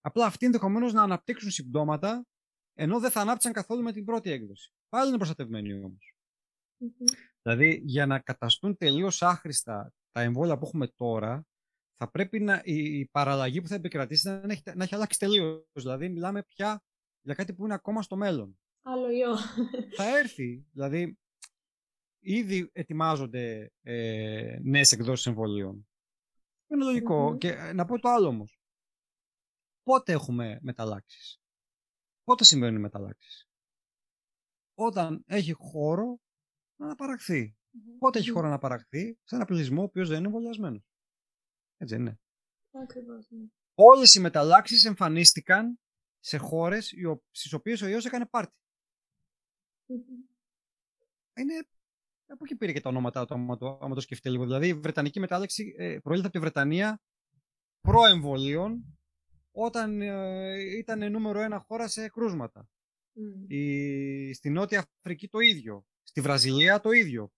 Απλά 0.00 0.26
αυτοί 0.26 0.46
ενδεχομένως 0.46 0.92
να 0.92 1.02
αναπτύξουν 1.02 1.50
συμπτώματα 1.50 2.26
ενώ 2.74 3.00
δεν 3.00 3.10
θα 3.10 3.20
ανάπτυξαν 3.20 3.52
καθόλου 3.52 3.82
με 3.82 3.92
την 3.92 4.04
πρώτη 4.04 4.30
έκδοση. 4.30 4.72
Πάλι 4.88 5.08
είναι 5.08 5.16
προστατευμένοι 5.16 5.72
όμως. 5.72 6.14
Mm-hmm. 6.80 7.14
Δηλαδή, 7.42 7.82
για 7.84 8.06
να 8.06 8.18
καταστούν 8.18 8.76
τελείως 8.76 9.22
άχρηστα 9.22 9.92
τα 10.10 10.20
εμβόλια 10.20 10.58
που 10.58 10.66
έχουμε 10.66 10.86
τώρα, 10.86 11.46
θα 11.96 12.10
πρέπει 12.10 12.40
να, 12.40 12.60
η, 12.64 13.06
παραλλαγή 13.06 13.60
που 13.60 13.68
θα 13.68 13.74
επικρατήσει 13.74 14.28
να 14.28 14.42
έχει, 14.48 14.62
να 14.74 14.84
έχει 14.84 14.94
αλλάξει 14.94 15.18
τελείως. 15.18 15.64
Δηλαδή, 15.72 16.08
μιλάμε 16.08 16.42
πια 16.42 16.82
για 17.20 17.34
κάτι 17.34 17.54
που 17.54 17.64
είναι 17.64 17.74
ακόμα 17.74 18.02
στο 18.02 18.16
μέλλον. 18.16 18.58
Άλλο 18.82 19.10
ιό. 19.10 19.36
Θα 19.96 20.18
έρθει. 20.18 20.66
Δηλαδή, 20.72 21.18
ήδη 22.18 22.70
ετοιμάζονται 22.72 23.72
ε, 23.82 24.58
νέες 24.62 24.92
εκδόσεις 24.92 25.26
εμβολίων. 25.26 25.88
Είναι 26.66 27.36
Και 27.38 27.48
ε, 27.48 27.72
να 27.72 27.84
πω 27.84 27.98
το 27.98 28.08
άλλο 28.08 28.28
όμως. 28.28 28.58
Πότε 29.82 30.12
έχουμε 30.12 30.58
μεταλλάξεις; 30.62 31.40
Πότε 32.24 32.44
συμβαίνουν 32.44 32.76
οι 32.76 32.80
μεταλλάξεις; 32.80 33.48
Όταν 34.74 35.24
έχει 35.26 35.52
χώρο 35.52 36.20
να 36.76 36.86
αναπαραχθεί. 36.86 37.56
Πότε 37.98 38.18
έχει 38.18 38.30
χώρο 38.30 38.48
να 38.48 38.58
παραχθεί 38.58 39.18
σε 39.24 39.34
ένα 39.34 39.44
πληθυσμό 39.44 39.80
ο 39.80 39.84
οποίος 39.84 40.08
δεν 40.08 40.18
είναι 40.18 40.26
εμβολιασμένος; 40.26 40.82
Έτσι 41.84 41.96
δεν 41.96 42.06
είναι. 42.06 42.18
Ακριβώς, 42.82 43.30
ναι. 43.30 43.46
Όλες 43.74 44.14
οι 44.14 44.20
μεταλλάξεις 44.20 44.84
εμφανίστηκαν 44.84 45.80
σε 46.20 46.36
χώρες 46.36 46.94
στις 47.30 47.52
οποίες 47.52 47.82
ο 47.82 47.86
ιός 47.86 48.04
έκανε 48.04 48.26
πάρτι. 48.26 48.54
Είναι 51.36 51.66
από 52.26 52.44
εκεί 52.44 52.56
πήρε 52.56 52.72
και 52.72 52.80
τα 52.80 52.88
ονόματα 52.88 53.24
του, 53.26 53.34
άμα 53.34 53.56
το, 53.56 53.78
άμα 53.82 53.94
το 53.94 54.00
σκεφτεί 54.00 54.30
λίγο. 54.30 54.44
Δηλαδή, 54.44 54.68
η 54.68 54.74
Βρετανική 54.74 55.20
μετάλλαξη 55.20 55.74
ε, 55.78 55.98
προήλθε 56.02 56.26
από 56.26 56.34
τη 56.34 56.40
Βρετανία 56.40 57.02
προεμβολίων 57.80 58.98
όταν 59.50 60.00
ε, 60.00 60.76
ήταν 60.78 61.10
νούμερο 61.10 61.40
ένα 61.40 61.58
χώρα 61.58 61.88
σε 61.88 62.08
κρούσματα. 62.08 62.68
Η, 63.46 64.32
στη 64.32 64.50
Νότια 64.50 64.86
Αφρική 64.98 65.28
το 65.28 65.38
ίδιο. 65.38 65.86
Στη 66.02 66.20
Βραζιλία 66.20 66.80
το 66.80 66.90
ίδιο. 66.90 67.32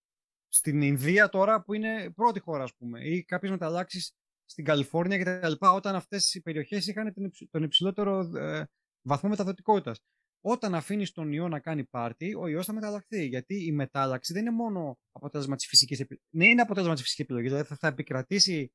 Στην 0.49 0.81
Ινδία 0.81 1.29
τώρα 1.29 1.63
που 1.63 1.75
είναι 1.75 2.11
πρώτη 2.11 2.41
χώρα, 2.41 2.63
ας 2.63 2.75
πούμε. 2.75 3.05
Ή 3.05 3.25
κάποιες 3.25 3.51
μεταλλάξεις 3.51 4.17
στην 4.47 4.65
Καλιφόρνια 4.65 5.19
κτλ. 5.19 5.53
Όταν 5.59 5.95
αυτές 5.95 6.35
οι 6.35 6.43
περιοχές 6.43 6.87
είχαν 6.87 7.15
τον 7.51 7.63
υψηλότερο 7.63 8.37
ε, 8.37 8.65
βαθμό 9.03 9.29
μεταδοτικότητας 9.29 10.01
όταν 10.49 10.75
αφήνεις 10.75 11.13
τον 11.13 11.33
ιό 11.33 11.49
να 11.49 11.61
κάνει 11.61 11.85
πάρτι, 11.85 12.35
ο 12.35 12.47
ιός 12.47 12.67
θα 12.67 12.73
μεταλλαχθεί. 12.73 13.27
Γιατί 13.27 13.65
η 13.67 13.73
μετάλλαξη 13.73 14.33
δεν 14.33 14.43
είναι 14.43 14.51
μόνο 14.51 14.99
αποτέλεσμα 15.13 15.57
της 15.57 15.67
φυσικής 15.67 16.01
επιλογής. 16.01 16.29
Ναι, 16.31 16.47
είναι 16.47 16.61
αποτέλεσμα 16.61 16.95
της 16.95 17.03
φυσικής 17.03 17.25
επιλογής. 17.25 17.51
Δηλαδή 17.51 17.69
θα, 17.69 17.77
θα 17.77 17.87
επικρατήσει 17.87 18.73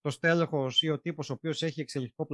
το 0.00 0.10
στέλεχος 0.10 0.82
ή 0.82 0.88
ο 0.88 1.00
τύπος 1.00 1.30
ο 1.30 1.32
οποίος 1.32 1.62
έχει 1.62 1.80
εξελικτικό 1.80 2.26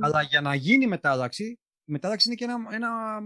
Αλλά 0.00 0.22
για 0.22 0.40
να 0.40 0.54
γίνει 0.54 0.86
μετάλλαξη, 0.86 1.44
η 1.84 1.92
μετάλλαξη 1.92 2.28
είναι 2.28 2.36
και 2.36 2.44
ένα, 2.44 2.56
ένα 2.70 3.20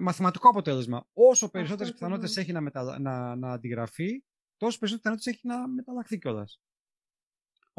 μαθηματικό 0.00 0.48
αποτέλεσμα. 0.48 1.06
Όσο 1.12 1.50
περισσότερες 1.50 1.92
πιθανότητες 1.92 2.36
έχει 2.36 2.52
να, 2.52 2.60
μετα... 2.60 2.98
να, 2.98 3.36
να 3.36 3.52
αντιγραφεί, 3.52 4.24
τόσο 4.56 4.78
περισσότερες 4.78 4.96
πιθανότητες 4.96 5.34
έχει 5.34 5.46
να 5.46 5.68
μεταλλαχθεί 5.68 6.18
κιόλας. 6.18 6.60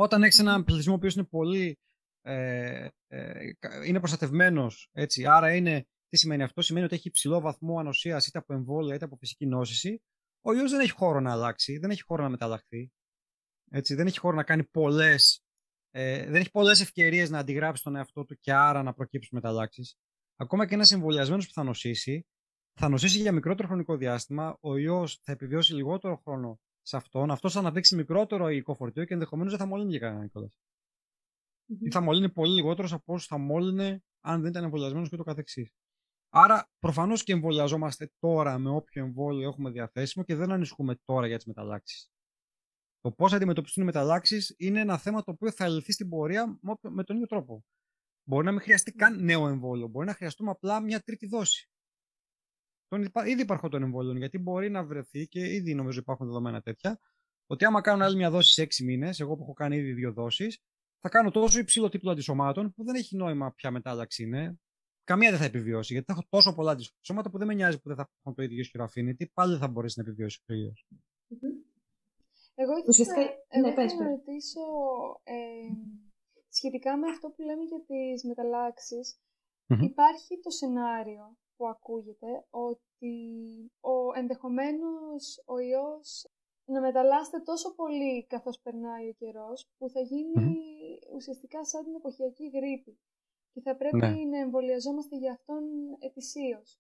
Όταν 0.02 0.24
έχεις 0.24 0.40
έναν 0.40 0.64
πληθυσμό 0.64 0.94
ο 0.94 0.96
οποίος 0.96 1.16
είναι 1.16 1.26
πολύ 1.26 1.80
ε, 2.22 2.88
ε, 3.08 3.52
είναι 3.86 4.00
προστατευμένος. 4.00 4.92
Άρα 5.28 5.56
είναι, 5.56 5.88
τι 6.08 6.18
σημαίνει 6.18 6.44
αυτό, 6.44 6.62
σημαίνει 6.62 6.86
ότι 6.86 6.96
έχει 6.96 7.08
υψηλό 7.08 7.40
βαθμό 7.40 7.80
ανοσίας 7.80 8.28
είτε 8.28 8.38
από 8.38 8.54
εμβόλια 8.54 8.96
είτε 8.96 9.06
από 9.06 9.16
φυσική 9.16 9.46
νόσηση. 9.46 10.02
Ο 10.42 10.54
ιός 10.54 10.72
δεν 10.72 10.80
έχει 10.80 10.92
χώρο 10.92 11.20
να 11.20 11.32
αλλάξει, 11.32 11.78
δεν 11.78 11.90
έχει 11.90 12.04
χώρο 12.04 12.24
να 12.24 12.30
μεταλλαχθεί. 12.30 12.92
Έτσι, 13.72 13.96
δεν 13.96 14.08
έχει 14.08 14.20
χώρο 14.20 14.36
να 14.36 14.44
κάνει 14.44 14.64
πολλές. 14.64 15.44
Ε, 15.92 16.26
δεν 16.26 16.36
έχει 16.36 16.52
πολλές 16.52 16.82
ευκαιρίες 16.82 17.30
να 17.30 17.40
αντιγράψει 17.40 17.84
τον 17.84 17.96
εαυτό 17.96 18.26
του 18.26 18.38
και 18.40 18.54
άρα 18.54 18.84
να 18.84 18.94
προκύψουν 18.94 19.38
μεταλλάξεις. 19.42 19.96
Ακόμα 20.36 20.68
και 20.68 20.74
ένας 20.74 20.92
εμβολιασμένος 20.92 21.48
που 21.48 21.54
θα 21.54 21.64
νοσήσει, 21.64 22.26
θα 22.80 22.90
νοσήσει 22.90 23.20
για 23.20 23.32
μικρότερο 23.32 23.68
χρονικό 23.68 23.98
διάστημα, 23.98 24.58
ο 24.60 24.78
ιός 24.78 25.20
θα 25.24 25.32
επιβιώσει 25.32 25.74
λιγότερο 25.74 26.18
χρόνο 26.18 26.60
σε 26.90 26.98
αυτόν, 26.98 27.32
αυτός 27.32 27.54
θα 27.54 27.60
αναπτύξει 27.60 27.96
μικρότερο 27.96 28.50
υλικό 28.50 28.76
φορτίο 28.76 29.06
και 29.06 29.14
ενδεχομένως 29.14 29.52
δεν 29.52 29.62
θα 29.62 29.68
μολύνει 29.68 29.90
για 29.90 30.00
κανέναν 30.00 30.30
κιόλα 30.30 30.48
mm-hmm. 30.48 31.86
ή 31.86 31.92
θα 31.92 32.02
μολύνει 32.02 32.30
πολύ 32.30 32.54
λιγότερος 32.54 32.94
από 32.94 33.14
όσους 33.14 33.28
θα 33.28 33.38
μόλυνε 33.38 34.04
αν 34.20 34.42
δεν 34.42 34.50
ήταν 34.50 34.64
εμβολιασμένος 34.64 35.10
και 35.10 35.16
το 35.16 35.24
καθεξής. 35.24 35.74
Άρα, 36.30 36.70
προφανώς 36.80 37.24
και 37.24 37.34
εμβολιαζόμαστε 37.34 38.12
τώρα 38.20 38.58
με 38.58 38.70
όποιο 38.70 39.04
εμβόλιο 39.04 39.48
έχουμε 39.48 39.70
διαθέσιμο 39.70 40.26
και 40.26 40.36
δεν 40.36 40.52
ανησυχούμε 40.52 40.96
τώρα 41.06 41.28
για 41.28 41.38
τις 41.38 41.46
μεταλλάξεις. 41.46 42.12
Το 43.00 43.12
πώς 43.12 43.30
θα 43.30 43.36
αντιμετωπιστούν 43.36 43.84
οι 43.84 43.86
μεταλλάξεις 43.86 44.56
είναι 44.58 44.80
ένα 44.80 44.98
θέμα 44.98 45.24
το 45.24 45.32
οποίο 45.32 45.52
θα 45.52 45.68
λυθεί 45.68 45.92
στην 45.92 46.10
πορεία 46.10 46.60
με 46.82 47.04
τον 47.04 47.16
ίδιο 47.16 47.28
τρόπο. 47.28 47.66
Μπορεί 48.24 48.46
να 48.46 48.52
μην 48.52 48.62
χρειαστεί 48.62 48.92
καν 48.92 49.24
νέο 49.24 49.48
εμβόλιο. 49.48 49.88
Μπορεί 49.88 50.06
να 50.06 50.14
χρειαστούμε 50.14 50.50
απλά 50.50 50.82
μια 50.82 51.02
τρίτη 51.02 51.28
δόση. 51.28 51.70
Τον, 52.90 53.02
ήδη 53.26 53.42
υπάρχουν 53.42 53.70
των 53.70 53.84
εμβόλιων, 53.84 54.18
γιατί 54.18 54.38
μπορεί 54.38 54.70
να 54.70 54.84
βρεθεί 54.84 55.28
και 55.28 55.54
ήδη 55.54 55.76
νομίζω 55.76 56.00
υπάρχουν 56.00 56.26
δεδομένα 56.26 56.62
τέτοια, 56.62 57.00
ότι 57.48 57.66
άμα 57.66 57.82
κάνω 57.82 58.04
άλλη 58.04 58.16
μια 58.16 58.30
δόση 58.30 58.54
σε 58.54 58.62
έξι 58.62 58.84
μήνες, 58.84 59.20
εγώ 59.20 59.36
που 59.36 59.44
έχω 59.44 59.54
κάνει 59.54 59.76
ήδη 59.76 59.94
δύο 59.94 60.14
δόσεις, 60.14 60.60
θα 61.00 61.10
κάνω 61.10 61.32
τόσο 61.32 61.60
υψηλό 61.60 61.90
τύπο 61.90 62.10
αντισωμάτων 62.10 62.74
που 62.74 62.84
δεν 62.84 62.96
έχει 62.96 63.16
νόημα 63.16 63.54
ποια 63.54 63.72
μετάλλαξη 63.72 64.24
είναι. 64.24 64.60
Καμία 65.04 65.30
δεν 65.30 65.40
θα 65.40 65.46
επιβιώσει, 65.46 65.94
γιατί 65.94 66.08
θα 66.08 66.14
έχω 66.14 66.28
τόσο 66.30 66.56
πολλά 66.56 66.72
αντισώματα 66.72 67.30
που 67.30 67.38
δεν 67.38 67.48
με 67.48 67.54
νοιάζει 67.54 67.82
που 67.82 67.88
δεν 67.88 67.98
θα 67.98 68.10
έχουν 68.20 68.36
το 68.36 68.44
ίδιο 68.44 68.60
ισχυρό 68.60 68.90
affinity, 68.90 69.26
πάλι 69.34 69.52
δεν 69.52 69.60
θα 69.60 69.68
μπορέσει 69.68 70.00
να 70.00 70.04
επιβιώσεις 70.08 70.42
ο 70.50 70.54
ήλιο. 70.54 70.74
Εγώ 72.56 72.74
ήθελα, 72.86 73.26
ναι, 73.62 73.70
να 74.00 74.10
ρωτήσω 74.10 74.62
ε, 75.24 75.36
σχετικά 76.50 76.98
με 76.98 77.08
αυτό 77.08 77.30
που 77.30 77.42
λέμε 77.42 77.64
για 77.64 77.82
τις 77.88 78.24
μεταλλαξεις 78.24 79.20
Υπάρχει 79.78 80.40
το 80.44 80.50
σενάριο 80.50 81.38
που 81.60 81.68
ακούγεται 81.68 82.46
ότι 82.50 83.16
ο, 83.80 84.14
ενδεχομένως 84.16 85.44
ο 85.46 85.60
ιός 85.60 86.28
να 86.66 86.82
μεταλλάσσεται 86.82 87.40
τόσο 87.40 87.76
πολύ 87.76 88.26
καθώς 88.26 88.60
περνάει 88.60 89.10
ο 89.10 89.14
καιρός 89.14 89.68
που 89.78 89.90
θα 89.90 90.00
γίνει 90.00 90.58
ουσιαστικά 91.16 91.66
σαν 91.66 91.84
την 91.84 91.96
εποχιακή 91.96 92.50
γρήπη 92.54 93.00
και 93.52 93.62
θα 93.62 93.76
πρέπει 93.76 93.98
ναι. 93.98 94.26
να 94.26 94.40
εμβολιαζόμαστε 94.40 95.18
για 95.18 95.32
αυτόν 95.32 95.64
ετησίως. 96.00 96.80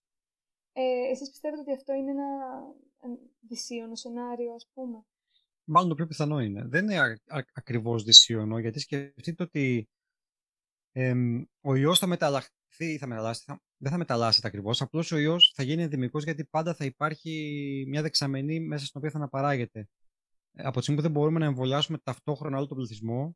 Ε, 0.73 1.09
εσείς 1.11 1.29
πιστεύετε 1.29 1.61
ότι 1.61 1.73
αυτό 1.73 1.93
είναι 1.93 2.11
ένα 2.11 2.29
δυσίωνο 3.39 3.95
σενάριο, 3.95 4.53
ας 4.53 4.69
πούμε; 4.73 5.05
Μάλλον 5.63 5.89
το 5.89 5.95
πιο 5.95 6.07
πιθανό 6.07 6.39
είναι. 6.39 6.63
Δεν 6.65 6.83
είναι 6.83 6.99
α, 6.99 7.19
ακριβώς 7.53 8.03
δυσίωνο, 8.03 8.59
γιατί 8.59 8.79
σκεφτείτε 8.79 9.43
ότι 9.43 9.89
ο 11.61 11.75
ιός 11.75 11.99
θα 11.99 12.07
μεταλλαχθεί, 12.07 12.97
θα 12.97 13.07
μεταλλάσσει, 13.07 13.43
θα, 13.45 13.61
δεν 13.79 13.91
θα 13.91 13.97
μεταλλάσσεται 13.97 14.47
ακριβώς. 14.47 14.81
Απλώς 14.81 15.11
ο 15.11 15.17
ιός 15.17 15.51
θα 15.55 15.63
γίνει 15.63 15.83
ενδημικό 15.83 16.19
γιατί 16.19 16.45
πάντα 16.45 16.73
θα 16.73 16.85
υπάρχει 16.85 17.85
μια 17.87 18.01
δεξαμενή 18.01 18.59
μέσα 18.59 18.85
στην 18.85 18.99
οποία 18.99 19.11
θα 19.11 19.17
αναπαράγεται. 19.17 19.87
Ε, 20.53 20.63
από 20.63 20.77
τη 20.77 20.81
στιγμή 20.81 21.01
που 21.01 21.07
δεν 21.07 21.11
μπορούμε 21.11 21.39
να 21.39 21.45
εμβολιάσουμε 21.45 21.97
ταυτόχρονα 21.97 22.57
όλο 22.57 22.67
τον 22.67 22.77
πληθυσμό, 22.77 23.35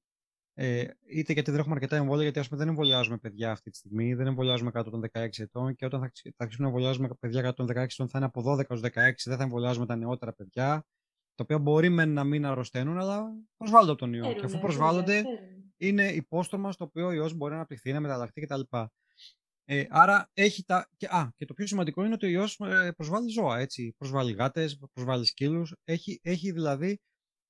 ε, 0.56 0.86
είτε 1.08 1.34
γιατί 1.34 1.52
δεν 1.52 1.60
έχουμε 1.60 1.76
αρκετά 1.76 1.96
εμβόλια, 1.96 2.24
γιατί 2.24 2.39
ας 2.39 2.48
πούμε, 2.48 2.60
δεν 2.60 2.70
εμβολιάζουμε 2.70 3.18
παιδιά 3.18 3.52
αυτή 3.52 3.70
τη 3.70 3.78
στιγμή, 3.78 4.14
δεν 4.14 4.28
εμβολιάζουμε 4.28 4.72
κάτω 4.72 4.89
των 4.89 5.02
16 5.14 5.28
ετών 5.38 5.76
και 5.76 5.86
όταν 5.86 6.00
θα, 6.00 6.12
θα 6.24 6.32
αρχίσουμε 6.38 6.68
να 6.68 6.74
εμβολιάζουμε 6.74 7.10
παιδιά 7.20 7.41
κάτω 7.41 7.66
των 7.66 7.76
16 7.76 7.84
ετών 7.84 8.10
θα 8.10 8.18
είναι 8.18 8.26
από 8.26 8.52
12 8.52 8.70
έως 8.70 8.82
16, 8.84 8.89
δεν 9.26 9.38
θα 9.38 9.44
εμβολιάζουμε 9.44 9.86
τα 9.86 9.96
νεότερα 9.96 10.34
παιδιά, 10.34 10.86
τα 11.36 11.44
οποία 11.44 11.60
μπορεί 11.60 11.89
με 11.89 12.06
να 12.06 12.24
μην 12.24 12.46
αρρωσταίνουν, 12.46 12.98
αλλά 12.98 13.24
προσβάλλονται 13.58 13.91
από 13.91 14.00
τον 14.00 14.14
ιό. 14.14 14.34
και 14.34 14.46
αφού 14.46 14.60
προσβάλλονται, 14.60 15.24
είναι 15.78 16.08
υπόστρωμα 16.12 16.72
στο 16.72 16.84
οποίο 16.84 17.08
ο 17.08 17.12
ιός 17.12 17.34
μπορεί 17.34 17.52
να 17.52 17.58
αναπτυχθεί, 17.58 17.91
να 17.91 18.00
μεταλλαχθεί 18.00 18.41
κτλ. 18.41 18.62
Ε, 19.66 19.86
άρα 19.89 20.30
έχει 20.34 20.64
τα. 20.64 20.89
Και, 20.97 21.07
α, 21.07 21.34
και 21.36 21.45
το 21.45 21.53
πιο 21.53 21.68
σημαντικό 21.68 22.03
είναι 22.03 22.14
ότι 22.14 22.26
ο 22.26 22.30
ιός 22.30 22.59
ε, 22.59 22.91
προσβάλλει 22.95 23.30
ζώα. 23.30 23.59
Έτσι. 23.59 23.93
Προσβάλλει 23.97 24.32
γάτες, 24.32 24.80
προσβάλλει 24.93 25.26
σκύλους. 25.26 25.76
Έχει, 25.84 26.20
έχει 26.24 26.51
δηλαδή 26.51 26.99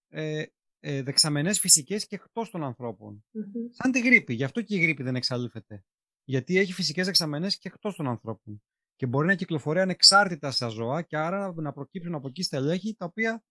ε, 0.08 0.44
ε, 0.80 1.04
δεξαμενές 1.04 1.60
φυσικές 1.60 2.08
και 2.08 2.16
εκτός 2.16 2.50
των 2.50 2.64
ανθρωπων 2.64 3.26
Σαν 3.70 3.92
τη 3.92 4.00
γρήπη. 4.00 4.34
Γι' 4.34 4.44
αυτό 4.44 4.62
και 4.62 4.76
η 4.76 4.80
γρήπη 4.80 5.04
δεν 5.04 5.16
εξαλείφεται. 5.16 5.84
Γιατί 6.24 6.58
έχει 6.58 6.74
φυσικές 6.74 7.06
δεξαμενές 7.06 7.58
και 7.58 7.68
εκτός 7.68 7.96
των 7.96 8.08
ανθρώπων. 8.08 8.64
Και 8.96 9.06
μπορεί 9.06 9.28
να 9.28 9.36
κυκλοφορεί 9.36 9.80
ανεξάρτητα 9.80 10.52
στα 10.52 10.68
ζώα 10.68 11.02
και 11.02 11.18
άρα 11.18 11.54
να 11.56 11.74
προκύψουν 11.74 12.16
από 12.16 12.28
εκεί 12.28 12.44
στελέχη 12.44 12.96
τα 12.96 13.06
οποία 13.06 13.44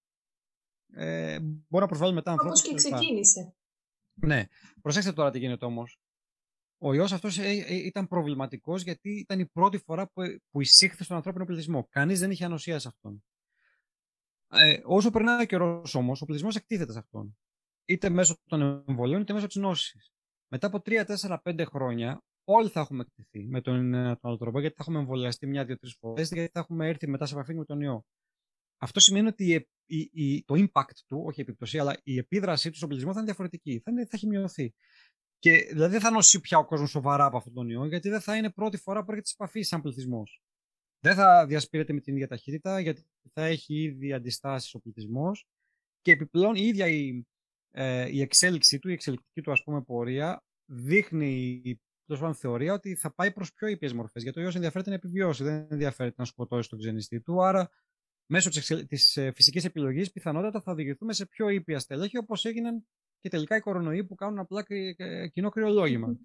ε, 0.93 1.41
μπορεί 1.41 1.83
να 1.83 1.87
προσβάλλουν 1.87 2.15
μετά 2.15 2.31
ανθρώπους. 2.31 2.65
Όπως 2.65 2.83
και 2.83 2.89
ξεκίνησε. 2.89 3.55
Ναι. 4.15 4.47
Προσέξτε 4.83 5.13
τώρα 5.13 5.31
τι 5.31 5.39
γίνεται 5.39 5.65
όμως. 5.65 5.99
Ο 6.85 6.95
ιός 6.95 7.13
αυτός 7.13 7.39
ε, 7.39 7.49
ε, 7.49 7.75
ήταν 7.75 8.09
προβληματικός 8.09 8.83
γιατί 8.83 9.11
ήταν 9.11 9.41
η 9.41 9.47
πρώτη 9.47 9.79
φορά 9.79 10.07
που, 10.07 10.23
που 10.51 10.61
εισήχθη 10.61 11.05
στον 11.05 11.17
ανθρώπινο 11.17 11.45
πληθυσμό. 11.45 11.87
Κανείς 11.91 12.21
δεν 12.21 12.31
είχε 12.31 12.45
ανοσία 12.45 12.79
σε 12.79 12.89
αυτόν. 12.89 13.25
Ε, 14.49 14.81
όσο 14.85 15.11
περνάει 15.11 15.43
ο 15.43 15.47
καιρός 15.47 15.95
όμως, 15.95 16.23
ο 16.23 16.25
πληθυσμός 16.25 16.57
εκτίθεται 16.57 16.93
σε 16.93 16.99
αυτόν. 16.99 17.39
Είτε 17.85 18.09
μέσω 18.09 18.39
των 18.45 18.85
εμβολίων, 18.89 19.21
είτε 19.21 19.33
μέσω 19.33 19.47
της 19.47 19.57
νόσης. 19.57 20.13
Μετά 20.49 20.67
από 20.67 20.81
3, 20.85 21.05
4, 21.05 21.39
5 21.43 21.65
χρόνια, 21.65 22.23
όλοι 22.45 22.69
θα 22.69 22.81
έχουμε 22.81 23.05
εκτιθεί 23.07 23.47
με 23.49 23.61
τον, 23.61 23.93
τον 23.93 24.19
άλλο 24.23 24.37
τρόπο, 24.37 24.61
γιατί 24.61 24.75
θα 24.75 24.83
έχουμε 24.83 24.99
εμβολιαστεί 24.99 25.47
μια-δύο-τρει 25.47 25.91
φορές, 25.99 26.31
γιατί 26.31 26.51
θα 26.53 26.61
έχουμε 26.61 26.89
έρθει 26.89 27.09
μετά 27.09 27.27
σε 27.27 27.35
επαφή 27.35 27.55
με 27.55 27.65
τον 27.65 27.81
ιό. 27.81 28.05
Αυτό 28.79 29.01
σημαίνει 29.01 29.27
ότι 29.27 29.67
η, 29.87 30.11
η, 30.13 30.45
το 30.45 30.55
impact 30.55 30.97
του, 31.07 31.23
όχι 31.27 31.41
η 31.41 31.43
επίπτωση, 31.43 31.79
αλλά 31.79 32.01
η 32.03 32.19
επίδρασή 32.19 32.71
του 32.71 32.77
στον 32.77 32.89
πληθυσμό 32.89 33.13
θα 33.13 33.19
είναι 33.19 33.29
διαφορετική. 33.29 33.81
Θα, 33.85 33.91
είναι, 33.91 34.03
θα 34.03 34.11
έχει 34.13 34.27
μειωθεί. 34.27 34.75
Και 35.43 35.67
δηλαδή 35.71 35.93
δεν 35.93 36.01
θα 36.01 36.11
νοσεί 36.11 36.41
πια 36.41 36.59
ο 36.59 36.65
κόσμος 36.65 36.91
σοβαρά 36.91 37.25
από 37.25 37.37
αυτόν 37.37 37.53
τον 37.53 37.69
ιό, 37.69 37.87
γιατί 37.87 38.09
δεν 38.09 38.21
θα 38.21 38.37
είναι 38.37 38.51
πρώτη 38.51 38.77
φορά 38.77 39.05
που 39.05 39.11
έρχεται 39.11 39.29
σε 39.29 39.35
επαφή 39.39 39.63
σαν 39.63 39.81
πληθυσμός. 39.81 40.43
Δεν 41.01 41.15
θα 41.15 41.47
διασπείρεται 41.47 41.93
με 41.93 42.01
την 42.01 42.15
ίδια 42.15 42.29
ταχύτητα, 42.29 42.81
γιατί 42.81 43.07
θα 43.33 43.45
έχει 43.45 43.83
ήδη 43.83 44.13
αντιστάσεις 44.13 44.75
ο 44.75 44.81
πληθυσμός 44.81 45.47
και 46.01 46.13
επιπλέον 46.13 46.55
η 46.55 46.63
ίδια 46.63 46.87
η, 46.87 47.27
ε, 47.71 48.09
η 48.09 48.21
εξέλιξή 48.21 48.79
του, 48.79 48.89
η 48.89 48.93
εξελικτική 48.93 49.41
του 49.41 49.53
ας 49.53 49.63
πούμε 49.63 49.83
πορεία 49.83 50.45
δείχνει 50.65 51.63
τόσο 52.05 52.21
πάντων 52.21 52.37
θεωρία 52.37 52.73
ότι 52.73 52.95
θα 52.95 53.15
πάει 53.15 53.33
προς 53.33 53.53
πιο 53.53 53.69
ήπιες 53.69 53.93
μορφές. 53.93 54.23
Γιατί 54.23 54.41
ο 54.41 54.43
ιός 54.43 54.55
ενδιαφέρεται 54.55 54.91
να 54.91 54.97
επιβιώσει, 54.97 55.43
δεν 55.43 55.67
ενδιαφέρεται 55.71 56.17
να 56.19 56.25
σκοτώσει 56.25 56.69
τον 56.69 56.79
ξενιστή 56.79 57.21
του. 57.21 57.43
Άρα, 57.43 57.71
μέσω 58.27 58.51
της 58.87 59.17
ε, 59.17 59.33
φυσικής 59.33 59.65
επιλογής, 59.65 60.13
πιθανότατα 60.13 60.61
θα 60.61 60.73
οδηγηθούμε 60.73 61.13
σε 61.13 61.27
πιο 61.27 61.49
ήπια 61.49 61.79
στελέχη, 61.79 62.19
όπως 62.19 62.45
έγιναν 62.45 62.87
και 63.23 63.29
τελικά 63.29 63.57
οι 63.57 63.61
κορονοϊοί 63.61 64.05
που 64.05 64.15
κάνουν 64.15 64.39
απλά 64.39 64.65
κοινό 65.33 65.49
κρυολόγημα. 65.51 66.19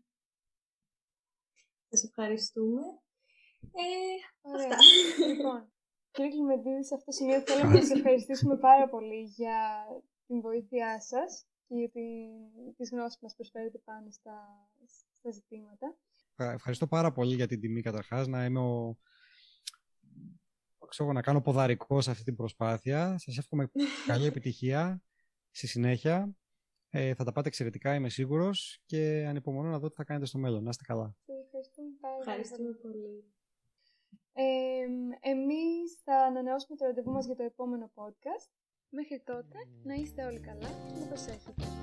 Σας 1.89 2.03
ευχαριστούμε. 2.03 2.81
Ε, 3.61 3.87
Ωραία. 4.41 4.67
αυτά. 4.67 4.77
Λοιπόν, 5.27 5.71
κύριε 6.11 6.31
Κλιμεντίδη, 6.31 6.85
σε 6.85 6.93
αυτό 6.93 7.05
το 7.05 7.11
σημείο 7.11 7.39
θέλουμε 7.41 7.73
να 7.73 7.81
σας 7.81 7.89
ευχαριστήσουμε 7.97 8.57
πάρα 8.57 8.89
πολύ 8.89 9.21
για 9.21 9.85
την 10.27 10.41
βοήθειά 10.41 11.01
σας 11.01 11.45
και 11.67 11.75
για 11.75 11.89
τις 12.77 12.89
γνώσεις 12.91 13.17
που 13.17 13.23
μας 13.25 13.35
προσφέρετε 13.35 13.77
πάνω 13.77 14.11
στα, 14.11 14.35
στα 15.19 15.31
ζητήματα. 15.31 15.97
Ευχαριστώ 16.35 16.87
πάρα 16.87 17.11
πολύ 17.11 17.35
για 17.35 17.47
την 17.47 17.59
τιμή 17.59 17.81
καταρχάς 17.81 18.27
να 18.27 18.45
είμαι 18.45 18.59
ο, 18.59 18.97
ξέρω, 20.87 21.11
να 21.11 21.21
κάνω 21.21 21.41
ποδαρικό 21.41 22.01
σε 22.01 22.11
αυτή 22.11 22.23
την 22.23 22.35
προσπάθεια. 22.35 23.17
Σας 23.17 23.37
εύχομαι 23.37 23.71
καλή 24.05 24.25
επιτυχία 24.25 25.01
στη 25.51 25.67
συνέχεια. 25.67 26.37
Ε, 26.99 27.13
θα 27.13 27.23
τα 27.23 27.31
πάτε 27.31 27.47
εξαιρετικά, 27.47 27.93
είμαι 27.95 28.09
σίγουρος 28.09 28.81
και 28.85 29.25
ανυπομονώ 29.27 29.69
να 29.69 29.79
δω 29.79 29.89
τι 29.89 29.95
θα 29.95 30.03
κάνετε 30.03 30.25
στο 30.25 30.37
μέλλον. 30.37 30.63
Να 30.63 30.69
είστε 30.69 30.83
καλά. 30.83 31.15
Ευχαριστούμε 31.45 31.89
πάρα 32.01 32.17
Ευχαριστούμε 32.19 32.71
πολύ. 32.81 33.23
Ε, 34.33 34.85
εμείς 35.29 36.01
θα 36.03 36.15
ανανεώσουμε 36.15 36.77
το 36.77 36.85
ραντεβού 36.85 37.11
μας 37.11 37.25
για 37.25 37.35
το 37.35 37.43
επόμενο 37.43 37.91
podcast. 37.93 38.49
Μέχρι 38.89 39.21
τότε, 39.25 39.57
να 39.83 39.93
είστε 39.93 40.25
όλοι 40.25 40.39
καλά 40.39 40.69
και 40.93 40.99
να 40.99 41.07
προσέχετε. 41.07 41.76